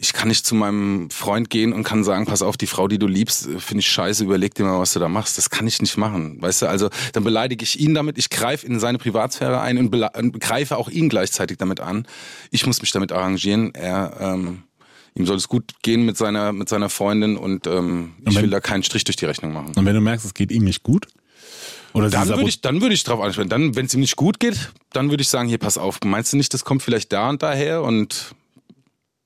Ich 0.00 0.12
kann 0.12 0.28
nicht 0.28 0.46
zu 0.46 0.54
meinem 0.54 1.10
Freund 1.10 1.50
gehen 1.50 1.72
und 1.72 1.82
kann 1.82 2.04
sagen, 2.04 2.24
pass 2.24 2.40
auf, 2.40 2.56
die 2.56 2.68
Frau, 2.68 2.86
die 2.86 3.00
du 3.00 3.08
liebst, 3.08 3.48
äh, 3.48 3.58
finde 3.58 3.80
ich 3.80 3.88
scheiße, 3.88 4.22
überleg 4.22 4.54
dir 4.54 4.64
mal, 4.64 4.78
was 4.78 4.92
du 4.92 5.00
da 5.00 5.08
machst. 5.08 5.36
Das 5.38 5.50
kann 5.50 5.66
ich 5.66 5.82
nicht 5.82 5.96
machen. 5.96 6.40
Weißt 6.40 6.62
du, 6.62 6.66
also 6.66 6.88
dann 7.14 7.24
beleidige 7.24 7.64
ich 7.64 7.80
ihn 7.80 7.94
damit, 7.94 8.16
ich 8.16 8.30
greife 8.30 8.64
in 8.64 8.78
seine 8.78 8.98
Privatsphäre 8.98 9.60
ein 9.60 9.76
und, 9.76 9.92
und 9.92 10.40
greife 10.40 10.76
auch 10.76 10.88
ihn 10.88 11.08
gleichzeitig 11.08 11.58
damit 11.58 11.80
an. 11.80 12.06
Ich 12.52 12.64
muss 12.64 12.80
mich 12.80 12.92
damit 12.92 13.10
arrangieren. 13.10 13.74
Er, 13.74 14.16
ähm, 14.20 14.62
ihm 15.18 15.26
soll 15.26 15.36
es 15.36 15.48
gut 15.48 15.72
gehen 15.82 16.04
mit 16.06 16.16
seiner, 16.16 16.52
mit 16.52 16.68
seiner 16.68 16.88
Freundin 16.88 17.36
und 17.36 17.66
ähm, 17.66 18.14
ich 18.26 18.36
wenn- 18.36 18.42
will 18.44 18.50
da 18.50 18.60
keinen 18.60 18.82
Strich 18.82 19.04
durch 19.04 19.16
die 19.16 19.24
Rechnung 19.26 19.52
machen. 19.52 19.72
Und 19.76 19.84
wenn 19.84 19.94
du 19.94 20.00
merkst, 20.00 20.24
es 20.24 20.34
geht 20.34 20.50
ihm 20.52 20.64
nicht 20.64 20.82
gut? 20.82 21.06
Oder 21.94 22.10
Dann 22.10 22.28
würde 22.28 22.48
ich, 22.48 22.60
dann 22.60 22.80
würde 22.82 22.94
ich 22.94 23.02
drauf 23.02 23.20
ansprechen. 23.20 23.48
Dann, 23.48 23.74
wenn 23.74 23.86
es 23.86 23.94
ihm 23.94 24.00
nicht 24.00 24.16
gut 24.16 24.38
geht, 24.38 24.72
dann 24.92 25.10
würde 25.10 25.22
ich 25.22 25.28
sagen, 25.28 25.48
hier, 25.48 25.58
pass 25.58 25.78
auf, 25.78 25.98
meinst 26.04 26.32
du 26.32 26.36
nicht, 26.36 26.52
das 26.54 26.64
kommt 26.64 26.82
vielleicht 26.82 27.12
da 27.12 27.30
und 27.30 27.42
daher 27.42 27.82
und 27.82 28.34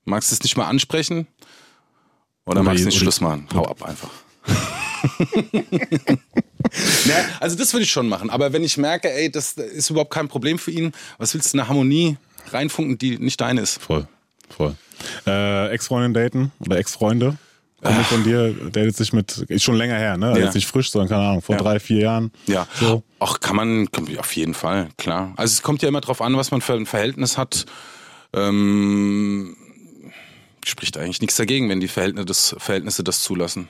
magst 0.05 0.31
du 0.31 0.35
es 0.35 0.43
nicht 0.43 0.55
mal 0.57 0.65
ansprechen? 0.65 1.27
Oder, 2.45 2.61
Oder 2.61 2.63
magst 2.63 2.81
du 2.83 2.85
nicht 2.87 2.97
Schluss 2.97 3.19
machen? 3.21 3.47
Hau 3.53 3.65
ab 3.65 3.83
einfach. 3.83 4.09
naja, 7.05 7.25
also 7.39 7.55
das 7.57 7.73
würde 7.73 7.83
ich 7.83 7.91
schon 7.91 8.07
machen. 8.07 8.29
Aber 8.29 8.53
wenn 8.53 8.63
ich 8.63 8.77
merke, 8.77 9.11
ey, 9.11 9.29
das 9.31 9.53
ist 9.53 9.89
überhaupt 9.89 10.11
kein 10.13 10.27
Problem 10.27 10.57
für 10.59 10.71
ihn, 10.71 10.91
was 11.17 11.33
willst 11.33 11.53
du 11.53 11.57
eine 11.59 11.67
Harmonie 11.67 12.17
reinfunken, 12.51 12.97
die 12.97 13.17
nicht 13.19 13.39
deine 13.41 13.61
ist? 13.61 13.81
Voll, 13.81 14.07
voll. 14.49 14.75
Äh, 15.27 15.69
Ex-Freundin 15.69 16.13
daten 16.13 16.51
oder 16.59 16.77
Ex-Freunde? 16.77 17.37
Kumpel 17.81 18.03
von 18.05 18.23
dir 18.23 18.53
datet 18.71 18.95
sich 18.95 19.11
mit, 19.11 19.39
ist 19.49 19.63
schon 19.63 19.75
länger 19.75 19.97
her, 19.97 20.15
ne? 20.17 20.27
Also 20.27 20.39
Ja. 20.39 20.45
Jetzt 20.45 20.55
nicht 20.55 20.67
frisch, 20.67 20.89
sondern 20.89 21.09
keine 21.09 21.27
Ahnung, 21.27 21.41
vor 21.41 21.55
Ja. 21.55 21.61
drei, 21.61 21.79
vier 21.81 21.99
Jahren. 21.99 22.31
Ja, 22.47 22.65
So. 22.79 23.03
auch 23.19 23.41
kann 23.41 23.57
man, 23.57 23.89
auf 24.17 24.33
jeden 24.37 24.53
Fall, 24.53 24.87
klar. 24.97 25.33
Also 25.35 25.51
es 25.51 25.61
kommt 25.63 25.81
ja 25.81 25.89
immer 25.89 25.99
drauf 25.99 26.21
an, 26.21 26.37
was 26.37 26.51
man 26.51 26.61
für 26.61 26.73
ein 26.75 26.85
Verhältnis 26.85 27.37
hat. 27.37 27.65
Ähm, 28.33 29.55
spricht 30.65 30.97
eigentlich 30.97 31.19
nichts 31.21 31.35
dagegen, 31.35 31.67
wenn 31.69 31.79
die 31.81 31.87
Verhältnisse 31.89 32.25
das, 32.25 32.55
Verhältnisse 32.57 33.03
das 33.03 33.21
zulassen. 33.21 33.67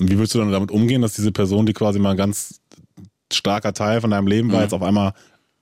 Und 0.00 0.10
wie 0.10 0.16
würdest 0.16 0.34
du 0.34 0.38
dann 0.38 0.50
damit 0.52 0.70
umgehen, 0.70 1.02
dass 1.02 1.14
diese 1.14 1.32
Person, 1.32 1.66
die 1.66 1.72
quasi 1.74 1.98
mal 1.98 2.12
ein 2.12 2.16
ganz 2.16 2.60
starker 3.32 3.74
Teil 3.74 4.00
von 4.00 4.10
deinem 4.10 4.26
Leben 4.26 4.50
war, 4.52 4.58
Mhm. 4.58 4.62
jetzt 4.64 4.72
auf 4.74 4.82
einmal 4.82 5.12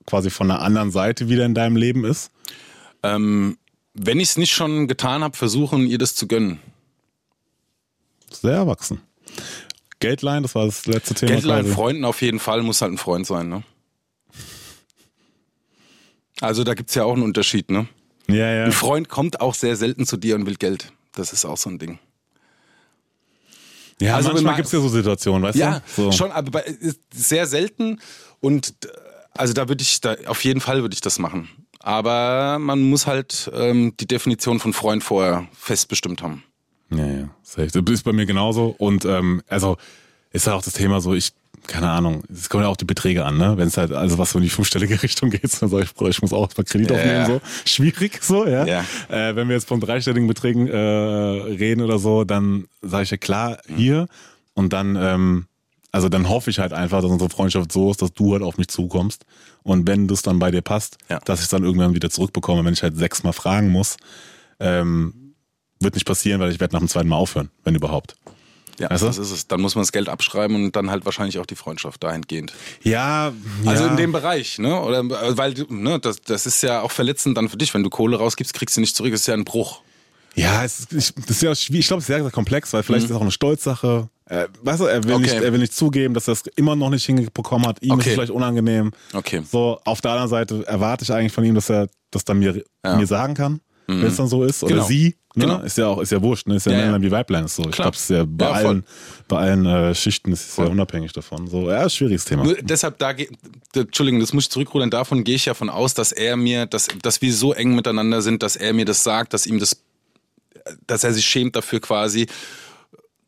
quasi 0.07 0.31
von 0.31 0.49
einer 0.51 0.63
anderen 0.63 0.91
Seite 0.93 1.29
wieder 1.29 1.45
in 1.45 1.55
deinem 1.55 1.75
Leben 1.77 2.05
ist? 2.05 2.31
Ähm, 3.03 3.59
wenn 3.99 4.21
ich 4.21 4.31
es 4.31 4.37
nicht 4.37 4.53
schon 4.53 4.87
getan 4.89 5.23
habe, 5.25 5.37
versuchen, 5.37 5.87
ihr 5.87 5.99
das 5.99 6.15
zu 6.15 6.27
gönnen. 6.29 6.61
Sehr 8.31 8.53
erwachsen. 8.55 9.01
Geldline, 10.01 10.43
das 10.43 10.55
war 10.55 10.67
das 10.67 10.87
letzte 10.87 11.15
Thema. 11.15 11.33
Geldlein 11.33 11.63
quasi. 11.65 11.75
Freunden 11.75 12.05
auf 12.05 12.21
jeden 12.23 12.39
Fall, 12.39 12.63
muss 12.63 12.83
halt 12.83 12.93
ein 12.93 12.99
Freund 12.99 13.27
sein, 13.27 13.49
ne? 13.49 13.63
Also 16.41 16.65
da 16.65 16.75
gibt's 16.75 16.95
ja 16.95 17.05
auch 17.05 17.15
einen 17.15 17.23
Unterschied, 17.23 17.71
ne? 17.71 17.89
Ja, 18.29 18.53
ja. 18.53 18.65
Ein 18.65 18.73
Freund 18.73 19.09
kommt 19.09 19.41
auch 19.41 19.55
sehr 19.55 19.77
selten 19.77 20.05
zu 20.07 20.17
dir 20.17 20.35
und 20.35 20.47
will 20.47 20.57
Geld. 20.57 20.93
Das 21.13 21.33
ist 21.33 21.45
auch 21.45 21.57
so 21.57 21.71
ein 21.71 21.79
Ding. 21.79 21.99
Ja, 24.01 24.17
Also 24.17 24.29
manchmal 24.29 24.53
man- 24.53 24.57
gibt 24.57 24.67
es 24.67 24.73
ja 24.73 24.81
so 24.81 24.89
Situationen, 24.91 25.43
weißt 25.43 25.57
Ja, 25.57 25.81
du? 25.97 26.03
So. 26.03 26.13
schon, 26.13 26.31
aber 26.31 26.63
sehr 27.15 27.47
selten 27.47 28.01
und 28.41 28.75
also 29.33 29.55
da 29.55 29.69
würde 29.69 29.83
ich, 29.83 30.01
da, 30.03 30.17
auf 30.27 30.45
jeden 30.45 30.61
Fall 30.61 30.83
würde 30.83 30.93
ich 30.95 31.01
das 31.01 31.19
machen. 31.19 31.49
Aber 31.87 32.59
man 32.59 32.83
muss 32.83 33.07
halt 33.07 33.49
ähm, 33.55 33.95
die 34.01 34.09
Definition 34.09 34.59
von 34.59 34.73
Freund 34.73 35.05
vorher 35.05 35.47
festbestimmt 35.57 36.21
haben. 36.21 36.43
Ja, 36.91 37.07
ja. 37.07 37.29
Das 37.55 37.75
ist 37.75 38.03
bei 38.03 38.13
mir 38.13 38.27
genauso. 38.27 38.75
Und 38.77 39.05
ähm, 39.05 39.41
also 39.49 39.77
ist 40.33 40.49
ja 40.49 40.55
auch 40.55 40.63
das 40.63 40.73
Thema 40.75 41.01
so, 41.01 41.15
ich 41.15 41.33
keine 41.69 41.91
Ahnung, 41.91 42.25
es 42.33 42.49
kommen 42.49 42.65
ja 42.65 42.69
auch 42.69 42.77
die 42.77 42.85
Beträge 42.85 43.25
an, 43.25 43.39
ne? 43.39 43.55
Wenn 43.57 43.69
es 43.69 43.77
halt, 43.77 43.91
also 43.93 44.19
was 44.19 44.31
so 44.33 44.39
in 44.39 44.43
die 44.45 44.51
fünfstellige 44.51 45.01
Richtung 45.03 45.31
geht, 45.31 45.45
dann 45.63 45.69
sage 45.69 45.85
ich, 45.85 45.95
Bruder, 45.95 46.11
ich 46.11 46.21
muss 46.23 46.33
auch 46.33 46.49
mal 46.57 46.65
Kredit 46.65 46.91
Ja. 46.91 46.97
aufnehmen, 46.97 47.27
so. 47.27 47.41
Schwierig, 47.65 48.23
so, 48.23 48.47
ja. 48.47 48.65
Ja. 48.67 48.85
Äh, 49.09 49.35
wenn 49.37 49.49
wir 49.49 49.55
jetzt 49.55 49.69
von 49.69 49.81
dreistelligen 49.81 50.27
Beträgen 50.29 50.67
äh, 50.69 50.77
reden 50.77 51.83
oder 51.83 51.99
so, 51.99 52.25
dann 52.25 52.67
sage 52.83 53.05
ich 53.05 53.11
ja 53.13 53.17
klar, 53.17 53.59
Mhm. 53.69 53.77
hier 53.77 54.09
und 54.55 54.73
dann, 54.73 54.97
ähm, 54.97 55.47
also 55.97 56.11
dann 56.11 56.29
hoffe 56.29 56.51
ich 56.51 56.59
halt 56.59 56.75
einfach, 56.75 57.01
dass 57.01 57.11
unsere 57.11 57.31
Freundschaft 57.31 57.73
so 57.73 57.91
ist, 57.91 58.03
dass 58.03 58.13
du 58.13 58.35
halt 58.35 58.43
auf 58.43 58.59
mich 58.59 58.69
zukommst. 58.69 59.25
Und 59.63 59.89
wenn 59.89 60.07
das 60.09 60.21
dann 60.21 60.39
bei 60.39 60.51
dir 60.51 60.61
passt, 60.61 60.99
dass 61.25 61.39
ich 61.39 61.45
es 61.45 61.51
dann 61.51 61.65
irgendwann 61.65 61.95
wieder 61.95 62.11
zurückbekomme, 62.11 62.63
wenn 62.67 62.75
ich 62.75 62.83
halt 62.83 62.99
sechsmal 62.99 63.33
fragen 63.33 63.71
muss, 63.71 63.97
ähm, 64.61 65.35
wird 65.81 65.95
nicht 65.95 66.07
passieren, 66.07 66.39
weil 66.43 66.53
ich 66.53 66.61
werde 66.61 66.75
nach 66.75 66.81
dem 66.81 66.89
zweiten 66.89 67.09
Mal 67.09 67.17
aufhören, 67.17 67.49
wenn 67.65 67.75
überhaupt. 67.75 68.15
Ja, 68.79 68.91
Weißt 68.91 69.05
du? 69.05 69.07
das 69.07 69.17
ist 69.17 69.31
es. 69.31 69.49
Dann 69.49 69.63
muss 69.63 69.75
man 69.75 69.85
das 69.85 69.93
Geld 69.93 70.11
abschreiben 70.11 70.55
und 70.55 70.77
dann 70.77 70.91
halt 70.91 71.07
wahrscheinlich 71.07 71.39
auch 71.39 71.47
die 71.47 71.57
Freundschaft 71.57 72.05
dahingehend. 72.05 72.53
Ja, 72.83 73.33
Also 73.65 73.85
ja. 73.85 73.91
in 73.91 73.97
dem 73.97 74.13
Bereich, 74.13 74.59
ne? 74.59 74.79
Oder 74.79 75.03
weil 75.39 75.55
du, 75.55 75.65
ne, 75.75 75.99
das, 75.99 76.21
das 76.21 76.45
ist 76.45 76.63
ja 76.63 76.83
auch 76.83 76.91
verletzend 76.91 77.39
dann 77.39 77.49
für 77.49 77.57
dich, 77.57 77.73
wenn 77.73 77.83
du 77.83 77.89
Kohle 77.89 78.19
rausgibst, 78.19 78.53
kriegst 78.53 78.77
du 78.77 78.83
nicht 78.83 78.95
zurück, 78.95 79.13
das 79.13 79.23
ist 79.23 79.29
ja 79.29 79.35
ein 79.35 79.47
Bruch. 79.47 79.81
Ja, 80.37 80.65
es, 80.65 80.81
ist- 80.81 80.93
ich, 80.93 81.15
das 81.15 81.31
ist 81.37 81.43
ja 81.43 81.55
schwierig. 81.55 81.81
Ich 81.81 81.87
glaube, 81.89 81.99
es 82.03 82.09
ist 82.09 82.15
sehr 82.15 82.31
komplex, 82.31 82.73
weil 82.73 82.83
vielleicht 82.83 83.03
Mhm. 83.03 83.07
ist 83.07 83.11
es 83.11 83.17
auch 83.17 83.23
eine 83.23 83.31
Stolzsache. 83.31 84.09
Äh, 84.29 84.47
weißt 84.63 84.81
du, 84.81 84.85
er 84.87 85.03
will, 85.05 85.15
Okay. 85.15 85.23
nicht, 85.23 85.35
er 85.35 85.53
will 85.53 85.61
nicht 85.61 85.73
zugeben, 85.75 86.13
dass 86.15 86.29
er 86.29 86.33
es 86.33 86.43
immer 86.57 86.75
noch 86.77 86.91
nicht 86.91 87.05
hinbekommen 87.07 87.67
hat. 87.67 87.81
Ihm 87.83 87.93
ist 87.93 88.01
Okay. 88.01 88.09
es 88.11 88.15
vielleicht 88.15 88.33
unangenehm. 88.33 88.91
Okay. 89.15 89.43
So, 89.51 89.81
auf 89.85 90.01
der 90.01 90.11
anderen 90.13 90.29
Seite 90.31 90.67
erwarte 90.67 91.05
ich 91.05 91.13
eigentlich 91.13 91.33
von 91.33 91.45
ihm, 91.45 91.55
dass 91.55 91.71
er 91.71 91.89
das 92.11 92.25
dann 92.25 92.39
mir, 92.39 92.63
Ja. 92.85 92.97
mir 92.97 93.07
sagen 93.07 93.35
kann, 93.35 93.61
Mhm. 93.87 94.01
wenn 94.03 94.07
es 94.09 94.17
dann 94.17 94.27
so 94.29 94.43
ist. 94.45 94.63
Oder 94.65 94.75
Genau. 94.75 94.87
sie. 94.87 95.17
Ne? 95.37 95.45
Genau. 95.45 95.61
Ist 95.61 95.77
ja 95.77 95.87
auch, 95.89 96.01
ist 96.01 96.11
ja 96.13 96.21
wurscht, 96.23 96.47
ne? 96.49 96.57
Ist 96.57 96.65
ja, 96.67 96.73
Ja, 96.73 96.87
ja, 96.87 97.01
wie 97.03 97.11
Weiblein 97.11 97.45
ist 97.45 97.57
so. 97.57 97.63
Ich 97.65 97.73
Klar. 97.73 97.85
glaube, 97.91 97.97
es 97.97 98.03
ist 98.05 98.11
ja 98.11 98.25
bei 98.27 98.47
Ja, 98.47 98.53
allen, 98.53 98.85
bei 99.29 99.37
allen 99.37 99.67
äh, 99.67 99.95
Schichten 99.95 100.33
ist 100.33 100.49
es 100.49 100.57
ja 100.57 100.65
unabhängig 100.65 101.13
davon. 101.13 101.47
So, 101.47 101.71
ja, 101.71 101.89
schwieriges 101.91 102.25
Thema. 102.25 102.43
Nur 102.45 102.55
deshalb, 102.63 102.99
da 102.99 103.13
Entschuldigung, 103.75 104.21
das 104.21 104.33
muss 104.33 104.45
ich 104.45 104.51
zurückrudern, 104.51 104.91
davon 104.91 105.25
gehe 105.25 105.35
ich 105.37 105.45
ja 105.45 105.55
von 105.55 105.69
aus, 105.71 105.93
dass 105.95 106.13
er 106.13 106.37
mir, 106.37 106.65
dass, 106.67 106.89
dass 107.03 107.21
wir 107.23 107.33
so 107.35 107.53
eng 107.53 107.75
miteinander 107.75 108.23
sind, 108.23 108.43
dass 108.43 108.57
er 108.57 108.73
mir 108.73 108.87
das 108.87 109.05
sagt, 109.05 109.35
dass 109.35 109.47
ihm 109.47 109.59
das, 109.59 109.77
dass 110.87 111.05
er 111.05 111.13
sich 111.13 111.25
schämt 111.25 111.57
dafür 111.57 111.81
quasi, 111.81 112.27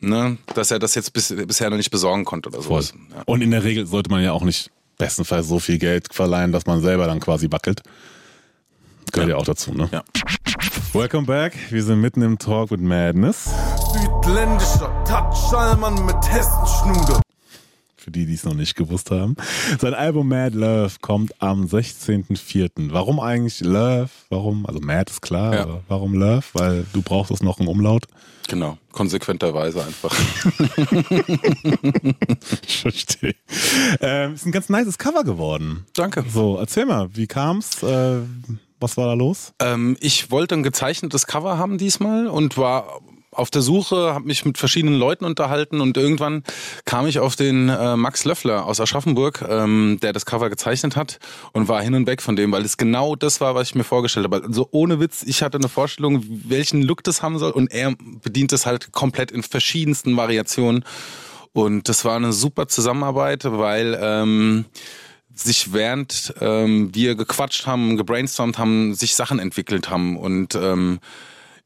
ne, 0.00 0.38
dass 0.54 0.70
er 0.70 0.78
das 0.78 0.94
jetzt 0.94 1.12
bis, 1.12 1.34
bisher 1.46 1.70
noch 1.70 1.76
nicht 1.76 1.90
besorgen 1.90 2.24
konnte 2.24 2.48
oder 2.48 2.62
sowas. 2.62 2.94
Ja. 3.14 3.22
Und 3.26 3.42
in 3.42 3.50
der 3.50 3.64
Regel 3.64 3.86
sollte 3.86 4.10
man 4.10 4.22
ja 4.22 4.32
auch 4.32 4.42
nicht 4.42 4.70
bestenfalls 4.96 5.48
so 5.48 5.58
viel 5.58 5.78
Geld 5.78 6.12
verleihen, 6.12 6.52
dass 6.52 6.66
man 6.66 6.80
selber 6.80 7.06
dann 7.06 7.20
quasi 7.20 7.50
wackelt. 7.50 7.82
Gehört 9.12 9.30
ja, 9.30 9.36
auch 9.36 9.44
dazu, 9.44 9.72
ne? 9.72 9.88
Ja. 9.92 10.04
Welcome 10.92 11.26
back. 11.26 11.54
Wir 11.70 11.82
sind 11.82 12.00
mitten 12.00 12.22
im 12.22 12.38
Talk 12.38 12.70
with 12.70 12.80
Madness. 12.80 13.48
Südländischer 13.92 14.92
Touch, 15.04 15.50
Schallmann 15.50 16.04
mit 16.04 16.16
Hessenschnude. 16.30 17.20
Für 18.08 18.12
die, 18.12 18.24
die 18.24 18.32
es 18.32 18.44
noch 18.44 18.54
nicht 18.54 18.74
gewusst 18.74 19.10
haben. 19.10 19.36
Sein 19.78 19.92
Album 19.92 20.28
Mad 20.28 20.56
Love 20.56 20.94
kommt 21.02 21.42
am 21.42 21.66
16.04. 21.66 22.90
Warum 22.90 23.20
eigentlich 23.20 23.60
Love? 23.60 24.08
Warum? 24.30 24.64
Also 24.64 24.80
Mad 24.80 25.10
ist 25.12 25.20
klar, 25.20 25.52
Ja. 25.54 25.62
aber 25.64 25.82
warum 25.88 26.14
Love? 26.14 26.42
Weil 26.54 26.86
du 26.94 27.02
brauchst 27.02 27.30
es 27.32 27.42
noch 27.42 27.58
einen 27.58 27.68
Umlaut. 27.68 28.06
Genau, 28.48 28.78
konsequenterweise 28.92 29.84
einfach. 29.84 30.16
Ich 32.66 32.78
verstehe. 32.78 33.34
Ähm, 34.00 34.32
ist 34.32 34.46
ein 34.46 34.52
ganz 34.52 34.70
nices 34.70 34.96
Cover 34.96 35.22
geworden. 35.24 35.84
Danke. 35.94 36.24
So, 36.32 36.56
erzähl 36.58 36.86
mal, 36.86 37.10
wie 37.14 37.26
kam's? 37.26 37.82
Äh, 37.82 38.20
was 38.80 38.96
war 38.96 39.06
da 39.08 39.12
los? 39.12 39.52
Ähm, 39.58 39.98
ich 40.00 40.30
wollte 40.30 40.54
ein 40.54 40.62
gezeichnetes 40.62 41.26
Cover 41.26 41.58
haben 41.58 41.76
diesmal 41.76 42.26
und 42.28 42.56
war 42.56 43.00
auf 43.38 43.50
der 43.50 43.62
Suche, 43.62 44.14
habe 44.14 44.26
mich 44.26 44.44
mit 44.44 44.58
verschiedenen 44.58 44.98
Leuten 44.98 45.24
unterhalten 45.24 45.80
und 45.80 45.96
irgendwann 45.96 46.42
kam 46.84 47.06
ich 47.06 47.18
auf 47.18 47.36
den 47.36 47.68
äh, 47.68 47.96
Max 47.96 48.24
Löffler 48.24 48.66
aus 48.66 48.80
Aschaffenburg, 48.80 49.44
ähm, 49.48 49.98
der 50.02 50.12
das 50.12 50.26
Cover 50.26 50.50
gezeichnet 50.50 50.96
hat 50.96 51.18
und 51.52 51.68
war 51.68 51.82
hin 51.82 51.94
und 51.94 52.06
weg 52.06 52.22
von 52.22 52.36
dem, 52.36 52.52
weil 52.52 52.64
es 52.64 52.76
genau 52.76 53.16
das 53.16 53.40
war, 53.40 53.54
was 53.54 53.68
ich 53.68 53.74
mir 53.74 53.84
vorgestellt 53.84 54.24
habe. 54.24 54.42
Also 54.44 54.68
ohne 54.70 55.00
Witz, 55.00 55.22
ich 55.22 55.42
hatte 55.42 55.58
eine 55.58 55.68
Vorstellung, 55.68 56.24
welchen 56.28 56.82
Look 56.82 57.04
das 57.04 57.22
haben 57.22 57.38
soll 57.38 57.52
und 57.52 57.72
er 57.72 57.94
bedient 58.22 58.52
es 58.52 58.66
halt 58.66 58.92
komplett 58.92 59.30
in 59.30 59.42
verschiedensten 59.42 60.16
Variationen 60.16 60.84
und 61.52 61.88
das 61.88 62.04
war 62.04 62.16
eine 62.16 62.32
super 62.32 62.68
Zusammenarbeit, 62.68 63.44
weil 63.44 63.98
ähm, 64.00 64.64
sich 65.34 65.72
während 65.72 66.34
ähm, 66.40 66.94
wir 66.94 67.14
gequatscht 67.14 67.66
haben, 67.66 67.96
gebrainstormt 67.96 68.58
haben, 68.58 68.94
sich 68.94 69.14
Sachen 69.14 69.38
entwickelt 69.38 69.90
haben 69.90 70.16
und 70.16 70.54
ähm, 70.54 70.98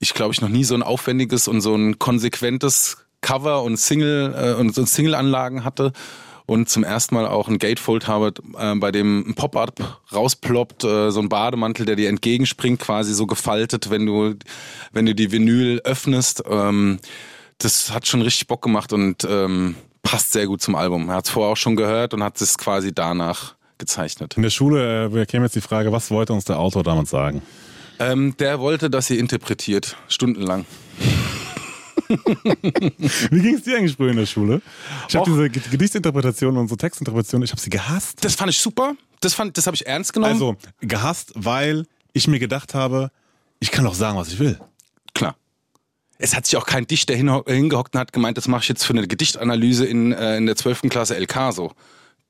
ich 0.03 0.15
glaube 0.15 0.35
ich 0.35 0.41
noch 0.41 0.49
nie 0.49 0.65
so 0.65 0.75
ein 0.75 0.83
aufwendiges 0.83 1.47
und 1.47 1.61
so 1.61 1.75
ein 1.77 1.99
konsequentes 2.01 2.99
Cover 3.21 3.63
und 3.63 3.77
Single 3.77 4.35
äh, 4.37 4.61
und 4.61 4.75
so 4.75 4.85
Single-Anlagen 4.85 5.65
hatte 5.65 5.93
und 6.45 6.69
zum 6.69 6.83
ersten 6.83 7.15
Mal 7.15 7.29
auch 7.29 7.47
ein 7.47 7.59
Gatefold 7.59 8.09
habe, 8.09 8.35
äh, 8.59 8.75
bei 8.75 8.91
dem 8.91 9.25
ein 9.29 9.35
Pop-up 9.35 10.03
rausploppt, 10.13 10.83
äh, 10.83 11.11
so 11.13 11.21
ein 11.21 11.29
Bademantel, 11.29 11.87
der 11.87 11.95
dir 11.95 12.09
entgegenspringt, 12.09 12.81
quasi 12.81 13.15
so 13.15 13.29
gefaltet, 13.29 13.91
wenn 13.91 14.05
du 14.05 14.35
wenn 14.91 15.07
du 15.07 15.15
die 15.15 15.31
Vinyl 15.31 15.81
öffnest. 15.85 16.43
Ähm, 16.51 16.99
das 17.59 17.95
hat 17.95 18.09
schon 18.09 18.23
richtig 18.23 18.49
Bock 18.49 18.61
gemacht 18.61 18.93
und 18.93 19.25
ähm, 19.31 19.77
passt 20.03 20.33
sehr 20.33 20.49
gut 20.49 20.63
zum 20.63 20.75
Album. 20.75 21.11
Er 21.11 21.15
hat 21.15 21.27
es 21.27 21.31
vorher 21.31 21.53
auch 21.53 21.57
schon 21.57 21.77
gehört 21.77 22.13
und 22.13 22.25
hat 22.25 22.41
es 22.41 22.59
quasi 22.59 22.93
danach 22.93 23.55
gezeichnet. 23.79 24.37
In 24.37 24.43
der 24.43 24.51
Schule 24.51 25.05
äh, 25.15 25.27
käme 25.27 25.45
jetzt 25.45 25.55
die 25.55 25.61
Frage, 25.61 25.93
was 25.93 26.11
wollte 26.11 26.33
uns 26.33 26.45
der 26.45 26.59
Autor 26.59 26.83
damit 26.83 27.07
sagen? 27.07 27.41
Ähm, 28.11 28.35
der 28.39 28.59
wollte, 28.61 28.91
dass 28.91 29.09
ihr 29.11 29.19
interpretiert, 29.19 29.97
stundenlang. 30.09 30.65
Wie 33.31 33.41
ging 33.41 33.55
es 33.55 33.63
dir 33.63 33.77
eigentlich 33.79 33.97
früher 33.97 34.11
in 34.11 34.17
der 34.17 34.27
Schule? 34.27 34.61
Ich 35.09 35.17
habe 35.17 35.31
diese 35.31 35.49
Ge- 35.51 35.63
Gedichtsinterpretation 35.71 36.57
und 36.57 36.69
so 36.69 36.77
Textinterpretation, 36.77 37.43
ich 37.43 37.51
habe 37.51 37.61
sie 37.61 37.71
gehasst. 37.71 38.25
Das 38.25 38.35
fand 38.35 38.51
ich 38.51 38.61
super. 38.61 38.95
Das 39.21 39.35
fand, 39.35 39.57
das 39.57 39.67
habe 39.67 39.75
ich 39.77 39.87
ernst 39.87 40.13
genommen. 40.13 40.33
Also 40.33 40.57
gehasst, 40.81 41.33
weil 41.35 41.87
ich 42.13 42.27
mir 42.29 42.39
gedacht 42.39 42.75
habe, 42.75 43.11
ich 43.61 43.71
kann 43.71 43.85
doch 43.85 43.95
sagen, 43.95 44.19
was 44.19 44.29
ich 44.29 44.39
will. 44.39 44.59
Klar. 45.15 45.37
Es 46.19 46.35
hat 46.37 46.47
sich 46.47 46.57
auch 46.57 46.67
kein 46.67 46.87
Dichter 46.87 47.15
hin, 47.15 47.31
hingehockt 47.47 47.95
und 47.95 48.01
hat 48.01 48.13
gemeint, 48.13 48.37
das 48.37 48.49
mache 48.49 48.63
ich 48.63 48.69
jetzt 48.69 48.85
für 48.85 48.93
eine 48.93 49.07
Gedichtanalyse 49.07 49.87
in, 49.87 50.13
äh, 50.13 50.37
in 50.37 50.47
der 50.47 50.57
12. 50.57 50.83
Klasse 50.89 51.15
LK 51.19 51.53
so. 51.53 51.73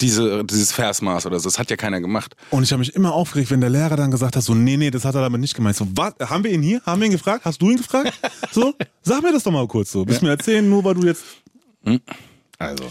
Diese, 0.02 0.44
dieses 0.44 0.72
Versmaß 0.72 1.24
oder 1.26 1.38
so. 1.40 1.48
Das 1.48 1.58
hat 1.58 1.70
ja 1.70 1.76
keiner 1.76 2.00
gemacht. 2.00 2.36
Und 2.50 2.62
ich 2.64 2.72
habe 2.72 2.80
mich 2.80 2.94
immer 2.94 3.14
aufgeregt, 3.14 3.50
wenn 3.50 3.60
der 3.62 3.70
Lehrer 3.70 3.96
dann 3.96 4.10
gesagt 4.10 4.36
hat, 4.36 4.42
so, 4.42 4.54
nee, 4.54 4.76
nee, 4.76 4.90
das 4.90 5.04
hat 5.06 5.14
er 5.14 5.22
damit 5.22 5.40
nicht 5.40 5.54
gemeint. 5.54 5.76
So, 5.76 5.86
was? 5.94 6.14
Haben 6.20 6.44
wir 6.44 6.50
ihn 6.50 6.60
hier? 6.62 6.82
Haben 6.84 7.00
wir 7.00 7.06
ihn 7.06 7.12
gefragt? 7.12 7.44
Hast 7.46 7.62
du 7.62 7.70
ihn 7.70 7.76
gefragt? 7.78 8.12
So, 8.52 8.74
sag 9.00 9.22
mir 9.22 9.32
das 9.32 9.44
doch 9.44 9.52
mal 9.52 9.66
kurz 9.66 9.92
so. 9.92 10.06
Willst 10.06 10.20
du 10.20 10.26
mir 10.26 10.32
erzählen, 10.32 10.68
nur 10.68 10.84
weil 10.84 10.94
du 10.94 11.06
jetzt... 11.06 11.22
Also, 12.58 12.84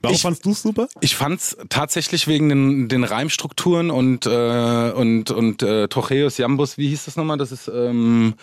warum 0.00 0.14
Ich- 0.14 0.22
fandst 0.22 0.44
du 0.44 0.52
es 0.52 0.62
super? 0.62 0.88
Ich 1.00 1.16
fand's 1.16 1.56
tatsächlich 1.68 2.26
wegen 2.28 2.48
den, 2.48 2.88
den 2.88 3.02
Reimstrukturen 3.04 3.90
und, 3.90 4.26
äh, 4.26 4.90
und, 4.92 5.30
und 5.30 5.62
äh, 5.62 5.88
Trocheus 5.88 6.38
Jambus, 6.38 6.78
wie 6.78 6.88
hieß 6.88 7.06
das 7.06 7.16
nochmal? 7.16 7.36
Das 7.36 7.50
ist 7.52 7.68
ähm, 7.68 8.34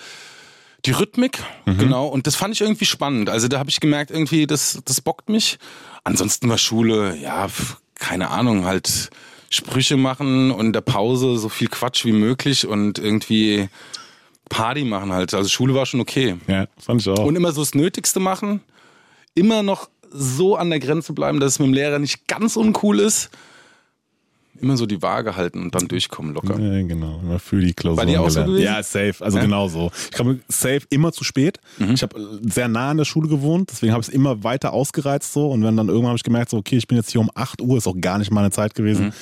die 0.85 0.91
Rhythmik, 0.91 1.39
genau. 1.65 2.07
Und 2.07 2.27
das 2.27 2.35
fand 2.35 2.53
ich 2.53 2.61
irgendwie 2.61 2.85
spannend. 2.85 3.29
Also 3.29 3.47
da 3.47 3.57
habe 3.57 3.69
ich 3.71 3.79
gemerkt, 3.79 4.11
irgendwie, 4.11 4.45
das, 4.45 4.79
das 4.85 5.01
bockt 5.01 5.29
mich. 5.29 5.57
Ansonsten 6.03 6.47
war 6.49 6.57
Schule, 6.59 7.15
ja, 7.17 7.47
pf, 7.47 7.77
keine 7.95 8.29
Ahnung, 8.29 8.65
halt 8.65 9.09
Sprüche 9.49 9.97
machen 9.97 10.51
und 10.51 10.67
in 10.67 10.73
der 10.73 10.81
Pause 10.81 11.37
so 11.37 11.49
viel 11.49 11.67
Quatsch 11.67 12.05
wie 12.05 12.11
möglich 12.11 12.67
und 12.67 12.99
irgendwie 12.99 13.69
Party 14.49 14.83
machen 14.83 15.11
halt. 15.11 15.33
Also 15.33 15.49
Schule 15.49 15.73
war 15.73 15.85
schon 15.85 15.99
okay. 15.99 16.35
Ja, 16.47 16.67
fand 16.77 17.01
ich 17.01 17.09
auch. 17.09 17.25
Und 17.25 17.35
immer 17.35 17.51
so 17.51 17.61
das 17.61 17.73
Nötigste 17.73 18.19
machen. 18.19 18.61
Immer 19.33 19.63
noch 19.63 19.89
so 20.11 20.55
an 20.55 20.69
der 20.69 20.79
Grenze 20.79 21.13
bleiben, 21.13 21.39
dass 21.39 21.53
es 21.53 21.59
mit 21.59 21.67
dem 21.67 21.73
Lehrer 21.73 21.99
nicht 21.99 22.27
ganz 22.27 22.55
uncool 22.55 22.99
ist. 22.99 23.29
Immer 24.61 24.77
so 24.77 24.85
die 24.85 25.01
Waage 25.01 25.35
halten 25.35 25.61
und 25.63 25.75
dann 25.75 25.87
durchkommen 25.87 26.33
locker. 26.33 26.59
Ja, 26.59 26.81
genau. 26.87 27.19
Immer 27.23 27.39
für 27.39 27.59
die 27.59 27.73
Klausur. 27.73 27.97
Bei 27.97 28.05
dir 28.05 28.21
auch 28.21 28.29
so 28.29 28.43
gewesen? 28.45 28.63
Ja, 28.63 28.81
safe. 28.81 29.15
Also 29.19 29.37
Ja? 29.37 29.43
genau 29.43 29.67
so. 29.67 29.91
Ich 30.13 30.17
habe 30.19 30.39
safe 30.47 30.81
immer 30.89 31.11
zu 31.11 31.23
spät. 31.23 31.59
Mhm. 31.77 31.91
Ich 31.95 32.01
habe 32.03 32.39
sehr 32.41 32.67
nah 32.67 32.91
an 32.91 32.97
der 32.97 33.05
Schule 33.05 33.27
gewohnt, 33.27 33.69
deswegen 33.71 33.91
habe 33.93 34.01
ich 34.01 34.07
es 34.07 34.13
immer 34.13 34.43
weiter 34.43 34.71
ausgereizt 34.73 35.33
so. 35.33 35.47
Und 35.51 35.63
wenn 35.63 35.75
dann 35.75 35.87
irgendwann 35.89 36.09
habe 36.09 36.17
ich 36.17 36.23
gemerkt, 36.23 36.51
so, 36.51 36.57
okay, 36.57 36.77
ich 36.77 36.87
bin 36.87 36.97
jetzt 36.97 37.11
hier 37.11 37.21
um 37.21 37.29
8 37.35 37.61
Uhr, 37.61 37.77
ist 37.77 37.87
auch 37.87 37.95
gar 37.99 38.17
nicht 38.17 38.31
meine 38.31 38.51
Zeit 38.51 38.75
gewesen. 38.75 39.07
Mhm. 39.07 39.13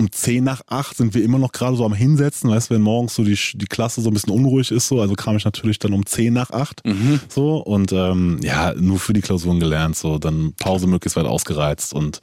Um 0.00 0.12
10 0.12 0.44
nach 0.44 0.60
8 0.68 0.96
sind 0.96 1.14
wir 1.14 1.24
immer 1.24 1.38
noch 1.40 1.50
gerade 1.50 1.74
so 1.76 1.84
am 1.84 1.92
Hinsetzen, 1.92 2.48
weißt 2.50 2.70
du, 2.70 2.74
wenn 2.76 2.82
morgens 2.82 3.16
so 3.16 3.24
die, 3.24 3.36
die 3.54 3.66
Klasse 3.66 4.00
so 4.00 4.10
ein 4.10 4.14
bisschen 4.14 4.32
unruhig 4.32 4.70
ist, 4.70 4.86
so, 4.86 5.00
also 5.00 5.14
kam 5.14 5.36
ich 5.36 5.44
natürlich 5.44 5.80
dann 5.80 5.92
um 5.92 6.06
10 6.06 6.32
nach 6.32 6.50
8 6.50 6.84
Mhm. 6.86 7.20
so 7.28 7.56
und 7.56 7.90
ähm, 7.92 8.38
ja, 8.44 8.74
nur 8.74 9.00
für 9.00 9.12
die 9.12 9.22
Klausuren 9.22 9.58
gelernt, 9.58 9.96
so, 9.96 10.18
dann 10.18 10.52
Pause 10.56 10.86
möglichst 10.86 11.16
weit 11.16 11.26
ausgereizt 11.26 11.94
und 11.94 12.20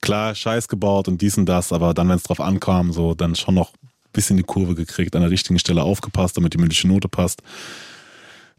klar, 0.00 0.34
Scheiß 0.34 0.68
gebaut 0.68 1.08
und 1.08 1.20
dies 1.22 1.36
und 1.38 1.46
das, 1.46 1.72
aber 1.72 1.94
dann, 1.94 2.08
wenn 2.08 2.16
es 2.16 2.22
drauf 2.22 2.40
ankam, 2.40 2.92
so, 2.92 3.14
dann 3.14 3.34
schon 3.34 3.54
noch 3.54 3.72
ein 3.74 3.88
bisschen 4.12 4.36
die 4.36 4.42
Kurve 4.42 4.74
gekriegt, 4.74 5.14
an 5.16 5.22
der 5.22 5.30
richtigen 5.30 5.58
Stelle 5.58 5.82
aufgepasst, 5.82 6.36
damit 6.36 6.54
die 6.54 6.58
mündliche 6.58 6.88
Note 6.88 7.08
passt. 7.08 7.42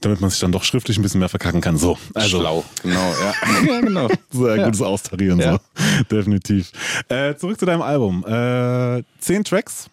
Damit 0.01 0.21
man 0.21 0.29
sich 0.29 0.39
dann 0.39 0.53
doch 0.53 0.63
schriftlich 0.63 0.97
ein 0.97 1.01
bisschen 1.01 1.19
mehr 1.19 1.27
verkacken 1.27 1.59
kann. 1.59 1.75
So, 1.77 1.97
also. 2.13 2.39
Schlau, 2.39 2.63
genau, 2.83 3.13
ja. 3.21 3.33
ja, 3.73 3.81
genau. 3.81 4.07
Sehr 4.31 4.55
Ja. 4.55 4.65
gutes 4.65 4.81
Austarieren, 4.81 5.39
Ja. 5.39 5.53
so. 5.53 6.03
Definitiv. 6.09 6.71
Äh, 7.09 7.35
zurück 7.35 7.59
zu 7.59 7.65
deinem 7.65 7.81
Album. 7.81 8.23
Äh, 8.25 9.03
zehn 9.19 9.43
Tracks 9.43 9.89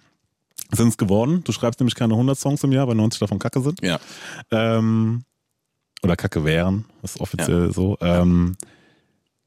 sind 0.70 0.88
es 0.88 0.96
geworden. 0.96 1.42
Du 1.42 1.50
schreibst 1.50 1.80
nämlich 1.80 1.96
keine 1.96 2.14
100 2.14 2.38
Songs 2.38 2.62
im 2.62 2.70
Jahr, 2.70 2.86
weil 2.86 2.94
90 2.94 3.18
davon 3.18 3.40
Kacke 3.40 3.60
sind. 3.60 3.80
Ja. 3.82 3.98
Ähm, 4.52 5.24
oder 6.04 6.14
Kacke 6.14 6.44
wären, 6.44 6.84
ist 7.02 7.20
offiziell 7.20 7.72
so. 7.72 7.96
Ähm, 8.00 8.56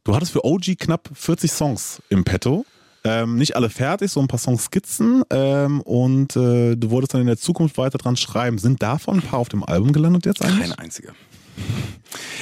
Du 0.04 0.16
hattest 0.16 0.32
für 0.32 0.46
OG 0.46 0.78
knapp 0.80 1.10
40 1.14 1.52
Songs 1.52 2.02
im 2.10 2.24
Petto. 2.24 2.66
Ähm, 3.04 3.36
nicht 3.36 3.56
alle 3.56 3.70
fertig, 3.70 4.12
so 4.12 4.20
ein 4.20 4.28
paar 4.28 4.40
Songs 4.40 4.66
skizzen 4.66 5.24
ähm, 5.30 5.80
und 5.82 6.36
äh, 6.36 6.76
du 6.76 6.90
wolltest 6.90 7.14
dann 7.14 7.22
in 7.22 7.28
der 7.28 7.38
Zukunft 7.38 7.78
weiter 7.78 7.98
dran 7.98 8.18
schreiben. 8.18 8.58
Sind 8.58 8.82
davon 8.82 9.20
ein 9.20 9.22
paar 9.22 9.40
auf 9.40 9.48
dem 9.48 9.64
Album 9.64 9.94
gelandet 9.94 10.26
jetzt 10.26 10.42
eigentlich? 10.42 10.62
Keine 10.62 10.80
einzige. 10.80 11.14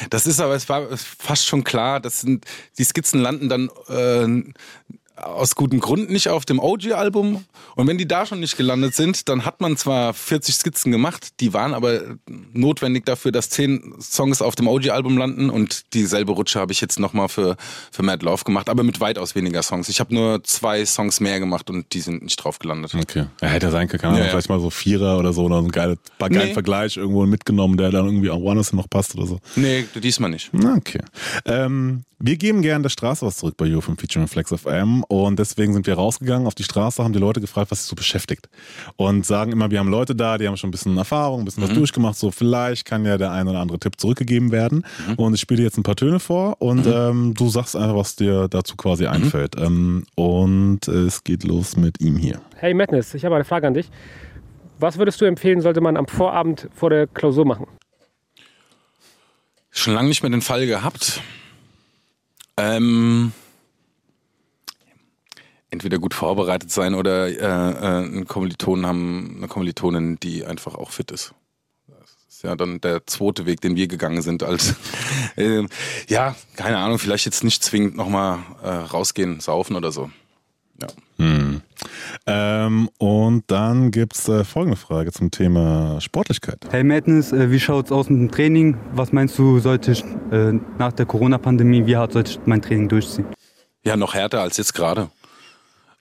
Das 0.09 0.25
ist 0.25 0.39
aber, 0.39 0.55
es 0.55 0.67
war 0.69 0.87
fast 0.97 1.45
schon 1.45 1.63
klar, 1.63 1.99
das 1.99 2.21
sind, 2.21 2.45
die 2.77 2.83
Skizzen 2.83 3.19
landen 3.19 3.49
dann 3.49 3.69
äh, 3.89 4.53
aus 5.21 5.55
gutem 5.55 5.79
Grund 5.79 6.09
nicht 6.09 6.29
auf 6.29 6.45
dem 6.45 6.59
OG-Album. 6.59 7.43
Und 7.75 7.87
wenn 7.87 7.97
die 7.97 8.07
da 8.07 8.25
schon 8.25 8.39
nicht 8.39 8.57
gelandet 8.57 8.95
sind, 8.95 9.29
dann 9.29 9.45
hat 9.45 9.61
man 9.61 9.77
zwar 9.77 10.13
40 10.13 10.55
Skizzen 10.55 10.91
gemacht, 10.91 11.39
die 11.39 11.53
waren 11.53 11.73
aber 11.73 12.01
notwendig 12.53 13.05
dafür, 13.05 13.31
dass 13.31 13.49
10 13.49 13.95
Songs 13.99 14.41
auf 14.41 14.55
dem 14.55 14.67
OG-Album 14.67 15.17
landen. 15.17 15.49
Und 15.49 15.93
dieselbe 15.93 16.33
Rutsche 16.33 16.59
habe 16.59 16.71
ich 16.71 16.81
jetzt 16.81 16.99
nochmal 16.99 17.29
für, 17.29 17.57
für 17.91 18.03
Mad 18.03 18.23
Love 18.23 18.43
gemacht, 18.43 18.69
aber 18.69 18.83
mit 18.83 18.99
weitaus 18.99 19.35
weniger 19.35 19.63
Songs. 19.63 19.89
Ich 19.89 19.99
habe 19.99 20.13
nur 20.13 20.43
zwei 20.43 20.85
Songs 20.85 21.19
mehr 21.19 21.39
gemacht 21.39 21.69
und 21.69 21.93
die 21.93 22.01
sind 22.01 22.23
nicht 22.23 22.37
drauf 22.37 22.59
gelandet. 22.59 22.93
Okay. 22.95 23.25
Ja, 23.41 23.47
hätte 23.47 23.71
sein 23.71 23.87
können, 23.87 24.15
ja, 24.15 24.23
ja. 24.23 24.29
vielleicht 24.29 24.49
mal 24.49 24.59
so 24.59 24.69
Vierer 24.69 25.17
oder 25.17 25.33
so 25.33 25.43
oder 25.43 25.61
so 25.61 25.67
ein 25.67 25.71
geiler, 25.71 25.95
paar 26.17 26.29
geilen 26.29 26.49
nee. 26.49 26.53
Vergleich 26.53 26.97
irgendwo 26.97 27.25
mitgenommen, 27.25 27.77
der 27.77 27.91
dann 27.91 28.05
irgendwie 28.05 28.29
auch 28.29 28.41
woanders 28.41 28.73
noch 28.73 28.89
passt 28.89 29.15
oder 29.15 29.25
so. 29.25 29.39
Nee, 29.55 29.85
diesmal 29.95 30.29
nicht. 30.29 30.51
Okay. 30.53 31.01
Ähm, 31.45 32.03
wir 32.19 32.37
geben 32.37 32.63
gerne 32.63 32.81
der 32.81 32.89
Straße 32.89 33.25
was 33.25 33.37
zurück 33.37 33.57
bei 33.57 33.73
UFM 33.75 33.95
Featuring 33.95 34.27
Flex 34.27 34.51
FM 34.51 35.03
und 35.07 35.39
deswegen 35.39 35.73
sind 35.73 35.87
wir 35.87 35.95
rausgegangen 35.95 36.47
auf 36.47 36.55
die 36.55 36.63
Straße, 36.63 37.03
haben 37.03 37.13
die 37.13 37.19
Leute 37.19 37.41
gefragt, 37.41 37.71
was 37.71 37.83
sie 37.83 37.89
so 37.89 37.95
beschäftigt 37.95 38.49
und 38.95 39.25
sagen 39.25 39.51
immer, 39.51 39.71
wir 39.71 39.79
haben 39.79 39.89
Leute 39.89 40.15
da, 40.15 40.37
die 40.37 40.47
haben 40.47 40.57
schon 40.57 40.69
ein 40.69 40.71
bisschen 40.71 40.97
Erfahrung, 40.97 41.41
ein 41.41 41.45
bisschen 41.45 41.63
mhm. 41.63 41.69
was 41.69 41.75
durchgemacht, 41.75 42.15
so 42.17 42.31
vielleicht 42.31 42.85
kann 42.85 43.05
ja 43.05 43.17
der 43.17 43.31
ein 43.31 43.47
oder 43.47 43.59
andere 43.59 43.79
Tipp 43.79 43.99
zurückgegeben 43.99 44.51
werden 44.51 44.85
mhm. 45.07 45.15
und 45.15 45.33
ich 45.33 45.41
spiele 45.41 45.59
dir 45.59 45.63
jetzt 45.63 45.77
ein 45.77 45.83
paar 45.83 45.95
Töne 45.95 46.19
vor 46.19 46.61
und 46.61 46.85
mhm. 46.85 46.93
ähm, 46.93 47.33
du 47.33 47.49
sagst 47.49 47.75
einfach, 47.75 47.95
was 47.95 48.15
dir 48.15 48.47
dazu 48.47 48.75
quasi 48.75 49.03
mhm. 49.03 49.09
einfällt 49.09 49.55
ähm, 49.57 50.05
und 50.15 50.87
es 50.87 51.23
geht 51.23 51.43
los 51.43 51.77
mit 51.77 52.01
ihm 52.01 52.17
hier. 52.17 52.41
Hey 52.55 52.73
Madness, 52.73 53.13
ich 53.13 53.25
habe 53.25 53.35
eine 53.35 53.45
Frage 53.45 53.67
an 53.67 53.73
dich. 53.73 53.89
Was 54.79 54.97
würdest 54.97 55.19
du 55.21 55.25
empfehlen, 55.25 55.61
sollte 55.61 55.81
man 55.81 55.97
am 55.97 56.07
Vorabend 56.07 56.69
vor 56.75 56.89
der 56.89 57.07
Klausur 57.07 57.45
machen? 57.45 57.67
Schon 59.71 59.93
lange 59.93 60.09
nicht 60.09 60.21
mehr 60.21 60.31
den 60.31 60.41
Fall 60.41 60.65
gehabt. 60.67 61.21
Ähm, 62.57 63.31
entweder 65.69 65.99
gut 65.99 66.13
vorbereitet 66.13 66.71
sein 66.71 66.95
oder 66.95 67.27
äh, 67.27 67.33
äh, 67.33 68.05
einen 68.05 68.25
Kommilitonen 68.25 68.85
haben, 68.85 69.35
eine 69.37 69.47
Kommilitonin, 69.47 70.19
die 70.19 70.45
einfach 70.45 70.75
auch 70.75 70.91
fit 70.91 71.11
ist. 71.11 71.33
Das 71.87 72.15
ist 72.29 72.43
ja 72.43 72.55
dann 72.55 72.79
der 72.81 73.05
zweite 73.05 73.45
Weg, 73.45 73.61
den 73.61 73.75
wir 73.75 73.87
gegangen 73.87 74.21
sind. 74.21 74.43
Als 74.43 74.75
äh, 75.35 75.65
ja, 76.07 76.35
keine 76.55 76.77
Ahnung, 76.77 76.99
vielleicht 76.99 77.25
jetzt 77.25 77.43
nicht 77.43 77.63
zwingend 77.63 77.95
nochmal 77.95 78.39
äh, 78.63 78.69
rausgehen, 78.69 79.39
saufen 79.39 79.75
oder 79.75 79.91
so. 79.91 80.09
Ja. 80.81 80.87
Hm. 81.17 81.61
Ähm, 82.27 82.89
und 82.99 83.43
dann 83.47 83.91
gibt 83.91 84.15
es 84.15 84.27
äh, 84.29 84.43
folgende 84.43 84.77
Frage 84.77 85.11
zum 85.11 85.31
Thema 85.31 85.99
Sportlichkeit. 85.99 86.59
Hey 86.69 86.83
Madness, 86.83 87.31
äh, 87.31 87.51
wie 87.51 87.59
schaut 87.59 87.87
es 87.87 87.91
aus 87.91 88.09
mit 88.09 88.19
dem 88.19 88.31
Training? 88.31 88.77
Was 88.93 89.11
meinst 89.11 89.37
du, 89.39 89.59
sollte 89.59 89.91
ich 89.91 90.03
äh, 90.31 90.53
nach 90.77 90.93
der 90.93 91.05
Corona-Pandemie, 91.05 91.85
wie 91.87 91.97
hart 91.97 92.13
sollte 92.13 92.31
ich 92.31 92.39
mein 92.45 92.61
Training 92.61 92.89
durchziehen? 92.89 93.25
Ja, 93.83 93.95
noch 93.95 94.13
härter 94.13 94.41
als 94.41 94.57
jetzt 94.57 94.73
gerade. 94.73 95.09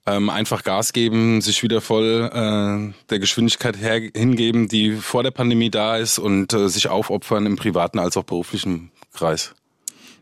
Ähm, 0.08 0.30
einfach 0.30 0.62
Gas 0.62 0.92
geben, 0.92 1.40
sich 1.40 1.64
wieder 1.64 1.80
voll 1.80 2.30
äh, 2.32 2.94
der 3.10 3.18
Geschwindigkeit 3.18 3.76
her 3.76 4.00
hingeben, 4.14 4.68
die 4.68 4.92
vor 4.92 5.24
der 5.24 5.32
Pandemie 5.32 5.70
da 5.70 5.96
ist 5.96 6.20
und 6.20 6.52
äh, 6.52 6.68
sich 6.68 6.88
aufopfern 6.88 7.44
im 7.44 7.56
privaten 7.56 7.98
als 7.98 8.16
auch 8.16 8.22
beruflichen 8.22 8.92
Kreis. 9.12 9.54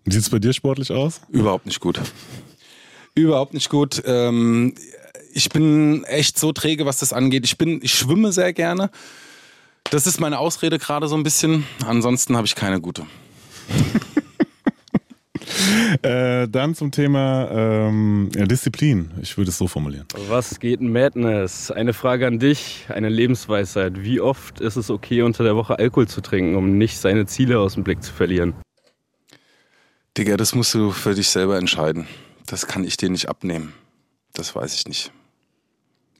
Wie 0.04 0.12
sieht 0.12 0.22
es 0.22 0.30
bei 0.30 0.38
dir 0.38 0.52
sportlich 0.52 0.90
aus? 0.90 1.20
Überhaupt 1.28 1.66
nicht 1.66 1.80
gut. 1.80 2.00
Überhaupt 3.14 3.52
nicht 3.52 3.68
gut. 3.68 4.02
Ähm, 4.06 4.74
ich 5.32 5.48
bin 5.48 6.04
echt 6.04 6.38
so 6.38 6.52
träge, 6.52 6.86
was 6.86 6.98
das 6.98 7.12
angeht. 7.12 7.44
Ich 7.44 7.58
bin, 7.58 7.80
ich 7.82 7.94
schwimme 7.94 8.32
sehr 8.32 8.52
gerne. 8.52 8.90
Das 9.90 10.06
ist 10.06 10.20
meine 10.20 10.38
Ausrede 10.38 10.78
gerade 10.78 11.08
so 11.08 11.16
ein 11.16 11.22
bisschen. 11.22 11.66
Ansonsten 11.86 12.36
habe 12.36 12.46
ich 12.46 12.54
keine 12.54 12.80
gute. 12.80 13.06
äh, 16.02 16.48
dann 16.48 16.74
zum 16.74 16.90
Thema 16.90 17.48
ähm, 17.50 18.28
ja, 18.34 18.44
Disziplin. 18.44 19.10
Ich 19.22 19.36
würde 19.36 19.50
es 19.50 19.58
so 19.58 19.68
formulieren. 19.68 20.06
Was 20.28 20.60
geht 20.60 20.80
in 20.80 20.92
Madness? 20.92 21.70
Eine 21.70 21.92
Frage 21.92 22.26
an 22.26 22.38
dich, 22.38 22.86
eine 22.88 23.08
Lebensweisheit. 23.08 24.02
Wie 24.02 24.20
oft 24.20 24.60
ist 24.60 24.76
es 24.76 24.90
okay, 24.90 25.22
unter 25.22 25.44
der 25.44 25.56
Woche 25.56 25.78
Alkohol 25.78 26.08
zu 26.08 26.20
trinken, 26.20 26.56
um 26.56 26.78
nicht 26.78 26.98
seine 26.98 27.26
Ziele 27.26 27.58
aus 27.58 27.74
dem 27.74 27.84
Blick 27.84 28.02
zu 28.02 28.12
verlieren? 28.12 28.54
Digga, 30.16 30.36
das 30.36 30.54
musst 30.54 30.74
du 30.74 30.90
für 30.90 31.14
dich 31.14 31.28
selber 31.28 31.58
entscheiden. 31.58 32.06
Das 32.46 32.66
kann 32.66 32.84
ich 32.84 32.96
dir 32.96 33.10
nicht 33.10 33.28
abnehmen. 33.28 33.72
Das 34.32 34.54
weiß 34.54 34.74
ich 34.74 34.86
nicht. 34.86 35.12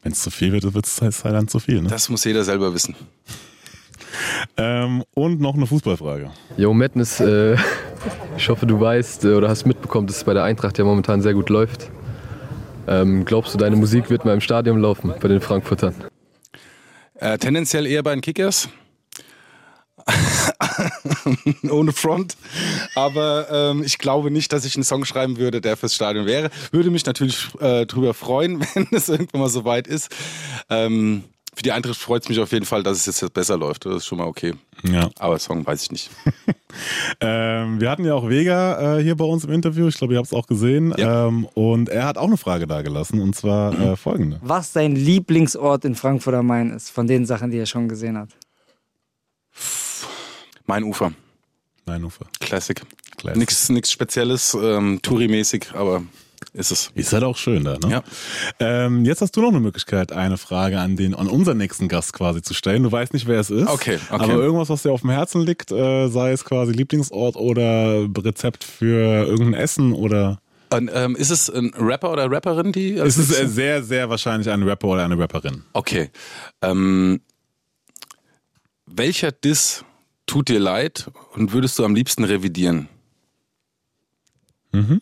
Wenn 0.03 0.13
es 0.13 0.23
zu 0.23 0.31
viel 0.31 0.53
wird, 0.53 0.75
wird 0.75 0.87
es 0.87 1.01
halt 1.01 1.15
dann 1.25 1.49
zu 1.49 1.59
viel. 1.59 1.81
Ne? 1.81 1.89
Das 1.89 2.09
muss 2.09 2.25
jeder 2.25 2.45
selber 2.45 2.75
wissen. 2.75 2.95
Ähm, 4.57 5.05
und 5.15 5.41
noch 5.41 5.55
eine 5.55 5.67
Fußballfrage. 5.67 6.31
Jo, 6.57 6.73
Madness, 6.75 7.21
äh, 7.21 7.57
ich 8.37 8.49
hoffe, 8.49 8.67
du 8.67 8.81
weißt 8.81 9.25
äh, 9.25 9.35
oder 9.35 9.49
hast 9.49 9.67
mitbekommen, 9.67 10.07
dass 10.07 10.19
es 10.19 10.25
bei 10.25 10.35
der 10.35 10.45
Eintracht 10.45 10.79
ja 10.79 10.85
momentan 10.85 11.23
sehr 11.23 11.35
gut 11.35 11.49
läuft. 11.49 11.91
Ähm, 12.87 13.25
glaubst 13.25 13.55
du, 13.55 13.59
deine 13.59 13.77
Musik 13.77 14.11
wird 14.11 14.25
mal 14.25 14.35
im 14.35 14.41
Stadion 14.41 14.81
laufen 14.81 15.15
bei 15.21 15.29
den 15.29 15.41
Frankfurtern? 15.41 15.95
Äh, 17.15 17.39
tendenziell 17.39 17.87
eher 17.87 18.03
bei 18.03 18.13
den 18.13 18.21
Kickers. 18.21 18.69
ohne 21.71 21.93
Front. 21.93 22.37
Aber 22.95 23.47
ähm, 23.51 23.83
ich 23.83 23.99
glaube 23.99 24.31
nicht, 24.31 24.53
dass 24.53 24.65
ich 24.65 24.75
einen 24.75 24.85
Song 24.85 25.05
schreiben 25.05 25.39
würde, 25.39 25.61
der 25.61 25.77
fürs 25.77 25.95
Stadion 25.95 26.27
wäre. 26.27 26.51
Würde 26.73 26.91
mich 26.91 27.07
natürlich 27.07 27.49
äh, 27.61 27.87
drüber 27.87 28.15
freuen, 28.15 28.61
wenn 28.75 28.89
es 28.91 29.09
irgendwann 29.09 29.41
mal 29.41 29.49
so 29.49 29.65
weit 29.65 29.87
ist. 29.87 30.15
Ähm, 30.71 31.25
für 31.55 31.63
die 31.63 31.73
Eintracht 31.73 31.97
freut 31.97 32.23
es 32.23 32.29
mich 32.29 32.41
auf 32.41 32.53
jeden 32.53 32.65
Fall, 32.65 32.83
dass 32.83 33.07
es 33.07 33.21
jetzt 33.21 33.33
besser 33.33 33.57
läuft. 33.57 33.87
Das 33.87 33.97
ist 33.97 34.07
schon 34.07 34.19
mal 34.19 34.27
okay. 34.27 34.55
Ja. 34.83 35.09
Aber 35.19 35.39
Song 35.39 35.65
weiß 35.65 35.83
ich 35.83 35.93
nicht. 35.93 36.11
ähm, 37.21 37.81
wir 37.81 37.91
hatten 37.91 38.05
ja 38.05 38.15
auch 38.15 38.29
Vega 38.29 38.99
äh, 38.99 39.03
hier 39.03 39.17
bei 39.17 39.25
uns 39.25 39.45
im 39.45 39.53
Interview. 39.53 39.89
Ich 39.89 39.97
glaube, 39.97 40.15
ihr 40.15 40.19
habt 40.19 40.27
es 40.27 40.33
auch 40.33 40.47
gesehen. 40.47 40.95
Ja. 40.97 41.29
Ähm, 41.29 41.47
und 41.55 41.89
er 41.89 42.07
hat 42.07 42.19
auch 42.19 42.27
eine 42.27 42.37
Frage 42.37 42.67
da 42.67 42.83
gelassen. 42.83 43.21
Und 43.21 43.37
zwar 43.37 43.79
äh, 43.79 43.97
folgende: 43.97 44.41
Was 44.43 44.73
dein 44.73 44.97
Lieblingsort 44.97 45.85
in 45.85 45.95
Frankfurt 45.95 46.35
am 46.35 46.47
Main 46.47 46.71
ist, 46.71 46.91
von 46.91 47.07
den 47.07 47.27
Sachen, 47.27 47.51
die 47.51 47.59
er 47.59 47.67
schon 47.67 47.89
gesehen 47.89 48.19
hat? 48.19 48.31
Mein 50.67 50.85
Ufer. 50.85 51.13
Mein 51.87 52.03
Ufer. 52.05 52.27
Classic. 52.41 52.81
Classic. 53.17 53.39
Nichts, 53.39 53.69
nichts 53.69 53.93
Spezielles, 53.93 54.57
ähm, 54.61 55.01
Touri-mäßig, 55.03 55.75
aber 55.75 56.03
ist 56.55 56.71
es. 56.71 56.91
Ist 56.95 57.13
halt 57.13 57.25
auch 57.25 57.37
schön 57.37 57.65
da, 57.65 57.79
ne? 57.79 57.91
Ja. 57.91 58.05
Ähm, 58.61 59.05
jetzt 59.05 59.21
hast 59.21 59.37
du 59.37 59.43
noch 59.43 59.49
eine 59.49 59.59
Möglichkeit, 59.61 60.13
eine 60.13 60.39
Frage 60.39 60.79
an 60.79 60.97
den, 60.97 61.15
an 61.15 61.27
unseren 61.27 61.59
nächsten 61.59 61.89
Gast 61.89 62.13
quasi 62.13 62.43
zu 62.43 62.55
stellen. 62.55 62.85
Du 62.85 62.93
weißt 62.93 63.13
nicht, 63.13 63.27
wer 63.27 63.41
es 63.41 63.51
ist. 63.51 63.69
Okay, 63.69 63.99
okay. 64.09 64.25
Aber 64.25 64.35
irgendwas, 64.35 64.69
was 64.69 64.83
dir 64.83 64.93
auf 64.93 65.01
dem 65.01 65.11
Herzen 65.11 65.43
liegt, 65.43 65.73
äh, 65.73 66.09
sei 66.09 66.31
es 66.31 66.45
quasi 66.45 66.73
Lieblingsort 66.73 67.35
oder 67.37 68.07
Rezept 68.17 68.63
für 68.63 69.27
irgendein 69.27 69.55
Essen 69.55 69.93
oder. 69.93 70.39
Und, 70.71 70.91
ähm, 70.95 71.17
ist 71.17 71.31
es 71.31 71.51
ein 71.51 71.73
Rapper 71.77 72.13
oder 72.13 72.31
Rapperin, 72.31 72.71
die. 72.73 73.01
Also 73.01 73.21
es 73.21 73.31
ist 73.31 73.55
sehr, 73.55 73.83
sehr 73.83 74.09
wahrscheinlich 74.09 74.49
ein 74.49 74.63
Rapper 74.63 74.89
oder 74.89 75.05
eine 75.05 75.19
Rapperin. 75.19 75.65
Okay. 75.73 76.11
Ähm, 76.63 77.21
welcher 78.87 79.33
Diss 79.33 79.85
tut 80.27 80.49
dir 80.49 80.61
leid 80.61 81.11
und 81.33 81.53
würdest 81.53 81.79
du 81.81 81.85
am 81.85 81.97
liebsten 81.97 82.23
revidieren? 82.23 82.89
Mhm. 84.71 85.01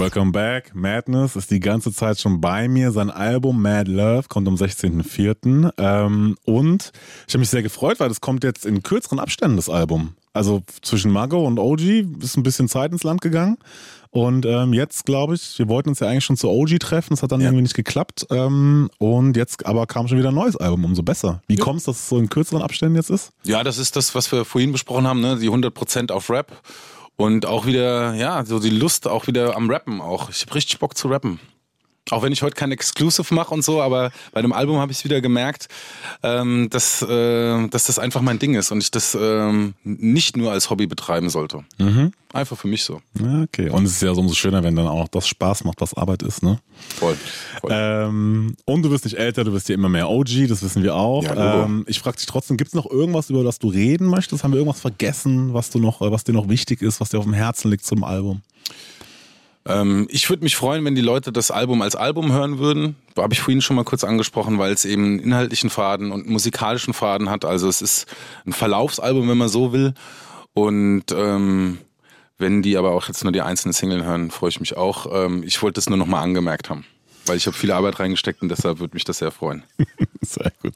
Welcome 0.00 0.32
back. 0.32 0.74
Madness 0.74 1.36
ist 1.36 1.50
die 1.50 1.60
ganze 1.60 1.92
Zeit 1.92 2.18
schon 2.18 2.40
bei 2.40 2.68
mir. 2.68 2.90
Sein 2.90 3.10
Album 3.10 3.60
Mad 3.60 3.90
Love 3.90 4.28
kommt 4.28 4.48
am 4.48 4.54
16.04. 4.54 5.74
Ähm, 5.76 6.38
und 6.46 6.92
ich 7.28 7.34
habe 7.34 7.40
mich 7.40 7.50
sehr 7.50 7.62
gefreut, 7.62 8.00
weil 8.00 8.08
das 8.08 8.22
kommt 8.22 8.42
jetzt 8.42 8.64
in 8.64 8.82
kürzeren 8.82 9.18
Abständen, 9.18 9.56
das 9.56 9.68
Album. 9.68 10.14
Also 10.32 10.62
zwischen 10.80 11.10
Mago 11.10 11.46
und 11.46 11.58
OG 11.58 11.82
ist 12.22 12.38
ein 12.38 12.42
bisschen 12.42 12.66
Zeit 12.66 12.92
ins 12.92 13.02
Land 13.04 13.20
gegangen. 13.20 13.58
Und 14.08 14.46
ähm, 14.46 14.72
jetzt 14.72 15.04
glaube 15.04 15.34
ich, 15.34 15.58
wir 15.58 15.68
wollten 15.68 15.90
uns 15.90 16.00
ja 16.00 16.08
eigentlich 16.08 16.24
schon 16.24 16.38
zu 16.38 16.48
OG 16.48 16.78
treffen, 16.80 17.10
das 17.10 17.22
hat 17.22 17.30
dann 17.30 17.40
ja. 17.40 17.48
irgendwie 17.48 17.64
nicht 17.64 17.76
geklappt. 17.76 18.26
Ähm, 18.30 18.88
und 18.96 19.36
jetzt 19.36 19.66
aber 19.66 19.86
kam 19.86 20.08
schon 20.08 20.16
wieder 20.16 20.30
ein 20.30 20.34
neues 20.34 20.56
Album, 20.56 20.86
umso 20.86 21.02
besser. 21.02 21.42
Wie 21.46 21.58
ja. 21.58 21.62
kommt 21.62 21.80
es, 21.80 21.84
dass 21.84 21.96
es 21.96 22.08
so 22.08 22.18
in 22.18 22.30
kürzeren 22.30 22.62
Abständen 22.62 22.96
jetzt 22.96 23.10
ist? 23.10 23.32
Ja, 23.44 23.62
das 23.62 23.76
ist 23.76 23.96
das, 23.96 24.14
was 24.14 24.32
wir 24.32 24.46
vorhin 24.46 24.72
besprochen 24.72 25.06
haben, 25.06 25.20
ne? 25.20 25.36
die 25.38 25.50
100% 25.50 26.10
auf 26.10 26.30
Rap. 26.30 26.58
Und 27.20 27.44
auch 27.44 27.66
wieder, 27.66 28.14
ja, 28.14 28.46
so 28.46 28.58
die 28.58 28.70
Lust 28.70 29.06
auch 29.06 29.26
wieder 29.26 29.54
am 29.54 29.68
Rappen 29.68 30.00
auch. 30.00 30.30
Ich 30.30 30.40
habe 30.40 30.54
richtig 30.54 30.78
Bock 30.78 30.96
zu 30.96 31.08
rappen. 31.08 31.38
Auch 32.08 32.22
wenn 32.22 32.32
ich 32.32 32.42
heute 32.42 32.56
kein 32.56 32.72
Exclusive 32.72 33.32
mache 33.34 33.54
und 33.54 33.62
so, 33.62 33.80
aber 33.80 34.10
bei 34.32 34.42
dem 34.42 34.52
Album 34.52 34.78
habe 34.78 34.90
ich 34.90 35.04
wieder 35.04 35.20
gemerkt, 35.20 35.68
ähm, 36.22 36.68
dass, 36.70 37.02
äh, 37.02 37.68
dass 37.68 37.84
das 37.84 37.98
einfach 37.98 38.20
mein 38.20 38.38
Ding 38.38 38.54
ist 38.54 38.72
und 38.72 38.82
ich 38.82 38.90
das 38.90 39.16
ähm, 39.20 39.74
nicht 39.84 40.36
nur 40.36 40.50
als 40.50 40.70
Hobby 40.70 40.86
betreiben 40.86 41.30
sollte. 41.30 41.62
Mhm. 41.78 42.12
Einfach 42.32 42.56
für 42.56 42.68
mich 42.68 42.84
so. 42.84 43.00
Ja, 43.20 43.42
okay. 43.42 43.70
Und 43.70 43.84
es 43.84 43.92
ist 43.92 44.02
ja 44.02 44.14
so 44.14 44.20
umso 44.20 44.34
schöner, 44.34 44.62
wenn 44.62 44.74
dann 44.74 44.86
auch 44.86 45.08
das 45.08 45.28
Spaß 45.28 45.64
macht, 45.64 45.80
was 45.80 45.94
Arbeit 45.94 46.22
ist, 46.22 46.42
ne? 46.42 46.58
Voll. 46.96 47.16
voll. 47.60 47.70
Ähm, 47.72 48.56
und 48.64 48.82
du 48.82 48.90
wirst 48.90 49.04
nicht 49.04 49.18
älter, 49.18 49.44
du 49.44 49.52
wirst 49.52 49.68
ja 49.68 49.74
immer 49.74 49.88
mehr 49.88 50.08
OG, 50.08 50.48
das 50.48 50.62
wissen 50.62 50.82
wir 50.82 50.94
auch. 50.94 51.24
Ja, 51.24 51.64
ähm, 51.64 51.84
ich 51.86 52.00
frage 52.00 52.16
dich 52.16 52.26
trotzdem, 52.26 52.56
gibt 52.56 52.68
es 52.68 52.74
noch 52.74 52.90
irgendwas, 52.90 53.30
über 53.30 53.44
das 53.44 53.58
du 53.58 53.68
reden 53.68 54.06
möchtest? 54.06 54.42
Haben 54.42 54.52
wir 54.52 54.58
irgendwas 54.58 54.80
vergessen, 54.80 55.54
was 55.54 55.70
du 55.70 55.78
noch, 55.78 56.00
was 56.00 56.24
dir 56.24 56.32
noch 56.32 56.48
wichtig 56.48 56.82
ist, 56.82 57.00
was 57.00 57.10
dir 57.10 57.18
auf 57.18 57.24
dem 57.24 57.34
Herzen 57.34 57.70
liegt 57.70 57.84
zum 57.84 58.04
Album? 58.04 58.42
Ähm, 59.70 60.06
ich 60.10 60.28
würde 60.28 60.42
mich 60.42 60.56
freuen, 60.56 60.84
wenn 60.84 60.94
die 60.94 61.00
Leute 61.00 61.32
das 61.32 61.50
Album 61.50 61.82
als 61.82 61.96
Album 61.96 62.32
hören 62.32 62.58
würden. 62.58 62.96
Habe 63.16 63.32
ich 63.32 63.40
vorhin 63.40 63.60
schon 63.60 63.76
mal 63.76 63.84
kurz 63.84 64.04
angesprochen, 64.04 64.58
weil 64.58 64.72
es 64.72 64.84
eben 64.84 65.04
einen 65.04 65.18
inhaltlichen 65.20 65.70
Faden 65.70 66.12
und 66.12 66.22
einen 66.22 66.32
musikalischen 66.32 66.94
Faden 66.94 67.30
hat. 67.30 67.44
Also 67.44 67.68
es 67.68 67.82
ist 67.82 68.06
ein 68.46 68.52
Verlaufsalbum, 68.52 69.28
wenn 69.28 69.38
man 69.38 69.48
so 69.48 69.72
will. 69.72 69.94
Und 70.54 71.04
ähm, 71.12 71.78
wenn 72.38 72.62
die 72.62 72.76
aber 72.76 72.92
auch 72.92 73.06
jetzt 73.06 73.22
nur 73.22 73.32
die 73.32 73.42
einzelnen 73.42 73.72
Single 73.72 74.04
hören, 74.04 74.30
freue 74.30 74.48
ich 74.48 74.60
mich 74.60 74.76
auch. 74.76 75.06
Ähm, 75.12 75.42
ich 75.44 75.62
wollte 75.62 75.74
das 75.74 75.88
nur 75.88 75.98
nochmal 75.98 76.22
angemerkt 76.22 76.70
haben. 76.70 76.84
Weil 77.26 77.36
ich 77.36 77.46
habe 77.46 77.56
viel 77.56 77.70
Arbeit 77.70 78.00
reingesteckt 78.00 78.40
und 78.42 78.48
deshalb 78.48 78.80
würde 78.80 78.94
mich 78.94 79.04
das 79.04 79.18
sehr 79.18 79.30
freuen. 79.30 79.62
Sehr 80.22 80.52
gut. 80.62 80.74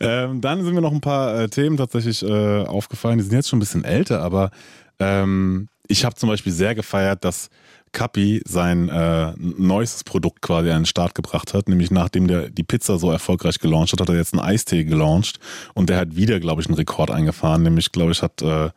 Ähm, 0.00 0.40
dann 0.40 0.64
sind 0.64 0.74
mir 0.74 0.80
noch 0.80 0.92
ein 0.92 1.00
paar 1.00 1.40
äh, 1.40 1.48
Themen 1.48 1.76
tatsächlich 1.76 2.22
äh, 2.22 2.64
aufgefallen. 2.64 3.18
Die 3.18 3.24
sind 3.24 3.32
jetzt 3.32 3.48
schon 3.48 3.58
ein 3.58 3.60
bisschen 3.60 3.84
älter, 3.84 4.22
aber 4.22 4.50
ähm, 4.98 5.68
ich 5.88 6.04
habe 6.04 6.14
zum 6.14 6.28
Beispiel 6.28 6.52
sehr 6.52 6.74
gefeiert, 6.74 7.24
dass 7.24 7.50
Kapi 7.96 8.42
sein 8.46 8.90
äh, 8.90 9.32
neuestes 9.38 10.04
Produkt 10.04 10.42
quasi 10.42 10.68
an 10.70 10.80
den 10.80 10.86
Start 10.86 11.14
gebracht 11.14 11.54
hat. 11.54 11.66
Nämlich 11.70 11.90
nachdem 11.90 12.28
der 12.28 12.50
die 12.50 12.62
Pizza 12.62 12.98
so 12.98 13.10
erfolgreich 13.10 13.58
gelauncht 13.58 13.92
hat, 13.92 14.00
hat 14.00 14.10
er 14.10 14.16
jetzt 14.16 14.34
einen 14.34 14.42
Eistee 14.42 14.84
gelauncht 14.84 15.40
und 15.72 15.88
der 15.88 15.96
hat 15.96 16.14
wieder, 16.14 16.38
glaube 16.38 16.60
ich, 16.60 16.68
einen 16.68 16.76
Rekord 16.76 17.10
eingefahren. 17.10 17.62
Nämlich, 17.62 17.92
glaube 17.92 18.12
ich, 18.12 18.20
hat 18.20 18.42
äh, 18.42 18.68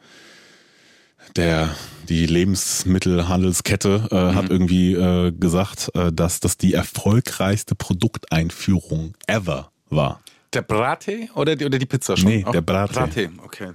der 1.35 1.69
die 2.07 2.25
Lebensmittelhandelskette 2.27 4.07
äh, 4.09 4.35
hat 4.35 4.49
irgendwie 4.49 4.93
äh, 4.93 5.31
gesagt, 5.33 5.91
äh, 5.95 6.13
dass 6.13 6.39
das 6.39 6.55
die 6.57 6.73
erfolgreichste 6.73 7.75
Produkteinführung 7.75 9.15
ever 9.27 9.69
war. 9.89 10.21
Der 10.53 10.61
Brattee 10.61 11.29
oder 11.35 11.57
die, 11.57 11.65
oder 11.65 11.77
die 11.77 11.85
Pizza 11.85 12.15
schon? 12.15 12.29
Nee, 12.29 12.45
der 12.53 12.61
Brattee. 12.61 12.93
Brattee, 12.93 13.29
okay. 13.43 13.71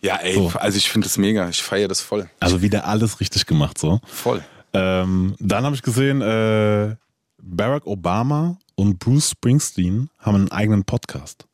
Ja, 0.00 0.16
ey, 0.16 0.34
So. 0.34 0.52
also 0.54 0.76
ich 0.78 0.88
finde 0.90 1.06
das 1.06 1.18
mega. 1.18 1.48
Ich 1.50 1.62
feiere 1.62 1.88
das 1.88 2.00
voll. 2.00 2.28
Also 2.40 2.62
wieder 2.62 2.86
alles 2.86 3.20
richtig 3.20 3.46
gemacht 3.46 3.78
so. 3.78 4.00
Voll. 4.06 4.42
Ähm, 4.74 5.34
dann 5.38 5.64
habe 5.64 5.74
ich 5.76 5.82
gesehen, 5.82 6.20
äh, 6.20 6.96
Barack 7.40 7.86
Obama 7.86 8.58
und 8.74 8.98
Bruce 8.98 9.30
Springsteen 9.30 10.10
haben 10.18 10.34
einen 10.36 10.50
eigenen 10.50 10.84
Podcast. 10.84 11.46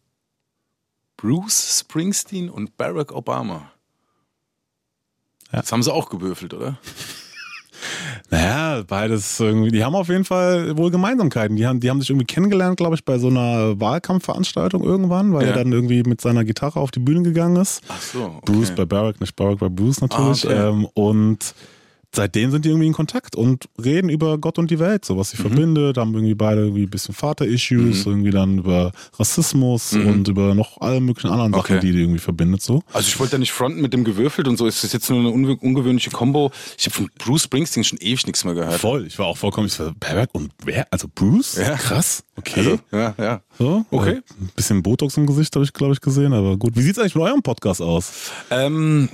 Bruce 1.16 1.80
Springsteen 1.80 2.48
und 2.48 2.76
Barack 2.76 3.12
Obama. 3.12 3.70
Das 5.52 5.70
haben 5.72 5.82
sie 5.82 5.92
auch 5.92 6.08
gewürfelt, 6.08 6.54
oder? 6.54 6.78
Naja, 8.28 8.84
beides 8.86 9.40
irgendwie, 9.40 9.70
die 9.70 9.82
haben 9.82 9.94
auf 9.94 10.08
jeden 10.08 10.24
Fall 10.26 10.76
wohl 10.76 10.90
Gemeinsamkeiten. 10.90 11.56
Die 11.56 11.66
haben, 11.66 11.80
die 11.80 11.88
haben 11.90 12.00
sich 12.00 12.10
irgendwie 12.10 12.26
kennengelernt, 12.26 12.76
glaube 12.76 12.94
ich, 12.94 13.04
bei 13.04 13.18
so 13.18 13.28
einer 13.28 13.80
Wahlkampfveranstaltung 13.80 14.84
irgendwann, 14.84 15.32
weil 15.32 15.44
Ja. 15.44 15.48
er 15.48 15.54
dann 15.56 15.72
irgendwie 15.72 16.02
mit 16.02 16.20
seiner 16.20 16.44
Gitarre 16.44 16.78
auf 16.78 16.90
die 16.90 17.00
Bühne 17.00 17.22
gegangen 17.22 17.56
ist. 17.56 17.82
Ach 17.88 18.00
so, 18.00 18.24
okay. 18.24 18.40
Bruce 18.44 18.74
bei 18.74 18.84
Barack, 18.84 19.20
nicht 19.20 19.34
Barack 19.34 19.58
bei 19.58 19.68
Bruce 19.70 20.02
natürlich. 20.02 20.46
Ah, 20.46 20.50
okay. 20.50 20.68
ähm, 20.68 20.84
und 20.94 21.54
seitdem 22.14 22.50
sind 22.50 22.64
die 22.64 22.70
irgendwie 22.70 22.86
in 22.88 22.92
Kontakt 22.92 23.36
und 23.36 23.68
reden 23.82 24.08
über 24.08 24.38
Gott 24.38 24.58
und 24.58 24.70
die 24.70 24.78
Welt, 24.78 25.04
so 25.04 25.16
was 25.16 25.30
sie 25.30 25.36
Mhm. 25.38 25.42
verbindet. 25.48 25.96
Haben 25.96 26.14
irgendwie 26.14 26.34
beide 26.34 26.62
irgendwie 26.62 26.82
ein 26.84 26.90
bisschen 26.90 27.14
Vater-Issues, 27.14 28.06
irgendwie 28.06 28.30
dann 28.30 28.58
über 28.58 28.92
Rassismus 29.18 29.92
Mhm. 29.92 30.06
und 30.06 30.28
über 30.28 30.54
noch 30.54 30.80
alle 30.80 31.00
möglichen 31.00 31.30
anderen 31.30 31.52
Sachen, 31.52 31.76
Okay. 31.76 31.80
die 31.86 31.92
die 31.92 32.00
irgendwie 32.00 32.18
verbindet. 32.18 32.62
So. 32.62 32.82
Also 32.92 33.06
ich 33.08 33.18
wollte 33.20 33.32
da 33.32 33.38
nicht 33.38 33.52
fronten 33.52 33.80
mit 33.80 33.92
dem 33.92 34.04
gewürfelt 34.04 34.48
und 34.48 34.56
so. 34.56 34.66
Es 34.66 34.82
ist 34.84 34.92
jetzt 34.92 35.08
nur 35.10 35.20
eine 35.20 35.28
unge- 35.30 35.58
ungewöhnliche 35.60 36.10
Kombo. 36.10 36.50
Ich 36.78 36.86
habe 36.86 36.94
von 36.96 37.10
Bruce 37.18 37.44
Springsteen 37.44 37.84
schon 37.84 37.98
ewig 38.00 38.26
nichts 38.26 38.44
mehr 38.44 38.54
gehört. 38.54 38.80
Voll, 38.80 39.06
ich 39.06 39.18
war 39.18 39.26
auch 39.26 39.36
vollkommen, 39.38 39.66
ich 39.68 39.78
war, 39.78 39.92
Barack 39.98 40.30
und 40.32 40.50
wer? 40.64 40.86
Also 40.90 41.08
Bruce? 41.14 41.56
Ja. 41.56 41.76
Krass. 41.76 42.24
Okay. 42.36 42.60
Also, 42.60 42.78
ja, 42.92 43.14
ja. 43.18 43.40
So, 43.58 43.84
Okay. 43.90 44.10
Äh, 44.10 44.14
Ein 44.40 44.50
bisschen 44.56 44.82
Botox 44.82 45.16
im 45.16 45.26
Gesicht 45.26 45.54
habe 45.54 45.64
ich, 45.64 45.72
glaube 45.72 45.92
ich, 45.92 46.00
gesehen, 46.00 46.32
aber 46.32 46.56
gut. 46.56 46.74
Wie 46.76 46.82
sieht's 46.82 46.98
eigentlich 46.98 47.14
mit 47.14 47.24
eurem 47.24 47.42
Podcast 47.42 47.82
aus? 47.82 48.30
Ähm, 48.50 49.08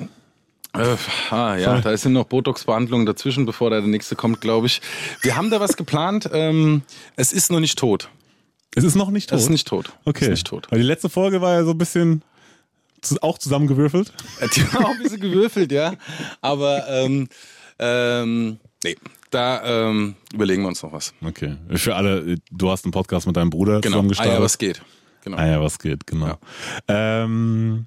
äh, 0.78 0.96
ah, 1.30 1.56
ja, 1.56 1.80
da 1.80 1.96
sind 1.96 2.12
noch 2.12 2.24
Botox-Behandlungen 2.26 3.06
dazwischen, 3.06 3.46
bevor 3.46 3.70
da 3.70 3.80
der 3.80 3.88
nächste 3.88 4.16
kommt, 4.16 4.40
glaube 4.40 4.66
ich. 4.66 4.80
Wir 5.22 5.36
haben 5.36 5.50
da 5.50 5.60
was 5.60 5.76
geplant. 5.76 6.28
Ähm, 6.32 6.82
es 7.16 7.32
ist 7.32 7.50
noch 7.50 7.60
nicht 7.60 7.78
tot. 7.78 8.08
Es 8.74 8.84
ist 8.84 8.94
noch 8.94 9.10
nicht 9.10 9.30
tot. 9.30 9.38
Es 9.38 9.44
ist 9.44 9.50
nicht 9.50 9.66
tot. 9.68 9.92
Okay. 10.04 10.24
Es 10.24 10.28
ist 10.28 10.30
nicht 10.30 10.46
tot. 10.46 10.66
Weil 10.70 10.78
die 10.80 10.84
letzte 10.86 11.08
Folge 11.08 11.40
war 11.40 11.54
ja 11.54 11.64
so 11.64 11.70
ein 11.70 11.78
bisschen 11.78 12.22
auch 13.20 13.38
zusammengewürfelt. 13.38 14.12
Äh, 14.40 14.48
Die 14.54 14.62
war 14.74 14.86
auch 14.86 14.90
ein 14.90 14.98
bisschen 15.02 15.20
gewürfelt, 15.20 15.72
ja. 15.72 15.94
Aber 16.40 16.88
ähm, 16.88 17.28
ähm, 17.78 18.58
nee, 18.84 18.96
da 19.30 19.88
ähm, 19.88 20.16
überlegen 20.32 20.62
wir 20.62 20.68
uns 20.68 20.82
noch 20.82 20.92
was. 20.92 21.14
Okay. 21.24 21.56
Für 21.74 21.94
alle, 21.94 22.36
du 22.50 22.70
hast 22.70 22.84
einen 22.84 22.92
Podcast 22.92 23.26
mit 23.26 23.36
deinem 23.36 23.50
Bruder 23.50 23.80
Genau. 23.80 24.02
zusammen 24.02 24.14
Ah 24.18 24.34
ja, 24.34 24.42
was 24.42 24.58
geht. 24.58 24.82
Genau. 25.24 25.36
Ah 25.38 25.46
ja, 25.46 25.60
was 25.60 25.78
geht, 25.78 26.06
genau. 26.06 26.38
Ähm, 26.88 27.86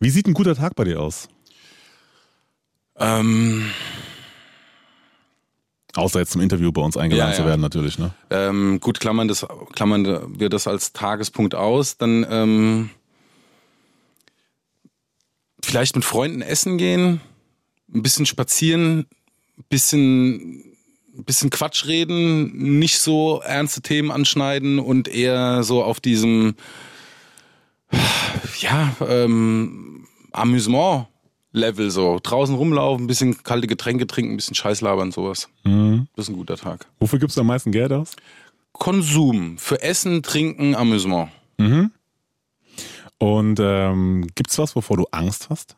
wie 0.00 0.10
sieht 0.10 0.26
ein 0.26 0.34
guter 0.34 0.54
Tag 0.54 0.74
bei 0.76 0.84
dir 0.84 1.00
aus? 1.00 1.28
Ähm, 2.98 3.70
Außer 5.94 6.20
jetzt 6.20 6.32
zum 6.32 6.42
Interview 6.42 6.70
bei 6.70 6.82
uns 6.82 6.96
eingeladen 6.96 7.30
Ja, 7.30 7.36
zu 7.36 7.42
ja. 7.42 7.48
werden, 7.48 7.60
natürlich, 7.60 7.98
ne? 7.98 8.12
Ähm, 8.30 8.78
gut, 8.80 9.00
klammern, 9.00 9.26
das, 9.26 9.46
klammern 9.72 10.38
wir 10.38 10.48
das 10.48 10.68
als 10.68 10.92
Tagespunkt 10.92 11.54
aus. 11.54 11.96
Dann 11.96 12.26
ähm, 12.30 12.90
vielleicht 15.64 15.96
mit 15.96 16.04
Freunden 16.04 16.42
essen 16.42 16.78
gehen, 16.78 17.20
ein 17.92 18.02
bisschen 18.02 18.26
spazieren, 18.26 19.06
ein 19.58 19.64
bisschen, 19.68 20.64
ein 21.16 21.24
bisschen 21.24 21.50
Quatsch 21.50 21.86
reden, 21.86 22.78
nicht 22.78 22.98
so 23.00 23.40
ernste 23.40 23.80
Themen 23.80 24.10
anschneiden 24.10 24.78
und 24.78 25.08
eher 25.08 25.62
so 25.62 25.82
auf 25.82 26.00
diesem 26.00 26.54
ja, 28.60 28.94
ähm, 29.00 30.06
Amüsement-Level 31.52 31.90
so. 31.90 32.18
Draußen 32.22 32.54
rumlaufen, 32.54 33.04
ein 33.04 33.06
bisschen 33.06 33.42
kalte 33.42 33.66
Getränke 33.66 34.06
trinken, 34.06 34.32
ein 34.32 34.36
bisschen 34.36 34.54
Scheiß 34.54 34.80
labern, 34.80 35.12
sowas. 35.12 35.48
Mhm. 35.64 36.08
Das 36.16 36.26
ist 36.26 36.30
ein 36.30 36.36
guter 36.36 36.56
Tag. 36.56 36.86
Wofür 36.98 37.18
gibst 37.18 37.36
du 37.36 37.40
am 37.40 37.46
meisten 37.46 37.72
Geld 37.72 37.92
aus? 37.92 38.16
Konsum. 38.72 39.58
Für 39.58 39.82
Essen, 39.82 40.22
Trinken, 40.22 40.74
Amüsement. 40.74 41.30
Mhm. 41.58 41.90
Und 43.18 43.58
ähm, 43.60 44.26
gibt's 44.34 44.58
was, 44.58 44.76
wovor 44.76 44.96
du 44.96 45.06
Angst 45.10 45.50
hast? 45.50 45.76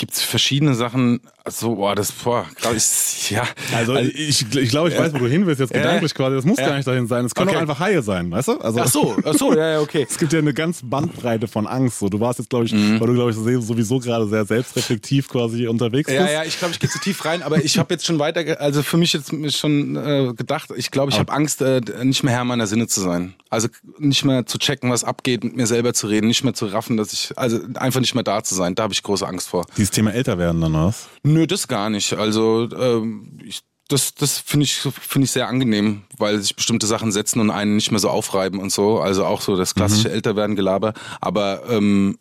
Gibt 0.00 0.14
es 0.14 0.22
verschiedene 0.22 0.74
Sachen, 0.74 1.20
also, 1.44 1.74
boah, 1.74 1.94
das, 1.94 2.10
boah, 2.10 2.46
gerade 2.58 2.76
ist, 2.76 3.28
ja. 3.28 3.46
Also, 3.74 3.96
ich, 3.96 4.46
ich 4.56 4.70
glaube, 4.70 4.88
ich 4.88 4.94
Ja. 4.94 5.00
weiß, 5.02 5.12
wo 5.12 5.18
du 5.18 5.26
hin 5.26 5.44
willst 5.46 5.60
jetzt 5.60 5.74
Ja. 5.74 5.82
gedanklich 5.82 6.14
quasi. 6.14 6.36
Das 6.36 6.44
muss 6.46 6.58
Ja. 6.58 6.68
gar 6.68 6.76
nicht 6.76 6.86
dahin 6.88 7.06
sein. 7.06 7.26
Es 7.26 7.34
können 7.34 7.48
Okay. 7.48 7.58
auch 7.58 7.60
einfach 7.60 7.80
Haie 7.80 8.00
sein, 8.02 8.30
weißt 8.30 8.48
du? 8.48 8.52
Also, 8.60 8.80
Ach 8.80 8.86
so, 8.88 9.18
ach 9.22 9.34
so, 9.34 9.52
ja, 9.54 9.72
ja, 9.72 9.80
okay. 9.80 10.06
Es 10.10 10.16
gibt 10.16 10.32
ja 10.32 10.38
eine 10.38 10.54
ganz 10.54 10.80
Bandbreite 10.82 11.48
von 11.48 11.66
Angst. 11.66 11.98
So, 11.98 12.08
du 12.08 12.18
warst 12.18 12.38
jetzt, 12.38 12.48
glaube 12.48 12.64
ich, 12.64 12.72
Mhm. 12.72 12.98
weil 12.98 13.08
du, 13.08 13.12
glaube 13.14 13.30
ich, 13.30 13.36
sowieso 13.36 13.98
gerade 13.98 14.26
sehr 14.26 14.46
selbstreflektiv 14.46 15.28
quasi 15.28 15.66
unterwegs 15.66 16.06
bist. 16.06 16.18
Ja, 16.18 16.30
ja, 16.30 16.44
ich 16.44 16.58
glaube, 16.58 16.72
ich 16.72 16.80
gehe 16.80 16.88
zu 16.88 16.98
tief 16.98 17.22
rein, 17.26 17.42
aber 17.42 17.62
ich 17.62 17.76
habe 17.78 17.92
jetzt 17.92 18.06
schon 18.06 18.18
weiter, 18.18 18.58
also 18.58 18.82
für 18.82 18.96
mich 18.96 19.12
jetzt 19.12 19.30
schon 19.58 19.96
äh, 19.96 20.32
gedacht, 20.34 20.70
ich 20.76 20.90
glaube, 20.90 21.10
ich 21.12 21.18
habe 21.18 21.30
Angst, 21.30 21.60
äh, 21.60 21.82
nicht 22.04 22.22
mehr 22.22 22.32
Herr 22.32 22.44
meiner 22.44 22.66
Sinne 22.66 22.86
zu 22.86 23.00
sein. 23.02 23.34
Also 23.50 23.68
nicht 23.98 24.24
mehr 24.24 24.46
zu 24.46 24.56
checken, 24.58 24.90
was 24.90 25.04
abgeht, 25.04 25.44
mit 25.44 25.56
mir 25.56 25.66
selber 25.66 25.92
zu 25.92 26.06
reden, 26.06 26.28
nicht 26.28 26.42
mehr 26.44 26.54
zu 26.54 26.66
raffen, 26.66 26.96
dass 26.96 27.12
ich, 27.12 27.32
also 27.36 27.58
einfach 27.74 28.00
nicht 28.00 28.14
mehr 28.14 28.24
da 28.24 28.42
zu 28.42 28.54
sein. 28.54 28.74
Da 28.74 28.84
habe 28.84 28.94
ich 28.94 29.02
große 29.02 29.26
Angst 29.26 29.48
vor. 29.48 29.66
Dieses 29.90 29.96
Thema 29.96 30.12
älter 30.12 30.38
werden 30.38 30.60
dann, 30.60 30.72
was? 30.74 31.08
Nö, 31.24 31.46
das 31.46 31.66
gar 31.68 31.90
nicht. 31.90 32.12
Also 32.14 32.68
ähm, 32.76 33.38
ich, 33.44 33.60
das, 33.88 34.14
das 34.14 34.38
finde 34.38 34.64
ich, 34.64 34.74
finde 34.76 35.24
ich 35.24 35.32
sehr 35.32 35.48
angenehm, 35.48 36.02
weil 36.16 36.38
sich 36.40 36.54
bestimmte 36.54 36.86
Sachen 36.86 37.10
setzen 37.10 37.40
und 37.40 37.50
einen 37.50 37.74
nicht 37.76 37.90
mehr 37.90 37.98
so 38.00 38.08
aufreiben 38.08 38.60
und 38.60 38.70
so. 38.72 39.00
Also 39.00 39.24
auch 39.24 39.40
so 39.40 39.56
das 39.56 39.74
klassische 39.74 40.08
Mhm. 40.08 40.14
Älterwerden 40.14 40.54
Gelaber. 40.56 40.94
Aber 41.20 41.62
ähm, 41.68 42.18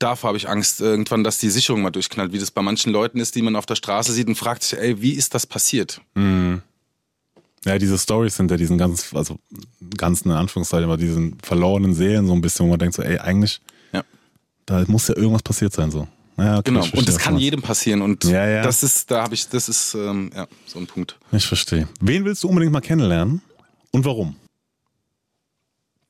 davor 0.00 0.28
habe 0.28 0.36
ich 0.38 0.48
Angst 0.48 0.80
irgendwann, 0.80 1.22
dass 1.22 1.38
die 1.38 1.48
Sicherung 1.50 1.82
mal 1.82 1.90
durchknallt, 1.90 2.32
wie 2.32 2.38
das 2.40 2.50
bei 2.50 2.62
manchen 2.62 2.92
Leuten 2.92 3.20
ist, 3.20 3.36
die 3.36 3.42
man 3.42 3.54
auf 3.56 3.66
der 3.66 3.76
Straße 3.76 4.12
sieht 4.12 4.26
und 4.26 4.34
fragt 4.34 4.64
sich, 4.64 4.78
ey, 4.78 5.00
wie 5.00 5.12
ist 5.12 5.34
das 5.34 5.46
passiert? 5.46 6.00
Mhm. 6.14 6.60
Ja, 7.64 7.78
diese 7.78 7.96
Stories 7.96 8.36
ja 8.36 8.56
diesen 8.56 8.76
ganz, 8.76 9.14
also 9.14 9.38
ganzen 9.96 10.30
in 10.30 10.36
Anführungszeichen, 10.36 10.84
aber 10.84 10.96
diesen 10.98 11.38
verlorenen 11.42 11.94
Seelen 11.94 12.26
so 12.26 12.32
ein 12.34 12.40
bisschen, 12.42 12.66
wo 12.66 12.70
man 12.70 12.78
denkt 12.78 12.94
so, 12.94 13.02
ey, 13.02 13.18
eigentlich, 13.18 13.60
Ja. 13.92 14.02
da 14.66 14.84
muss 14.88 15.08
ja 15.08 15.16
irgendwas 15.16 15.42
passiert 15.42 15.72
sein 15.72 15.90
so. 15.90 16.06
Ja, 16.36 16.54
okay, 16.58 16.62
Genau. 16.66 16.80
verstehe, 16.80 16.98
Und 17.00 17.08
das 17.08 17.18
kann 17.18 17.38
jedem 17.38 17.62
passieren. 17.62 18.02
Und 18.02 18.24
Ja, 18.24 18.46
ja. 18.46 18.62
das 18.62 18.82
ist, 18.82 19.10
da 19.10 19.22
habe 19.22 19.34
ich, 19.34 19.48
das 19.48 19.68
ist 19.68 19.94
ähm, 19.94 20.30
ja, 20.34 20.46
so 20.66 20.78
ein 20.78 20.86
Punkt. 20.86 21.18
Ich 21.32 21.46
verstehe. 21.46 21.88
Wen 22.00 22.24
willst 22.24 22.42
du 22.44 22.48
unbedingt 22.48 22.72
mal 22.72 22.80
kennenlernen 22.80 23.40
und 23.92 24.04
warum? 24.04 24.36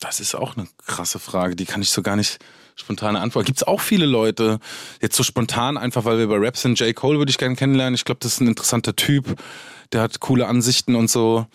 Das 0.01 0.21
ist 0.21 0.35
auch 0.35 0.57
eine 0.57 0.67
krasse 0.87 1.19
Frage, 1.19 1.57
die 1.57 1.65
kann 1.65 1.81
ich 1.83 1.91
so 1.91 2.03
gar 2.03 2.17
nicht 2.17 2.39
spontan 2.77 3.17
antworten. 3.17 3.47
Gibt 3.47 3.59
es 3.59 3.63
auch 3.67 3.81
viele 3.81 4.07
Leute, 4.07 4.59
jetzt 5.01 5.17
so 5.17 5.23
spontan, 5.23 5.77
einfach 5.77 6.05
weil 6.05 6.19
wir 6.19 6.27
bei 6.29 6.37
Rap 6.37 6.57
sind, 6.57 6.79
J. 6.81 6.95
Cole 6.95 7.19
würde 7.19 7.31
ich 7.31 7.39
gerne 7.39 7.55
kennenlernen. 7.57 7.95
Ich 7.95 8.05
glaube, 8.05 8.19
das 8.21 8.35
ist 8.35 8.41
ein 8.41 8.49
interessanter 8.49 8.97
Typ, 8.97 9.41
der 9.93 10.03
hat 10.03 10.21
coole 10.21 10.47
Ansichten 10.47 10.95
und 10.95 11.09
so. 11.11 11.47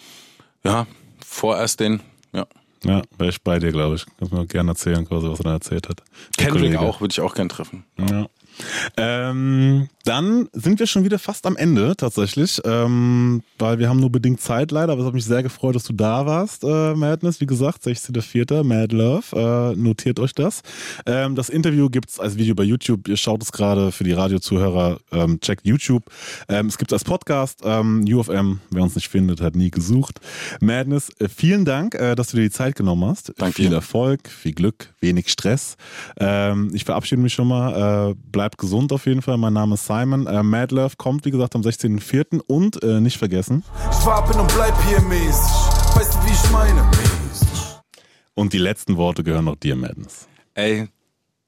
Ja, 0.64 0.88
vorerst 1.26 1.80
den, 1.80 2.02
ja. 2.34 2.48
Ja, 2.84 3.02
wäre 3.18 3.30
ich 3.30 3.42
bei 3.44 3.60
dir, 3.60 3.72
glaube 3.74 3.96
ich. 3.96 4.06
Kannst 4.18 4.34
mir 4.34 4.46
gerne 4.48 4.72
erzählen, 4.72 5.06
quasi, 5.06 5.28
was 5.28 5.40
er 5.40 5.44
da 5.44 5.52
erzählt 5.54 5.90
hat. 5.90 6.02
Der 6.38 6.46
Kendrick 6.46 6.72
Kollege. 6.74 6.80
auch, 6.80 7.02
würde 7.02 7.12
ich 7.12 7.20
auch 7.20 7.34
gern 7.36 7.50
treffen. 7.50 7.84
Ja. 7.98 8.28
Ähm, 8.98 9.88
dann 10.06 10.50
sind 10.54 10.80
wir 10.80 10.88
schon 10.88 11.04
wieder 11.04 11.20
fast 11.20 11.46
am 11.46 11.56
Ende 11.56 11.96
tatsächlich, 11.96 12.60
ähm, 12.66 13.44
weil 13.60 13.80
wir 13.80 13.90
haben 13.90 14.00
nur 14.00 14.12
bedingt 14.12 14.42
Zeit 14.42 14.72
leider, 14.72 14.94
aber 14.94 15.02
es 15.02 15.08
hat 15.08 15.14
mich 15.14 15.26
sehr 15.26 15.44
gefreut, 15.44 15.76
dass 15.76 15.84
du 15.84 15.94
da 15.94 16.26
warst, 16.26 16.64
äh, 16.64 16.96
Madness. 16.96 17.42
Wie 17.42 17.46
gesagt, 17.46 17.84
16.04. 17.86 18.64
Mad 18.64 18.96
Love, 18.96 19.36
äh, 19.36 19.76
notiert 19.76 20.20
euch 20.20 20.34
das. 20.34 20.62
Ähm, 21.06 21.36
das 21.36 21.50
Interview 21.50 21.90
gibt's 21.90 22.20
als 22.20 22.38
Video 22.38 22.56
bei 22.56 22.64
YouTube. 22.64 23.08
Ihr 23.08 23.18
schaut 23.18 23.44
es 23.44 23.52
gerade 23.52 23.92
für 23.92 24.04
die 24.04 24.14
Radiozuhörer, 24.14 25.00
ähm, 25.12 25.40
checkt 25.42 25.68
YouTube. 25.68 26.04
Ähm, 26.48 26.68
es 26.68 26.78
gibt 26.78 26.92
als 26.92 27.04
Podcast. 27.04 27.62
Ähm, 27.64 28.06
UFM, 28.08 28.60
wer 28.72 28.84
uns 28.84 28.96
nicht 28.96 29.10
findet, 29.10 29.42
hat 29.42 29.56
nie 29.56 29.70
gesucht. 29.70 30.20
Madness, 30.62 31.10
äh, 31.20 31.30
vielen 31.30 31.66
Dank, 31.66 31.96
äh, 31.96 32.16
dass 32.16 32.30
du 32.30 32.38
dir 32.38 32.44
die 32.44 32.52
Zeit 32.52 32.76
genommen 32.76 33.06
hast. 33.06 33.34
Danke 33.38 33.62
Viel. 33.62 33.74
Erfolg, 33.74 34.28
viel 34.30 34.54
Glück, 34.54 34.94
wenig 35.02 35.30
Stress. 35.30 35.78
Ähm, 36.20 36.72
ich 36.74 36.86
verabschiede 36.86 37.22
mich 37.22 37.34
schon 37.34 37.48
mal. 37.48 38.10
Äh, 38.12 38.16
bleibt 38.50 38.58
gesund 38.58 38.92
auf 38.92 39.06
jeden 39.06 39.22
Fall. 39.22 39.38
Mein 39.38 39.54
Name 39.54 39.76
ist 39.76 39.86
Simon. 39.86 40.26
Äh, 40.26 40.42
Mad 40.42 40.74
Love 40.74 40.96
kommt, 40.98 41.24
wie 41.26 41.32
gesagt, 41.32 41.56
am 41.56 41.62
16.04. 41.62 42.42
Und 42.48 42.82
äh, 42.82 43.00
nicht 43.00 43.18
vergessen. 43.18 43.64
Ich 43.92 44.06
war 44.06 44.28
bin 44.28 44.40
und 44.40 44.52
bleib 44.56 44.74
hier 44.88 45.00
mäßig. 45.02 45.52
Weißt 45.96 46.16
du, 46.16 46.26
wie 46.26 46.32
ich 46.32 46.52
meine? 46.52 46.90
Und 48.34 48.54
die 48.54 48.58
letzten 48.58 48.98
Worte 48.98 49.24
gehören 49.24 49.46
noch 49.46 49.56
dir, 49.56 49.76
Madness. 49.76 50.28
Ey, 50.56 50.88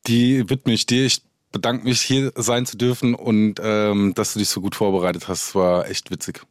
die 0.06 0.48
widme 0.48 0.74
ich 0.74 0.86
dir. 0.86 1.06
Ich 1.06 1.24
bedanke 1.52 1.86
mich, 1.86 2.02
hier 2.02 2.32
sein 2.36 2.66
zu 2.66 2.78
dürfen 2.78 3.16
und 3.16 3.60
ähm, 3.64 4.14
dass 4.14 4.34
du 4.34 4.40
dich 4.40 4.50
so 4.50 4.62
gut 4.62 4.76
vorbereitet 4.76 5.28
hast. 5.28 5.50
Es 5.50 5.56
war 5.56 5.90
echt 5.90 6.12
witzig. 6.12 6.42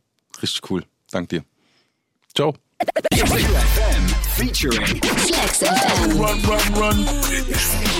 Richtig 0.42 0.68
cool. 0.70 0.84
Dank 1.12 1.28
dir. 1.28 1.44
Ciao. 2.34 2.54
FM 3.12 4.08
featuring 4.36 5.00
Flex 5.00 5.58
FM. 5.58 6.18
Run, 6.18 6.40
run, 6.44 6.74
run. 6.74 7.99